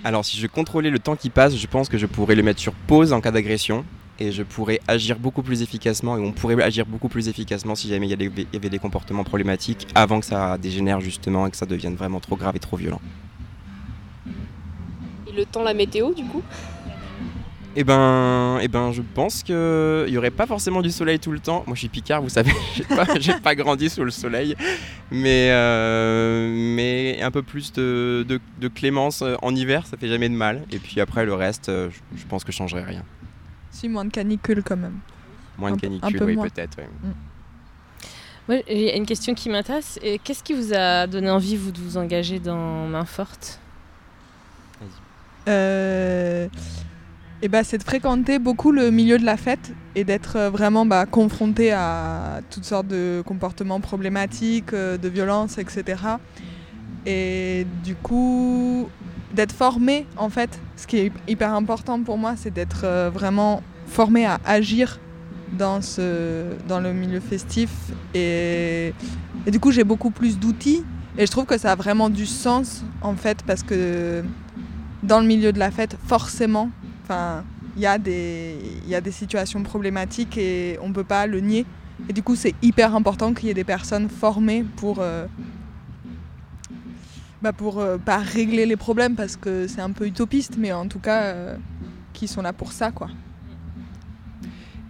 [0.05, 2.61] Alors si je contrôlais le temps qui passe, je pense que je pourrais le mettre
[2.61, 3.85] sur pause en cas d'agression
[4.19, 7.89] et je pourrais agir beaucoup plus efficacement et on pourrait agir beaucoup plus efficacement si
[7.89, 11.47] jamais il y avait- il y avait des comportements problématiques avant que ça dégénère justement
[11.47, 13.01] et que ça devienne vraiment trop grave et trop violent.
[15.28, 16.43] Et le temps, la météo, du coup?
[17.77, 19.55] Eh ben, eh ben, je pense qu'il
[20.09, 21.62] n'y aurait pas forcément du soleil tout le temps.
[21.66, 23.07] Moi, je suis picard, vous savez, j'ai pas,
[23.40, 24.57] pas grandi sous le soleil.
[25.12, 30.28] Mais, euh, mais un peu plus de, de- de clémence en hiver, ça fait jamais
[30.28, 30.65] de mal.
[30.73, 33.05] Et puis après, le reste, euh, je, je pense que je changerai rien.
[33.79, 34.99] Si, moins de canicule quand même.
[35.57, 36.79] Moins Un de canicule, peu oui, peut-être.
[36.79, 37.11] oui.
[38.49, 39.99] Moi, il y a une question qui m'intéresse.
[40.03, 43.61] Et Qu'est-ce qui vous a donné envie, vous, de vous engager dans Main Forte?
[45.49, 46.49] Euh,
[47.41, 50.85] et bah, c'est de fréquenter beaucoup le milieu de la fête et d'être euh, vraiment
[50.85, 56.03] bah, confronté à toutes sortes de comportements problématiques, euh, de violences, etc.
[57.07, 58.89] Et du coup,
[59.35, 63.63] d'être formé, en fait, ce qui est hyper important pour moi, c'est d'être euh, vraiment
[63.87, 64.99] formé à agir
[65.53, 67.71] dans, ce, dans le milieu festif.
[68.15, 68.93] Et,
[69.47, 70.85] et du coup, j'ai beaucoup plus d'outils.
[71.17, 74.23] Et je trouve que ça a vraiment du sens, en fait, parce que
[75.03, 76.71] dans le milieu de la fête, forcément,
[77.03, 77.45] enfin,
[77.77, 78.57] il y, a des-
[78.87, 81.65] y a des situations problématiques et on ne peut pas le nier.
[82.09, 85.27] Et du coup, c'est hyper important qu'il y ait des personnes formées pour, euh,
[87.43, 90.89] bah pour euh, pas régler les problèmes parce que c'est un peu utopiste, mais en
[90.89, 91.56] tout cas, euh,
[92.12, 93.09] qui sont là pour ça, quoi.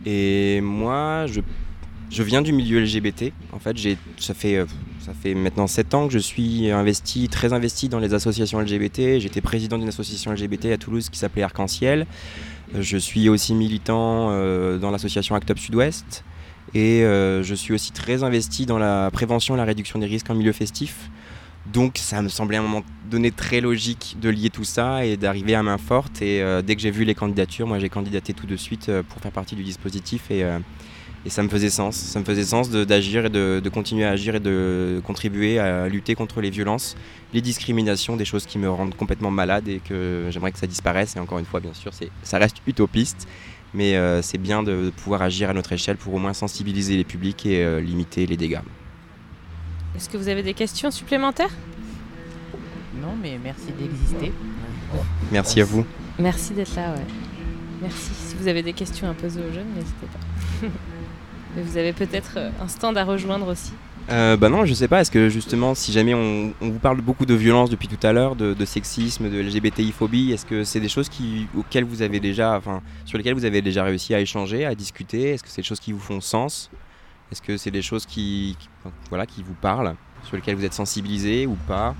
[0.07, 1.41] Et moi, je,
[2.11, 3.33] je viens du milieu LGBT.
[3.53, 4.65] En fait, j'ai, ça, fait, euh,
[5.01, 9.19] ça fait maintenant 7 ans que je suis investi, très investi dans les associations LGBT.
[9.19, 12.07] J'étais président d'une association LGBT à Toulouse qui s'appelait Arc-en-Ciel.
[12.75, 14.29] Euh, Je suis aussi militant
[14.79, 16.25] dans l'association Act Up Sud-Ouest.
[16.75, 20.35] Et je suis aussi très investi dans la prévention et la réduction des risques en
[20.35, 21.11] milieu festif.
[21.73, 25.17] Donc ça me semblait à un moment donné très logique de lier tout ça et
[25.17, 26.23] d'arriver à main forte.
[26.23, 29.03] Et euh, dès que j'ai vu les candidatures, moi j'ai candidaté tout de suite euh,
[29.03, 30.59] pour faire partie du dispositif et, euh,
[31.27, 31.95] et ça me faisait sens.
[31.95, 36.15] Ça me faisait sens d'agir et de, continuer à agir et de contribuer à lutter
[36.15, 36.97] contre les violences,
[37.35, 41.17] les discriminations, des choses qui me rendent complètement malade et que j'aimerais que ça disparaisse.
[41.17, 41.93] Et encore une fois, bien sûr,
[42.23, 43.29] ça reste utopiste.
[43.75, 47.45] Mais c'est bien de, pouvoir agir à notre échelle pour au moins sensibiliser les publics
[47.45, 48.61] et limiter les dégâts.
[49.99, 51.51] Est-ce que vous avez des questions supplémentaires?
[53.03, 54.33] Non, mais merci d'exister.
[55.33, 55.85] Merci à vous.
[56.21, 57.05] Merci d'être là, ouais.
[57.83, 58.11] Merci.
[58.15, 60.67] Si vous avez des questions à poser aux jeunes, n'hésitez pas.
[61.59, 63.73] Et vous avez peut-être euh, un stand à rejoindre aussi.
[64.09, 65.01] Euh, bah non, je sais pas.
[65.01, 68.13] Est-ce que justement, si jamais on, on vous parle beaucoup de violence depuis tout à
[68.13, 72.21] l'heure, de, de sexisme, de LGBTI-phobie, est-ce que c'est des choses qui, auxquelles vous avez
[72.21, 75.31] déjà, enfin, sur lesquelles vous avez déjà réussi à échanger, à discuter?
[75.31, 76.71] Est-ce que c'est des choses qui vous font sens?
[77.31, 78.57] Est-ce que c'est des choses qui,
[79.11, 79.95] voilà, qui vous parlent,
[80.25, 81.95] sur lesquelles vous êtes sensibilisé ou pas?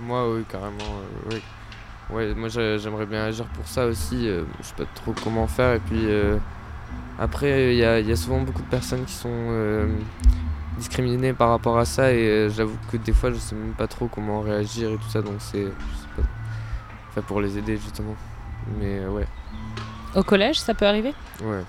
[0.00, 0.76] Moi, oui, carrément.
[0.78, 1.36] euh, oui.
[2.08, 4.28] Ouais, moi j'ai- j'aimerais bien agir pour ça aussi.
[4.28, 5.74] euh, je sais pas trop comment faire.
[5.74, 6.36] Et puis euh,
[7.18, 9.88] après, il y a, y a souvent beaucoup de personnes qui sont euh,
[10.78, 12.12] discriminées par rapport à ça.
[12.12, 15.20] Et j'avoue que des fois, je sais même pas trop comment réagir et tout ça.
[15.22, 15.66] Donc c'est.
[17.10, 18.14] Enfin, pour les aider justement.
[18.78, 19.26] Mais ouais.
[20.16, 21.62] Au collège, ça peut arriver Ouais.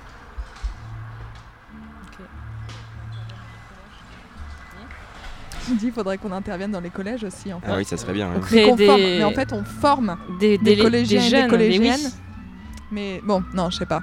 [5.69, 7.51] Je dis, il faudrait qu'on intervienne dans les collèges aussi.
[7.51, 7.67] En fait.
[7.69, 8.31] Ah oui, ça serait bien.
[8.35, 11.29] On crée des- forme- Mais en fait, on forme des, des, des- collégiens des et
[11.29, 11.99] jeunes, des collégiennes.
[11.99, 12.13] mais oui.
[12.91, 14.01] Mais bon, non, je sais pas.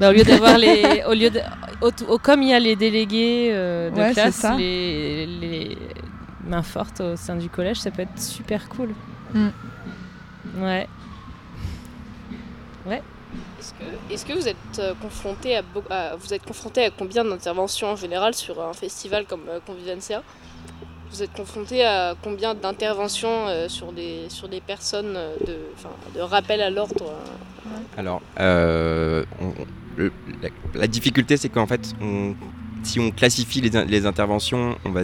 [0.00, 1.40] Bah, au lieu d'avoir les, au lieu de,
[1.82, 4.54] au- au- comme il y a les délégués euh, de Ouais, classe, ça.
[4.56, 5.78] les, les
[6.46, 8.94] mains fortes au sein du collège, ça peut être super cool.
[9.34, 9.48] Mm.
[10.60, 10.88] Ouais.
[12.86, 13.02] Ouais.
[14.10, 15.62] Est-ce que, vous êtes euh, confronté à,
[16.16, 20.22] vous êtes confronté à combien d'interventions en général sur un festival comme euh, Convivencia?
[21.10, 25.58] Vous êtes confronté à combien d'interventions euh, sur des sur des personnes de
[26.14, 27.12] de rappel à l'ordre
[27.96, 28.20] Alors,
[30.74, 31.94] la, difficulté, c'est qu'en fait,
[32.82, 35.02] si on classifie les, in- les interventions, on va,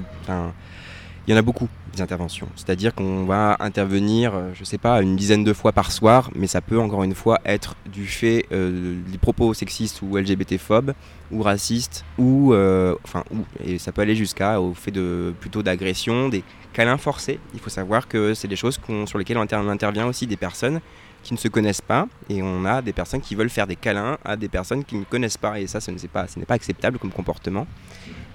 [1.26, 2.48] il y en a beaucoup des interventions.
[2.56, 6.46] C'est-à-dire qu'on va intervenir, euh, je sais pas, une dizaine de fois par soir, mais
[6.46, 10.92] ça peut encore une fois être du fait euh, des propos sexistes ou LGBT-phobes
[11.30, 15.62] ou racistes ou, euh, enfin, ou- et ça peut aller jusqu'à au fait de plutôt
[15.62, 16.42] d'agression, des
[16.72, 17.38] câlins forcés.
[17.54, 20.36] Il faut savoir que c'est des choses sur lesquelles on, inter- on intervient aussi des
[20.36, 20.80] personnes
[21.22, 24.18] qui ne se connaissent pas et on a des personnes qui veulent faire des câlins
[24.26, 27.66] à des personnes qui ne connaissent pas et ça ce n'est pas acceptable comme comportement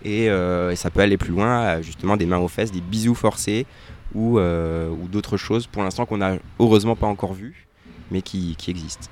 [0.03, 3.15] et, euh, et ça peut aller plus loin justement des mains aux fesses, des bisous
[3.15, 3.65] forcés
[4.13, 7.67] ou, euh, ou d'autres choses pour l'instant qu'on n'a heureusement pas encore vues
[8.11, 9.07] mais qui, qui existent.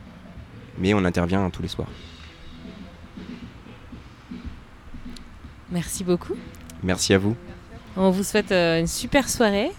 [0.78, 1.90] Mais on intervient tous les soirs.
[5.72, 6.36] Merci beaucoup.
[6.84, 7.36] Merci à vous.
[7.96, 9.72] On vous souhaite euh, une super soirée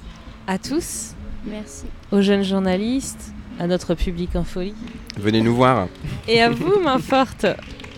[0.47, 1.15] à tous.
[1.47, 1.87] Merci.
[2.11, 4.75] Aux jeunes journalistes, à notre public en folie.
[5.17, 5.89] Venez nous voir.
[6.27, 7.47] Et à vous, main forte.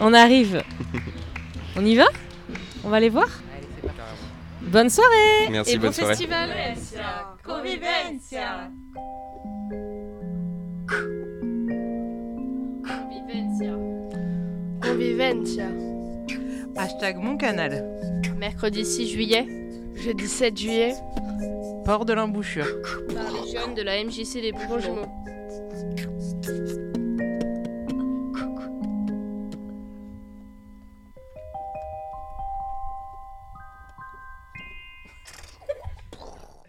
[0.01, 0.63] On arrive.
[1.77, 2.05] On y va?
[2.85, 3.29] On va les voir
[4.63, 6.15] Bonne soirée Merci, et bon bonne soirée.
[6.15, 6.51] festival
[7.45, 8.71] Convivencia.
[12.85, 13.77] Convivencia.
[14.83, 15.67] Convivencia.
[16.77, 17.85] Hashtag mon canal.
[18.39, 19.47] Mercredi 6 juillet,
[19.95, 20.95] Jeudi 7 juillet.
[21.85, 22.67] Port de l'embouchure.
[23.15, 25.07] par les jeunes de la MJC des Jumeaux.